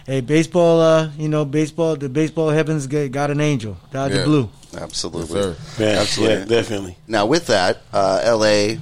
[0.06, 0.81] Hey, baseball!
[0.82, 1.97] Uh, you know, baseball.
[1.97, 4.24] The baseball heavens got got an angel, Dodger Yeah.
[4.24, 4.51] Blue.
[4.76, 5.40] Absolutely.
[5.40, 6.36] Yes, Yeah, Absolutely.
[6.36, 6.97] yeah, definitely.
[7.09, 8.76] Now, with that, uh, LA,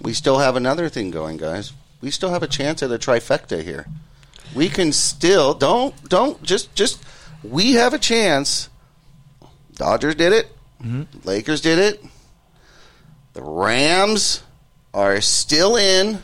[0.00, 1.72] we still have another thing going, guys.
[2.00, 3.86] We still have a chance at a trifecta here.
[4.54, 7.02] We can still don't don't just just
[7.44, 8.68] we have a chance.
[9.74, 10.46] Dodgers did it.
[11.24, 12.02] Lakers did it.
[13.34, 14.42] The Rams
[14.94, 16.22] are still in,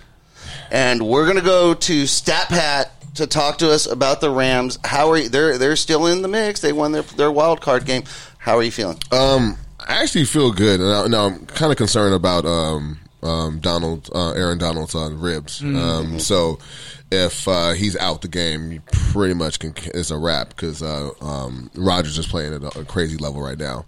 [0.71, 4.79] and we're gonna go to Stat Pat to talk to us about the Rams.
[4.85, 5.29] How are you?
[5.29, 6.61] They're they're still in the mix.
[6.61, 8.05] They won their their wild card game.
[8.39, 8.99] How are you feeling?
[9.11, 10.81] Um, I actually feel good.
[10.81, 15.63] I, now I'm kind of concerned about um, um, Donald, uh, Aaron Donald's uh, ribs.
[15.63, 16.59] Um, so
[17.11, 21.11] if uh, he's out the game, you pretty much can, it's a wrap because uh,
[21.21, 23.85] um, Rodgers is playing at a, a crazy level right now.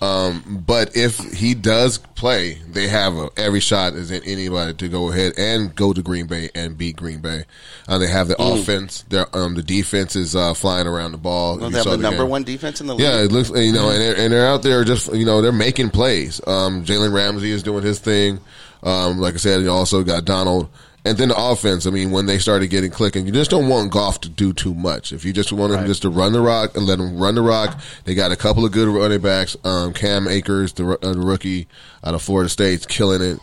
[0.00, 4.88] Um, but if he does play, they have a, every shot as in anybody to
[4.88, 7.44] go ahead and go to Green Bay and beat Green Bay.
[7.86, 9.02] Uh, they have the offense.
[9.02, 11.58] Their um, the defense is uh, flying around the ball.
[11.58, 12.30] Well, they have saw the number game.
[12.30, 13.06] one defense in the league.
[13.06, 15.52] Yeah, it looks you know, and they're, and they're out there just you know they're
[15.52, 16.40] making plays.
[16.46, 18.40] Um, Jalen Ramsey is doing his thing.
[18.82, 20.70] Um, like I said, you also got Donald,
[21.04, 21.86] and then the offense.
[21.86, 24.74] I mean, when they started getting clicking, you just don't want Goff to do too
[24.74, 25.12] much.
[25.12, 27.42] If you just want them just to run the rock and let them run the
[27.42, 29.56] rock, they got a couple of good running backs.
[29.64, 31.68] Um, Cam Akers, the, uh, the rookie
[32.04, 33.38] out of Florida State's killing it.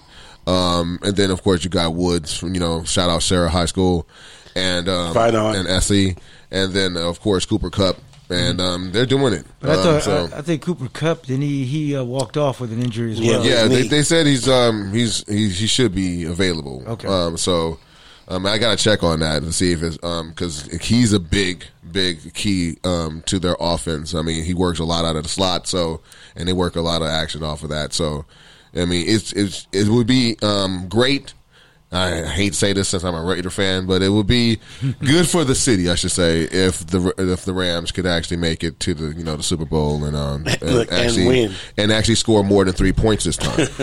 [0.47, 3.65] Um, and then of course you got Woods from you know shout out Serra High
[3.65, 4.07] School
[4.55, 5.13] and um,
[5.55, 6.17] and SC,
[6.51, 7.97] and then of course Cooper Kupp,
[8.29, 9.45] and um, they're doing it.
[9.59, 11.25] But I Um, so- I, I think Cooper Kupp.
[11.27, 13.45] Then he he uh, walked off with an injury as well.
[13.45, 16.83] yeah, they, they said he's um he's he, he should be available.
[16.87, 17.07] Okay.
[17.07, 17.79] Um, so
[18.27, 21.19] um, I got to check on that and see if it's um because he's a
[21.19, 24.13] big big key um to their offense.
[24.13, 26.01] I mean, he works a lot out of the slot, so
[26.35, 27.93] and they work a lot of action off of that.
[27.93, 28.25] So
[28.75, 31.33] I mean, it's it's it would be um great.
[31.91, 34.59] I hate to say this since I'm a Raider fan, but it would be
[34.99, 38.63] good for the city, I should say, if the if the Rams could actually make
[38.63, 41.53] it to the you know the Super Bowl and um and, Look, and actually win.
[41.77, 43.67] and actually score more than three points this time.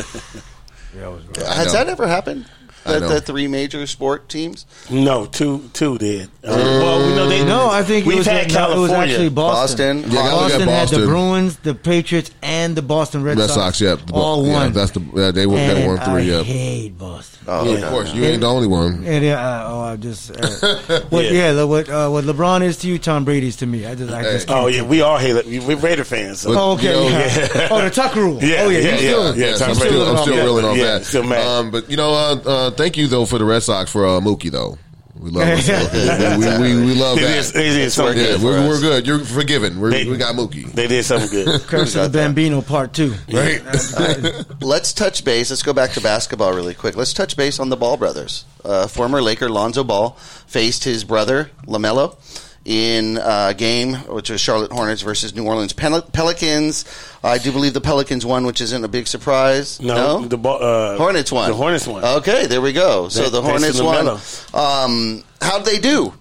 [0.97, 1.72] Yeah, Has know.
[1.72, 2.48] that ever happened?
[2.86, 3.09] I That know.
[3.09, 4.66] the three major sport teams?
[4.90, 6.27] No, two two did.
[6.44, 7.43] Uh, well, we know they.
[7.44, 9.15] No, I think we've was, had no, it was California.
[9.15, 10.02] actually Boston.
[10.02, 10.12] Boston?
[10.12, 13.48] Yeah, gotta look at Boston had the Bruins, the Patriots, and the Boston Red, Red
[13.51, 14.73] Sox, yeah, the- all yeah, one.
[14.73, 16.35] that's the yeah, they won they and won three.
[16.35, 17.40] I Yeah, hate Boston.
[17.48, 17.70] Oh, Yeah.
[17.73, 17.82] okay.
[17.85, 19.02] of course, you ain't the only one.
[19.06, 21.52] And uh, oh, I just uh, what, Yeah.
[21.52, 23.86] yeah, what uh, what LeBron is to you, Tom Brady's to me.
[23.86, 25.64] I just I just Oh can't yeah, we all hate it.
[25.64, 26.40] We're Raider fans.
[26.40, 26.52] So.
[26.58, 26.86] Oh, okay.
[27.04, 27.68] You know, yeah.
[27.70, 28.42] oh, the Tuck rule.
[28.42, 28.78] Yeah, oh, yeah.
[28.78, 28.96] yeah, you yeah.
[28.98, 31.04] still, Yeah, Yes, Tom I'm still, I'm still Yeah, reeling off yeah, that.
[31.04, 31.46] still mad.
[31.46, 34.20] Um, but you know, uh, uh, thank you though for the Red Sox for uh,
[34.20, 34.78] Mookie though.
[35.16, 36.39] We love it.
[36.39, 37.45] we, we, we, we love They that.
[37.45, 38.69] did, they did something yeah, good for we're, us.
[38.69, 39.07] we're good.
[39.07, 39.81] You're forgiven.
[39.81, 40.70] We're, They- we got Mookie.
[40.73, 41.61] They did something good.
[41.69, 43.15] Curse of the Bambino Part Two.
[43.32, 43.62] Right.
[44.61, 45.51] Let's touch base.
[45.51, 46.97] Let's go back to basketball really quick.
[46.97, 48.45] Let's touch base on the Ball brothers.
[48.65, 50.11] Uh, former Laker Lonzo Ball
[50.47, 52.16] faced his brother LaMelo
[52.65, 56.85] in a game which was Charlotte Hornets versus New Orleans Pel- Pelicans.
[57.23, 59.81] I do believe the Pelicans won, which isn't a big surprise.
[59.81, 61.51] No, the uh, Hornets won.
[61.51, 62.05] The Hornets won.
[62.05, 63.09] Okay, there we go.
[63.09, 64.09] So That- the Hornets won.
[64.55, 66.15] Um, how'd they do?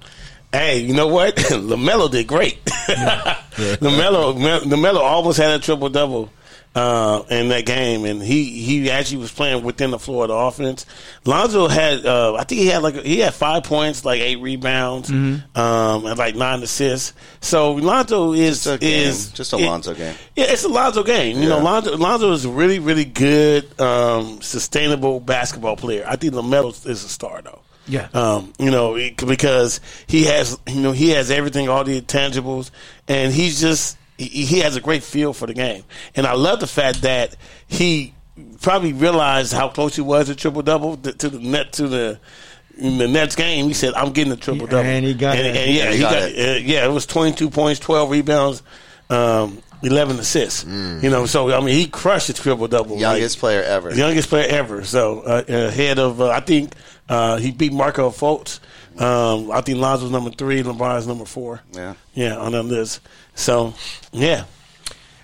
[0.52, 1.36] Hey, you know what?
[1.38, 2.64] Lamelo did great.
[2.66, 6.30] Lamelo, Lamelo almost had a triple double
[6.76, 10.34] uh, in that game, and he he actually was playing within the floor of the
[10.36, 10.86] offense.
[11.26, 15.10] Lonzo had, uh, I think he had like he had five points, like eight rebounds,
[15.10, 15.56] Mm-hmm.
[15.60, 17.14] um, and like nine assists.
[17.42, 19.08] So Lonzo is Just a game.
[19.08, 20.16] is Just a it- Lonzo game.
[20.36, 21.40] Yeah, it's a Lonzo game.
[21.42, 26.06] You know, Lonzo, Lonzo is a really, really good, um, sustainable basketball player.
[26.08, 27.60] I think Lamelo is a star, though.
[27.86, 28.08] Yeah.
[28.14, 32.72] Um, you know, because he has, you know, he has everything, all the intangibles,
[33.08, 35.84] and he's just, he, he has a great feel for the game.
[36.16, 37.36] And I love the fact that
[37.68, 38.14] he
[38.62, 42.20] probably realized how close he was to triple double to the net to the.
[42.76, 45.46] In the next game, he said, "I'm getting a triple double," And he got and,
[45.46, 45.56] it.
[45.56, 46.58] and yeah, he he got got, it.
[46.58, 48.64] uh, yeah, it was 22 points, 12 rebounds,
[49.12, 50.64] um, 11 assists.
[50.64, 52.98] You know, so I mean, he crushed his triple double.
[52.98, 53.94] Youngest player ever.
[53.94, 54.84] youngest player ever.
[54.86, 56.74] So uh, ahead of, uh, I think
[57.10, 58.60] uh, he beat Markelle Fultz.
[59.00, 61.62] Um, I think Lonzo's number three, LeBron's number four.
[61.72, 61.96] Yeah.
[62.14, 63.02] yeah, on that list.
[63.36, 63.74] So
[64.12, 64.46] yeah,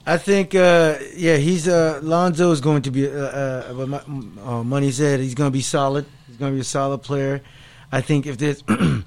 [0.10, 3.08] I think, uh, yeah, he's uh, Lonzo is going to be.
[3.08, 4.02] Uh, uh, what my,
[4.44, 6.06] uh, Money said he's going to be solid.
[6.26, 7.42] He's going to be a solid player.
[7.92, 9.06] I think if there's for him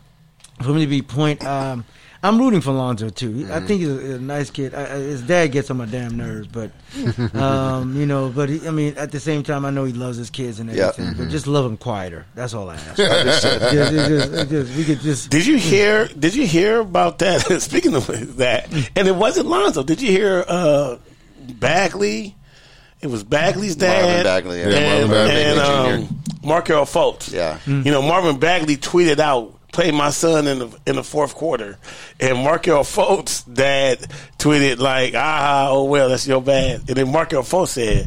[0.78, 1.84] to be point, um,
[2.24, 3.48] I'm rooting for Lonzo too.
[3.50, 4.74] I think he's a, a nice kid.
[4.74, 6.70] I, I, his dad gets on my damn nerves, but
[7.34, 10.18] um, you know, but he, I mean, at the same time, I know he loves
[10.18, 10.88] his kids and Yeah.
[10.90, 11.14] everything.
[11.18, 12.24] But just love him quieter.
[12.36, 12.96] That's all I ask.
[12.96, 15.30] Just- just- just- just- we could just.
[15.30, 16.06] did you hear?
[16.08, 17.40] Did you hear about that?
[17.60, 19.82] Speaking of that, and it wasn't Lonzo.
[19.82, 20.98] Did you hear uh,
[21.58, 22.36] Bagley?
[23.00, 24.68] It was Bagley's Marvin dad, Bagley, yeah.
[24.68, 26.12] Yeah, and, Marvin Bagley and Jr.
[26.14, 27.32] um, Markelle Fultz.
[27.32, 27.58] Yeah.
[27.66, 29.58] you know Marvin Bagley tweeted out.
[29.72, 31.78] Played my son in the in the fourth quarter,
[32.20, 34.00] and Markelle Fultz' dad
[34.38, 38.06] tweeted like, "Ah, oh well, that's your bad." And then Markelle Fultz said,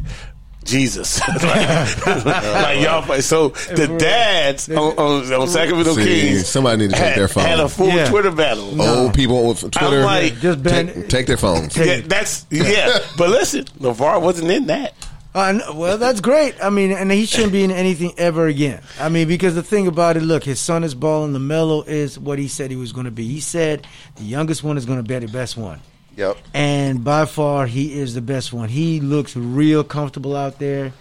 [0.62, 3.20] "Jesus, like, like y'all." play.
[3.20, 7.26] So the dads on, on, on Sacramento See, Kings, somebody need to take had, their
[7.28, 7.44] phone.
[7.44, 8.08] had a full Yeah.
[8.10, 8.80] Twitter battle.
[8.80, 11.76] Old people with Twitter, like- Just ban- take, take their phones.
[11.76, 12.98] Yeah, that's yeah.
[13.18, 14.94] But listen, LaVar wasn't in that.
[15.36, 16.54] Uh, no, well, that's great.
[16.62, 18.82] I mean, and he shouldn't be in anything ever again.
[18.98, 21.32] I mean, because the thing about it, look, his son is balling.
[21.34, 23.26] LaMelo is what he said he was going to be.
[23.28, 23.86] He said
[24.16, 25.80] the youngest one is going to be the best one.
[26.16, 26.38] Yep.
[26.54, 28.70] and by far he is the best one.
[28.70, 30.94] He looks real comfortable out there.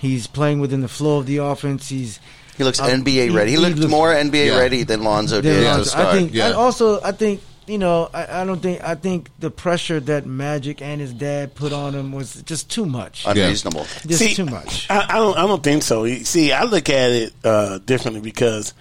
[0.00, 1.88] He's playing within the flow of the offense.
[1.88, 2.18] He's
[2.58, 3.50] He looks Uh, NBA he- ready.
[3.52, 4.58] He, he looked looks- more NBA Yeah.
[4.58, 6.06] ready than Lonzo did Lonzo- to start.
[6.08, 6.34] I think.
[6.34, 6.46] yeah.
[6.46, 8.10] And also, I think you know.
[8.12, 8.82] I, I don't think.
[8.82, 12.86] I think the pressure that Magic and his dad put on him was just too
[12.86, 13.24] much.
[13.26, 13.84] Unreasonable.
[14.06, 14.90] Just See, too much.
[14.90, 15.36] I, I don't.
[15.38, 16.06] I don't think so.
[16.06, 18.74] See, I look at it uh, differently because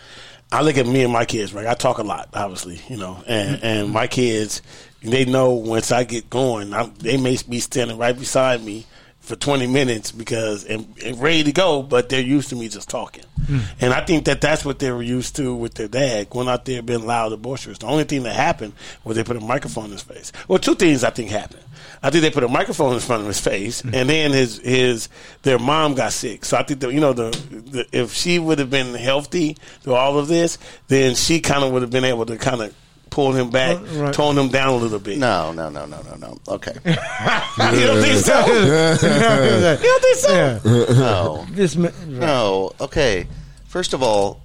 [0.52, 1.54] I look at me and my kids.
[1.54, 4.62] Right, I talk a lot, obviously, you know, and and my kids,
[5.02, 8.86] they know once I get going, i they may be standing right beside me
[9.26, 12.90] for 20 minutes because and, and ready to go, but they're used to me just
[12.90, 13.24] talking.
[13.48, 13.60] Hmm.
[13.82, 16.66] And I think that that's what they were used to with their dad going out
[16.66, 17.80] there being loud and boisterous.
[17.80, 18.74] The only thing that happened
[19.04, 20.32] was they put a microphone in his face.
[20.48, 21.64] Well, two things I think happened.
[22.04, 23.96] I think they put a microphone in front of his face, hmm.
[23.96, 25.10] and then his his
[25.42, 26.46] their mom got sick.
[26.46, 29.96] So I think that you know the, the if she would have been healthy through
[29.96, 32.76] all of this, then she kind of would have been able to kind of
[33.16, 34.14] pull him back, Uh, right.
[34.14, 35.18] tone him down a little bit.
[35.18, 36.38] No, no, no, no, no, no.
[36.50, 36.74] Okay.
[36.86, 38.46] you don't think so?
[38.46, 40.34] you don't think so?
[40.36, 40.60] Yeah.
[41.00, 41.46] No.
[41.52, 42.74] This ma- No.
[42.82, 43.26] Okay.
[43.70, 44.42] First of all,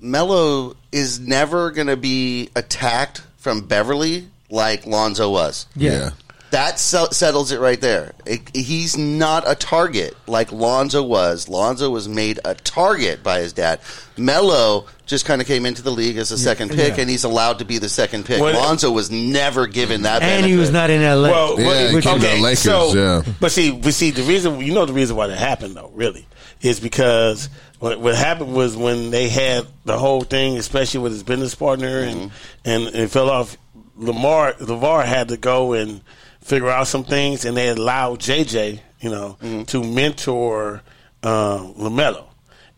[0.00, 5.66] Melo is never going to be attacked from Beverley like Lonzo was.
[5.74, 6.10] yeah.
[6.50, 8.12] That se- settles it right there.
[8.24, 11.48] It- he's not a target like Lonzo was.
[11.48, 13.80] Lonzo was made a target by his dad.
[14.16, 17.00] Melo just kind of came into the league as a second pick, yeah.
[17.00, 18.40] and he's allowed to be the second pick.
[18.40, 20.22] Well, Lonzo was never given that.
[20.22, 21.30] And he was not in L.A.
[21.30, 23.22] Well, Yeah, but- he came to the Lakers, so, yeah.
[23.40, 26.26] But see, but see, the reason you know the reason why that happened though, really,
[26.62, 27.48] is because
[27.78, 32.00] what, what happened was when they had the whole thing, especially with his business partner,
[32.00, 32.30] and mm-hmm.
[32.64, 33.56] and it fell off.
[33.98, 36.02] Lamar LaVar had to go and
[36.46, 39.36] figure out some things, and they allowed JJ, you know,
[39.66, 40.82] to mentor
[41.22, 42.24] um, Lamelo.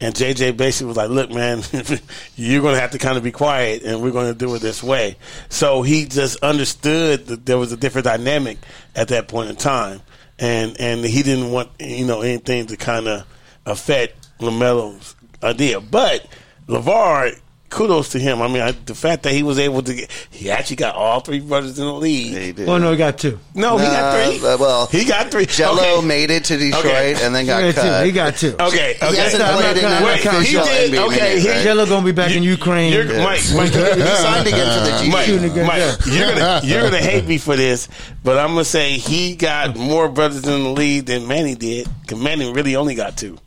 [0.00, 1.62] And JJ basically was like, "Look, man,
[2.36, 4.60] you're going to have to kind of be quiet, and we're going to do it
[4.60, 5.16] this way."
[5.48, 8.58] So he just understood that there was a different dynamic
[8.94, 10.00] at that point in time,
[10.38, 13.26] and and he didn't want you know anything to kind of
[13.66, 15.80] affect Lamelo's idea.
[15.80, 16.26] But
[16.68, 17.40] LaVar,
[17.70, 18.40] kudos to him.
[18.42, 21.20] I mean, I, the fact that he was able to get, he actually got all
[21.20, 22.32] three brothers in the league.
[22.36, 22.68] He did.
[22.68, 23.38] Oh no, he got two.
[23.54, 24.40] No, he got Uh, three.
[24.56, 25.46] well, he got three.
[25.46, 26.06] Gelo Okay.
[26.06, 27.14] made it to Detroit Okay.
[27.22, 28.00] and then got got cut.
[28.00, 28.06] two.
[28.06, 28.56] He got two.
[28.58, 29.16] Okay, He okay.
[29.16, 31.16] hasn't I'm played not in gonna- an I'm not gonna- official he did, NBA okay,
[31.20, 31.66] minute, he- right?
[31.66, 32.92] Gelo gonna be back in Ukraine.
[32.92, 35.96] You're, Mike, Mike, he signed again for the G Mike, Shooting again, Mike, yeah.
[36.06, 37.88] you're gonna you're gonna hate me for this,
[38.24, 41.86] but I'm gonna say he got more brothers in the league than Manny did.
[42.02, 43.38] Because Manny really only got two.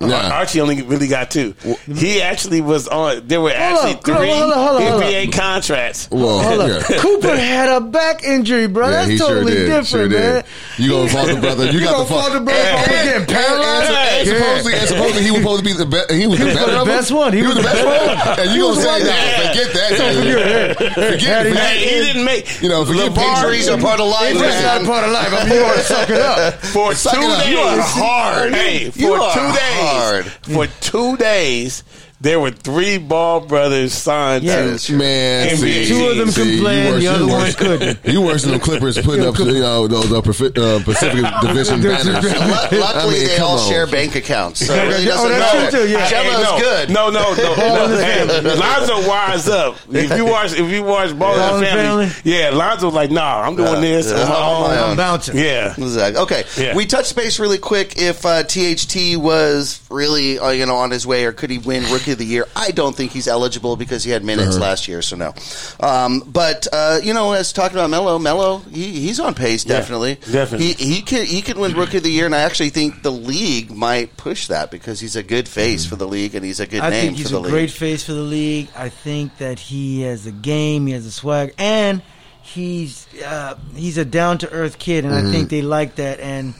[0.00, 0.30] Yeah.
[0.32, 1.56] Archie only really got two.
[1.92, 3.26] He actually was on.
[3.26, 5.02] There were actually up, three hold up, hold up.
[5.02, 6.08] NBA contracts.
[6.08, 7.00] Well, yeah.
[7.00, 8.90] Cooper had a back injury, bro.
[8.90, 10.44] Yeah, That's totally sure different, sure man.
[10.76, 10.84] did.
[10.84, 11.72] You gonna fault the brother?
[11.72, 12.32] You, got gonna the fault.
[12.32, 13.90] the brother for getting paralyzed?
[13.90, 16.10] And, and, supposedly, and supposedly he was supposed to be the best.
[16.12, 17.32] He was the the best one.
[17.32, 18.38] He He was was the best one.
[18.46, 19.48] And you gonna say, Yeah.
[19.50, 19.88] forget that.
[21.08, 21.46] Forget.
[21.46, 22.62] Hey, he didn't make.
[22.62, 25.32] You know, Injuries are part of life, That's not part of life.
[25.32, 26.54] I mean, you to suck it up.
[26.70, 27.48] for two days.
[27.48, 28.54] You are hard.
[28.54, 29.87] Hey, for You two days.
[29.88, 30.26] Hard.
[30.26, 31.82] For two days,
[32.20, 34.76] there were three Ball brothers signed Yeah.
[34.76, 34.92] to.
[34.96, 35.56] Man, NBA.
[35.56, 37.98] see, Two of them see, can you play worse- the other one couldn't.
[38.08, 41.80] You worse than the Clippers putting up you know, those uh, Pacific, uh, Pacific Division
[41.82, 42.04] banners.
[42.06, 43.68] Lu- Luckily, I mean, they all on.
[43.70, 45.70] share bank accounts, so it really Oh, doesn't that's matter.
[45.70, 46.08] true, too, yeah.
[46.10, 46.90] Gelo's no, good.
[46.90, 47.54] No, no, no.
[47.54, 47.98] no.
[47.98, 49.76] Hey, Lonzo wires up.
[49.90, 52.36] If you watch, if you watch Ball Ball and and Family, Family?
[52.38, 54.82] yeah, Lonzo's like, nah, I'm doing this yeah, on my on my own.
[54.84, 54.90] own.
[54.90, 55.36] I'm bouncing.
[55.38, 55.74] Yeah.
[55.76, 56.20] Exactly.
[56.22, 56.74] Okay, Yeah.
[56.74, 57.94] we touched base really quick.
[57.96, 61.84] If uh, THT was really, uh, you know, on his way, or could he win
[61.92, 62.46] Rookie of the Year?
[62.56, 64.64] I don't think he's eligible because he had minutes Uh-huh.
[64.64, 65.34] last year, so no.
[65.80, 69.64] Um, but uh, you know, as talking about Melo, Melo, he, he's on pace.
[69.66, 70.72] Yeah, Definitely, definitely.
[70.74, 73.12] He he can he can win Rookie of the Year, and I actually think the
[73.12, 76.66] league might push that because he's a good face for the league and he's a
[76.66, 77.50] good I name think he's for the a league.
[77.52, 78.68] great face for the league.
[78.76, 82.02] I think that he has a game, he has a swag, and
[82.42, 86.20] he's uh, he's a down to earth kid, and I think they like that.
[86.20, 86.54] And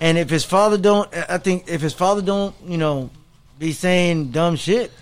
[0.00, 3.10] and if his father don't, I think if his father don't, you know,
[3.58, 4.92] be saying dumb shit,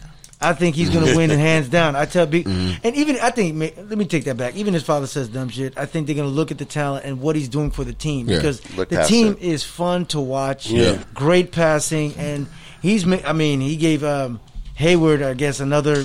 [0.40, 1.96] I think he's going to win hands down.
[1.96, 2.86] I tell big, Mm-hmm.
[2.86, 3.58] and even I think
[3.88, 4.54] let me take that back.
[4.56, 5.76] Even his father says dumb shit.
[5.78, 7.92] I think they're going to look at the talent and what he's doing for the
[7.92, 8.36] team Yeah.
[8.36, 9.42] because Look the team it.
[9.42, 10.70] is fun to watch.
[10.70, 11.02] Yeah.
[11.14, 12.46] great passing, and
[12.82, 13.06] he's.
[13.24, 14.40] I mean, he gave um,
[14.74, 16.04] Hayward, I guess, another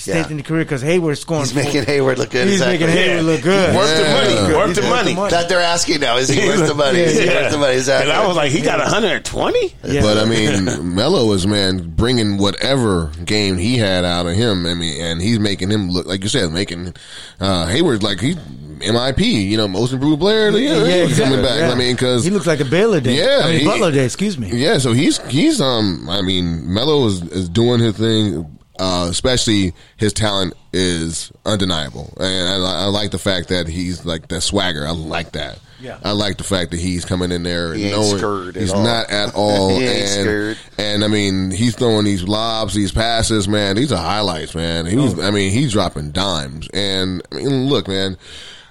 [0.00, 0.30] stint Yeah.
[0.30, 1.42] in the career because Hayward's scoring.
[1.44, 2.46] He's making Hayward look good.
[2.48, 2.86] He's exactly.
[2.86, 3.76] making Hayward look good.
[3.76, 4.12] Worth the Yeah.
[4.14, 4.54] money.
[4.56, 5.10] Worth He's the worth money.
[5.12, 5.30] the money.
[5.30, 7.00] That they're asking now is he worth the money?
[7.00, 7.74] Is he worth the money?
[7.74, 8.10] Exactly.
[8.10, 9.74] And I was like, he got 120.
[9.84, 10.02] Yeah.
[10.02, 14.66] But I mean, Melo is man bringing whatever game he had out of him.
[14.66, 16.94] I mean, and he's making him look like you said, making
[17.40, 18.34] uh, Hayward like he
[18.80, 20.48] MIP, you know, most improved player.
[20.50, 21.24] Yeah, yeah, he's exactly.
[21.36, 21.60] coming back.
[21.60, 21.70] Yeah.
[21.70, 23.18] I mean, because he looks like a Baylor day.
[23.18, 24.04] Yeah, I mean he- Butler day.
[24.06, 24.48] Excuse me.
[24.54, 28.56] yeah, so he's he's um I mean Melo is, is doing his thing.
[28.80, 34.28] Uh, especially his talent is undeniable, and I, I like the fact that he's like
[34.28, 34.86] that swagger.
[34.86, 35.58] I like that.
[35.80, 35.98] Yeah.
[36.02, 37.74] I like the fact that he's coming in there.
[37.74, 38.82] He ain't knowing scared at he's all.
[38.82, 39.78] not at all.
[39.78, 40.58] He ain't and, scared.
[40.78, 43.76] and I mean, he's throwing these lobs, these passes, man.
[43.76, 44.86] These are highlights, man.
[44.86, 46.68] He was, I mean, he's dropping dimes.
[46.72, 48.16] And I mean, look, man,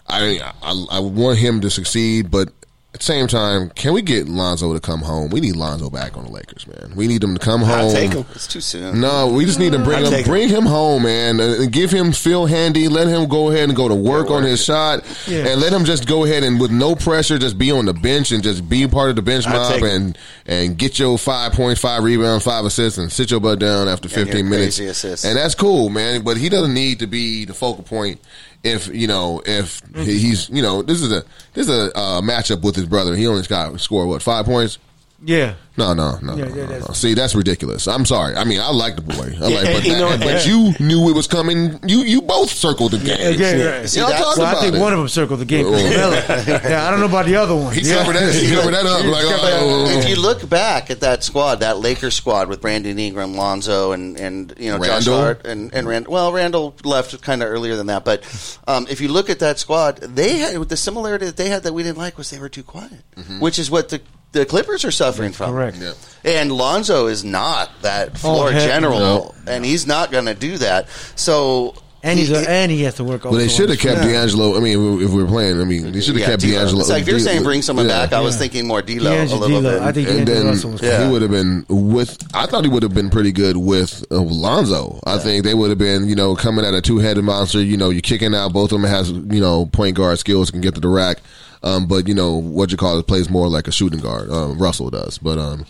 [0.08, 2.50] I, I, I want him to succeed, but
[2.92, 5.30] at the same time, can we get Lonzo to come home?
[5.30, 6.94] We need Lonzo back on the Lakers, man.
[6.96, 7.70] We need him to come home.
[7.70, 8.26] I'll take him.
[8.34, 9.00] it's too soon.
[9.00, 10.24] No, we just need to bring him, him.
[10.26, 12.88] bring him home, man, and give him Phil Handy.
[12.88, 15.46] Let him go ahead and go to work on his shot, Yeah.
[15.50, 18.32] and let him just go ahead and with no pressure, just be on the bench
[18.32, 20.18] and just be part of the bench mob and
[20.48, 23.60] and get your five point five points, five rebounds, five assists, and sit your butt
[23.60, 24.78] down after And fifteen minutes.
[24.78, 25.26] crazy assists.
[25.26, 26.24] And that's cool, man.
[26.24, 28.20] But he doesn't need to be the focal point.
[28.64, 31.24] If you know, if he- he's you know, this is a
[31.54, 33.16] this is a uh, matchup with his brother.
[33.16, 34.78] He only got scored what five points.
[35.24, 35.56] Yeah.
[35.78, 36.94] No, no, no, Yeah, no, yeah, no, that's- no.
[36.94, 37.88] See, that's ridiculous.
[37.88, 38.36] I'm sorry.
[38.36, 39.34] I mean, I like the boy.
[39.42, 41.80] I Yeah, like, but, you know, but and- you knew it was coming.
[41.88, 43.36] You you both circled the game.
[43.36, 43.90] Okay, right.
[43.90, 44.80] See, Y'all that's- talked Well, I think it.
[44.80, 45.66] one of them circled the game.
[45.68, 45.78] Oh.
[45.78, 47.74] yeah, I don't know about the other one.
[47.74, 47.96] He Yeah.
[48.04, 48.34] covered that.
[48.36, 49.04] He covered that up.
[49.06, 53.36] Like, oh, If you look back at that squad, that Lakers squad with Brandon Ingram,
[53.36, 55.18] Lonzo, and and you know Josh Randle?
[55.18, 58.24] Hart and and Rand, well, Randle left kind of earlier than that, but
[58.68, 61.74] um, if you look at that squad, they had the similarity that they had that
[61.74, 63.02] we didn't like was they were too quiet,
[63.40, 64.02] which is what the
[64.32, 65.52] the Clippers are suffering from.
[65.52, 65.78] correct.
[65.80, 65.94] Yeah.
[66.24, 69.36] And Lonzo is not that floor heck general, no.
[69.48, 70.88] and he's not going to do that.
[71.16, 73.24] So And he's he- a, and he has to work.
[73.24, 74.56] Well, they should have kept the- D'Angelo.
[74.56, 76.52] I mean, if we are playing, I mean, they should have yeah, kept D'Lo.
[76.60, 76.80] D'Angelo.
[76.82, 78.06] It's like if you're saying bring someone yeah.
[78.06, 79.62] back, I was thinking more D'Lo a little D'Lo.
[79.62, 79.82] bit.
[79.82, 81.06] I think and D'Angelo then was Yeah.
[81.06, 82.18] he would have been with.
[82.34, 85.00] I thought he would have been pretty good with uh, Lonzo.
[85.06, 87.62] I think they would have been, you know, coming at a two headed monster.
[87.64, 88.54] You know, you're kicking out.
[88.54, 91.20] Both of them has, you know, point guard skills can get to the rack.
[91.62, 94.30] Um, but you know what you call it plays more like a shooting guard.
[94.30, 95.66] Um, Russell does, but um,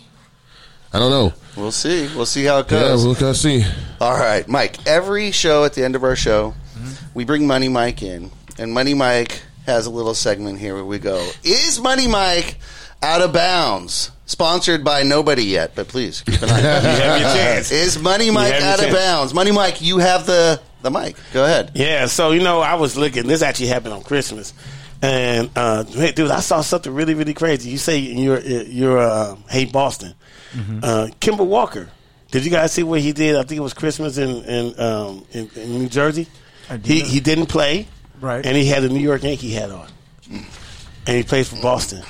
[0.92, 1.32] I don't know.
[1.56, 2.08] We'll see.
[2.14, 3.04] We'll see how it Yeah, goes.
[3.04, 3.64] we'll kind of see.
[4.00, 4.86] All right, Mike.
[4.86, 7.06] Every show at the end of our show, Mm-hmm.
[7.14, 10.98] we bring Money Mike in, and Money Mike has a little segment here where we
[10.98, 12.56] go: Is Money Mike
[13.02, 14.10] out of bounds?
[14.26, 16.60] Sponsored by nobody yet, but please keep an eye.
[16.60, 17.72] You have your chance.
[17.72, 18.94] Is Money Mike have your out of chance.
[18.96, 19.34] bounds?
[19.34, 21.16] Money Mike, you have the the mic.
[21.32, 21.72] Go ahead.
[21.74, 23.26] Yeah, so you know, I was looking.
[23.26, 24.54] This actually happened on Christmas,
[25.02, 27.70] and uh, hey, dude, I saw something really, really crazy.
[27.70, 30.14] You say you're you're uh, hate Boston.
[30.52, 31.88] Uh, Kemba Walker.
[32.30, 33.36] Did you guys see what he did?
[33.36, 36.28] I think it was Christmas in in, um, in, in New Jersey.
[36.68, 37.86] Did He he didn't play,
[38.20, 38.44] Right.
[38.44, 39.88] And he had a New York Yankee hat on,
[40.30, 42.02] and he plays for Boston.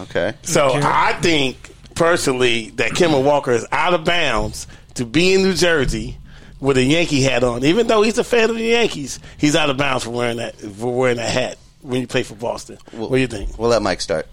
[0.00, 0.34] Okay.
[0.42, 5.54] So I think personally that Kemba Walker is out of bounds to be in New
[5.54, 6.16] Jersey
[6.60, 7.64] with a Yankee hat on.
[7.64, 10.56] Even though he's a fan of the Yankees, he's out of bounds for wearing that
[10.56, 12.78] for wearing that hat when you play for Boston.
[12.92, 13.58] what do you think?
[13.58, 14.26] We'll let Mike start.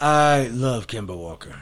[0.00, 1.54] I love Kemba Walker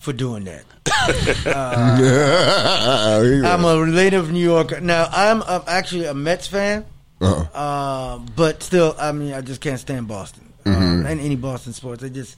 [0.00, 0.64] for doing that.
[1.46, 4.80] I'm I'm a native New Yorker.
[4.80, 6.84] Now I'm, I'm actually a Mets fan,
[7.20, 11.06] uh uh, but still, I mean, I just can't stand Boston Mm-hmm.
[11.06, 12.02] uh, and any Boston sports.
[12.02, 12.36] They just,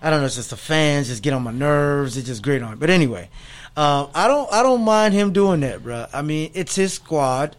[0.00, 2.16] I don't know, it's just the fans just get on my nerves.
[2.16, 2.78] It's just great on.
[2.78, 3.28] But anyway,
[3.76, 6.06] uh, I don't, I don't mind him doing that, bro.
[6.12, 7.54] I mean, it's his squad.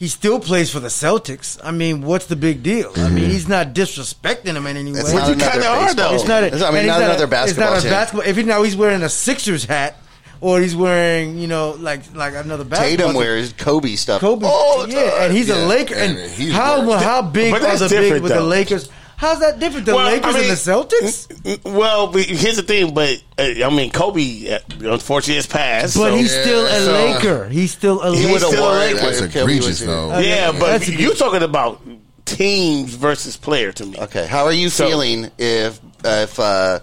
[0.00, 1.60] He still plays for the Celtics.
[1.62, 2.90] I mean, what's the big deal?
[2.96, 3.30] I mean, mm-hmm.
[3.32, 5.00] he's not disrespecting him in any way.
[5.00, 6.14] It's not you another kinda are, though.
[6.14, 6.42] It's not.
[6.42, 7.90] A, It's- I mean, and not it's another a, basketball It's not a team.
[7.90, 8.26] basketball.
[8.26, 9.98] If he now he's wearing a Sixers hat,
[10.40, 12.88] or he's wearing, you know, like like another basketball.
[12.96, 13.16] Tatum team.
[13.18, 14.22] wears Kobe stuff.
[14.22, 14.46] Kobe.
[14.46, 15.22] all the yeah, time.
[15.24, 15.94] and he's Yeah, a Laker.
[15.94, 18.40] and And, he's how wearing- how big But are the big different, with the.
[18.40, 18.88] Lakers?
[19.20, 19.84] How's that different?
[19.84, 21.62] The Well, I Lakers mean- and the Celtics.
[21.64, 25.94] Well, here's the thing, but uh, I mean, Kobe uh, unfortunately has passed.
[25.98, 27.48] But so- he's still a So- Laker.
[27.50, 28.32] He's still a He Laker.
[28.32, 28.96] was still a Laker.
[29.00, 29.88] That's egregious, was here.
[29.88, 30.12] though.
[30.12, 31.82] Okay, yeah, but that's you're talking about
[32.24, 33.98] teams versus player to me.
[33.98, 36.78] Okay, how are you So- feeling if if uh,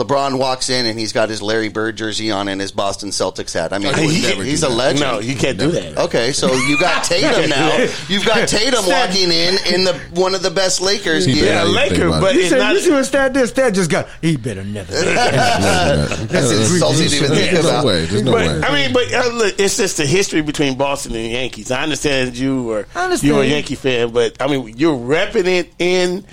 [0.00, 3.52] LeBron walks in and he's got his Larry Bird jersey on and his Boston Celtics
[3.52, 3.72] hat.
[3.72, 4.76] I mean, He would he's, never he's do a that.
[4.76, 5.00] legend.
[5.00, 5.98] No, you can't do that.
[5.98, 7.76] Okay, so you got Tatum now.
[8.08, 11.26] You've got Tatum walking in in the one of the best Lakers.
[11.26, 12.36] He Yeah, Laker, think about but it.
[12.36, 12.72] You, it's said, not.
[12.74, 13.46] you see what Stat did?
[13.48, 14.08] Stat just got.
[14.22, 14.92] He better never.
[14.94, 18.04] That's insulting to even think There's no way.
[18.06, 18.60] There's no But way.
[18.62, 21.70] I mean, but uh, look, it's just the history between Boston and the Yankees.
[21.70, 23.28] I understand you were I understand.
[23.28, 26.24] you were a Yankee fan, but I mean, you're repping it in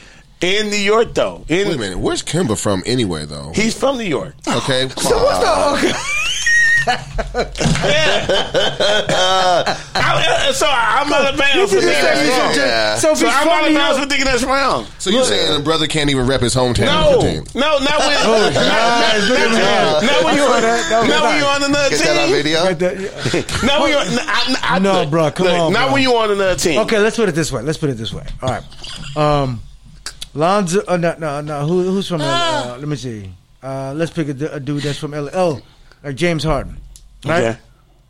[0.41, 1.43] in New York, though.
[1.49, 1.97] In, Wait a minute.
[1.99, 3.51] Where's Kemba from anyway, though?
[3.55, 4.35] He's from New York.
[4.47, 4.87] Okay.
[4.97, 5.87] So what's the?
[5.87, 5.93] Okay.
[9.95, 12.55] I, so I'm out of bounds for You thinking that's wrong.
[12.55, 12.95] Yeah.
[12.95, 14.85] So if So he's I'm from out of New York- for thinking that's wrong.
[14.99, 17.43] So you're saying a brother can't even rep his hometown No, team?
[17.55, 19.29] no, not when, Oh, not, not, nice.
[19.29, 20.03] Look at not, that.
[20.03, 20.89] not when I you saw on, that.
[20.89, 21.41] That was not when nice.
[21.41, 22.35] you on another Get that on team.
[22.35, 22.57] video.
[23.67, 25.93] Not when you, I, I, No, look, bro, come look, on, Not bro.
[25.93, 26.79] when you're on another team.
[26.81, 27.61] Okay, let's put it this way.
[27.63, 28.23] Let's put it this way.
[28.41, 28.63] All right.
[29.17, 29.61] Um,
[30.37, 30.83] Lonzo.
[30.87, 31.65] Uh, no, no, no.
[31.67, 32.21] Who, who's from?
[32.23, 32.73] Ah.
[32.73, 33.31] Uh, let me see.
[33.63, 35.29] Uh, let's pick a, d- a dude that's from LA.
[35.33, 35.61] Oh,
[36.03, 36.77] like James Harden,
[37.25, 37.43] right?
[37.43, 37.59] Okay.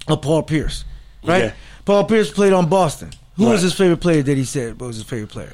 [0.09, 0.83] Or Paul Pierce,
[1.23, 1.43] right?
[1.45, 1.55] Okay.
[1.85, 3.11] Paul Pierce played on Boston.
[3.37, 3.51] Who Right.
[3.53, 5.53] was his favorite player that he said was his favorite player?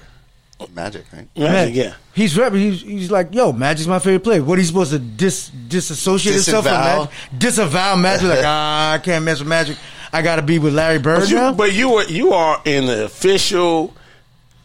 [0.73, 1.27] Magic, right?
[1.35, 1.93] Magic, yeah.
[2.13, 4.41] He's rep- he's, he's like, yo, Magic's my favorite player.
[4.41, 7.11] What are you supposed to dis disassociate himself from Magic?
[7.37, 8.29] Disavow Magic?
[8.29, 9.77] like, ah, I can't mess with Magic.
[10.13, 11.53] I got to be with Larry Bird But you, now.
[11.53, 13.93] but you were you are in the official,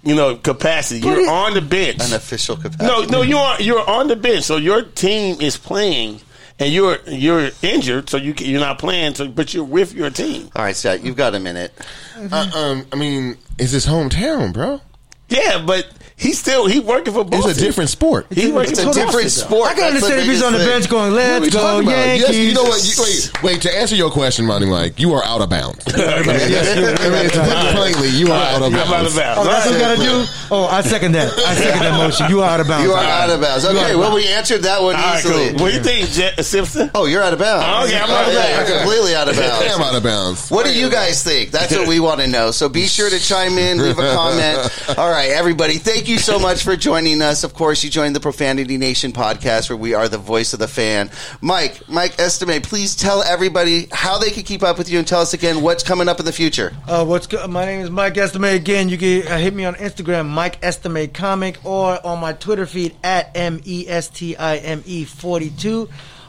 [0.08, 1.00] you know, capacity.
[1.00, 1.98] But You're it- on the bench.
[2.00, 2.86] An official capacity.
[2.86, 4.44] No, no, you are you're on the bench.
[4.44, 6.20] So your team is playing,
[6.58, 9.14] and you're you're injured, so you can, you're not playing.
[9.14, 10.50] So, but you're with your team.
[10.56, 11.72] All right, Stat, you've got a minute.
[12.16, 14.80] Uh, um, I mean, it's his hometown, bro.
[15.28, 15.86] Yeah, but
[16.18, 17.50] he's still he working for Boston.
[17.50, 18.26] It's a different sport.
[18.30, 19.70] He's working It's for a different Boston, sport.
[19.70, 20.68] I can That's understand if he's on the said.
[20.68, 21.84] bench going, let's we go, about?
[21.84, 22.28] Yankees.
[22.28, 22.84] Yes, you know what?
[22.84, 23.62] You, wait, wait.
[23.62, 25.84] To answer your question, Monty Mike, you are out of bounds.
[25.88, 28.78] I mean, to put it plainly, you are out of though.
[28.78, 29.16] Out of bounds.
[29.16, 29.38] bounds.
[29.40, 30.24] Oh, that's what you got to do?
[30.50, 31.32] Oh, I second that.
[31.32, 32.28] I second that motion.
[32.30, 32.84] You are out of bounds.
[32.84, 33.64] You are out of bounds.
[33.64, 34.24] Okay, of well, bounds.
[34.24, 35.50] we answered that one All right, easily.
[35.50, 35.60] cool.
[35.60, 36.90] What do you think, Jet Simpson?
[36.94, 37.64] Oh, you're out of bounds.
[37.68, 38.68] Oh, okay, I'm out of bounds.
[38.68, 39.62] You're completely out of bounds.
[39.62, 40.50] I am out of bounds.
[40.50, 41.50] What do you guys think?
[41.50, 42.50] That's what we want to know.
[42.50, 44.98] So be sure to chime in, leave a comment.
[44.98, 47.44] All right, everybody, thank you so much for joining us.
[47.44, 50.66] Of course, you joined the Profanity Nation podcast where we are the voice of the
[50.66, 51.10] fan.
[51.42, 55.20] Mike, Mike Estime, please tell everybody how they can keep up with you and tell
[55.20, 56.74] us again what's coming up in the future.
[56.86, 57.48] Uh, what's good?
[57.50, 58.54] My name is Mike Estime.
[58.54, 62.64] Again, you can uh, hit me on Instagram, Mike Estime Comic, or on my Twitter
[62.64, 65.88] feed at M E S T I M E 42.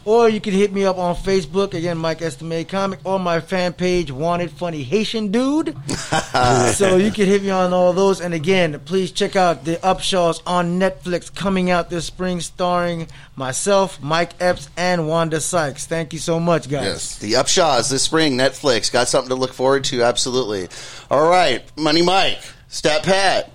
[0.10, 3.74] Or you can hit me up on Facebook, again, Mike Estime Comic, or my fan
[3.74, 5.78] page, Wanted Funny Haitian Dude.
[6.74, 8.20] so you can hit me on all those.
[8.20, 14.02] And again, please check out the Upshaws on Netflix coming out this spring, starring myself,
[14.02, 15.86] Mike Epps, and Wanda Sykes.
[15.86, 16.86] Thank you so much, guys.
[16.86, 17.20] Yes.
[17.20, 18.92] The Upshaws this spring, Netflix.
[18.92, 20.70] Got something to look forward to, absolutely.
[21.12, 23.52] All right, Money Mike, Stat Pat,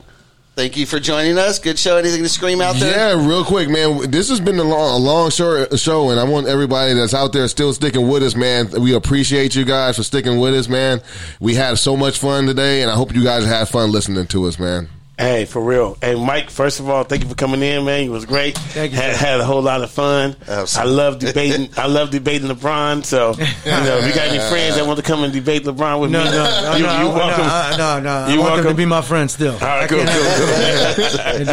[0.54, 1.58] thank you for joining us.
[1.58, 1.96] Good show.
[1.96, 3.16] Anything to scream out there?
[3.16, 4.10] Yeah, real quick, man.
[4.10, 7.32] This has been a long, a long short show, and I want everybody that's out
[7.32, 8.70] there still sticking with us, man.
[8.80, 11.00] We appreciate you guys for sticking with us, man.
[11.40, 14.46] We had so much fun today, and I hope you guys had fun listening to
[14.46, 14.88] us, man.
[15.16, 15.96] Hey, for real.
[16.00, 18.02] Hey, Mike, first of all, thank you for coming in, man.
[18.02, 18.58] It was great.
[18.58, 20.34] Thank you, Had, had a whole lot of fun.
[20.48, 20.92] Absolutely.
[20.92, 21.68] I love debating.
[21.76, 23.04] I love debating LeBron.
[23.04, 26.00] So, you know, if you got any friends that want to come and debate LeBron
[26.00, 27.46] with No, me, no, no, you, no, you welcome.
[27.46, 28.10] no, uh, no, no.
[28.10, 29.52] I You want them to be my friend still.
[29.52, 31.20] All right, cool, cool, cool.
[31.24, 31.46] and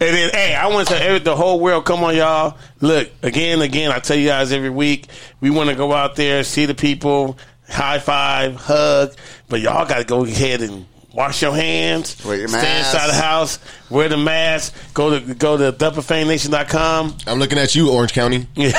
[0.00, 2.58] then, hey, I want to every, the whole world, come on, y'all.
[2.80, 5.06] Look, again, again, I tell you guys every week,
[5.40, 7.38] we want to go out there, see the people,
[7.68, 9.14] high five, hug,
[9.48, 12.94] but y'all got to go ahead and wash your hands, Wear your stay mask.
[12.94, 13.58] inside the house,
[13.90, 17.16] wear the mask, go to go to theprofanenation.com.
[17.26, 18.46] I'm looking at you, Orange County.
[18.56, 18.70] Go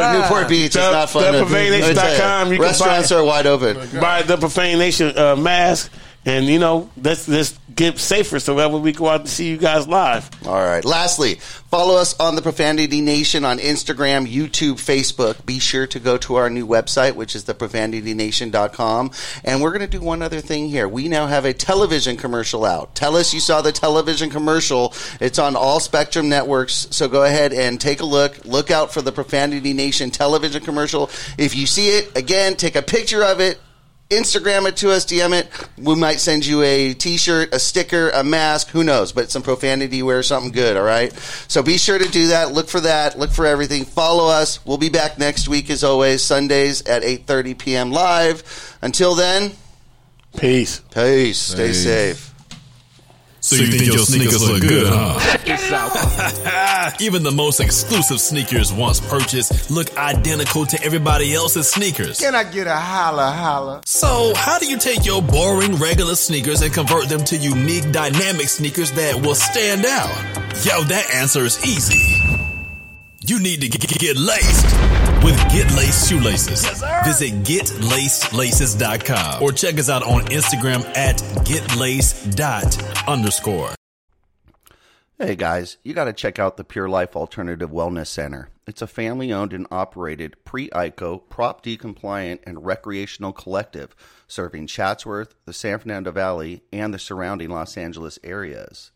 [0.00, 0.66] to Newport Beach.
[0.66, 1.32] It's not fun.
[1.32, 1.94] to- theprofanenation.com.
[1.96, 4.00] Let you, You can Restaurants buy- are wide open.
[4.00, 5.90] buy the Profane Nation uh, mask,
[6.26, 9.56] and you know, let's let's get safer so that we go out to see you
[9.56, 10.28] guys live.
[10.44, 10.84] All right.
[10.84, 15.46] Lastly, follow us on the Profanity Nation on Instagram, YouTube, Facebook.
[15.46, 19.12] Be sure to go to our new website, which is theprofanitynation.com.
[19.44, 20.88] And we're going to do one other thing here.
[20.88, 22.94] We now have a television commercial out.
[22.96, 24.94] Tell us you saw the television commercial.
[25.20, 26.88] It's on all Spectrum networks.
[26.90, 28.44] So go ahead and take a look.
[28.44, 31.08] Look out for the Profanity Nation television commercial.
[31.38, 33.60] If you see it, again, take a picture of it.
[34.10, 35.48] Instagram it to us, DM it.
[35.76, 38.68] We might send you a T-shirt, a sticker, a mask.
[38.68, 39.10] Who knows?
[39.12, 40.76] But some profanity wear, something good.
[40.76, 41.12] All right.
[41.48, 42.52] So be sure to do that.
[42.52, 43.18] Look for that.
[43.18, 43.84] Look for everything.
[43.84, 44.64] Follow us.
[44.64, 47.90] We'll be back next week as always, Sundays at 8:30 p.m.
[47.90, 48.76] live.
[48.80, 49.52] Until then,
[50.36, 50.80] Peace.
[50.94, 51.38] peace.
[51.38, 51.82] Stay Peace.
[51.82, 52.25] safe.
[53.46, 55.20] So you think your sneakers look good, huh?
[57.00, 62.18] Even the most exclusive sneakers once purchased look identical to everybody else's sneakers.
[62.18, 63.82] Can I get a holla holla?
[63.84, 68.48] So, how do you take your boring regular sneakers and convert them to unique dynamic
[68.48, 70.10] sneakers that will stand out?
[70.64, 72.16] Yo, that answer is easy.
[73.28, 74.66] You need to get, get laced
[75.24, 76.64] with Get Laced Shoelaces.
[77.04, 82.38] Visit getlacedlaces.com or check us out on Instagram at getlaced
[83.08, 83.74] underscore.
[85.18, 88.50] Hey guys, you got to check out the Pure Life Alternative Wellness Center.
[88.64, 93.96] It's a family owned and operated pre ICO, Prop D compliant, and recreational collective
[94.28, 98.92] serving Chatsworth, the San Fernando Valley, and the surrounding Los Angeles areas.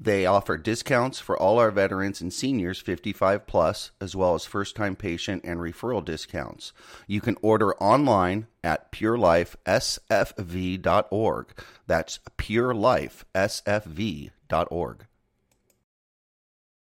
[0.00, 4.76] They offer discounts for all our veterans and seniors 55 plus, as well as first
[4.76, 6.72] time patient and referral discounts.
[7.08, 11.46] You can order online at purelifesfv.org.
[11.86, 15.07] That's purelifesfv.org.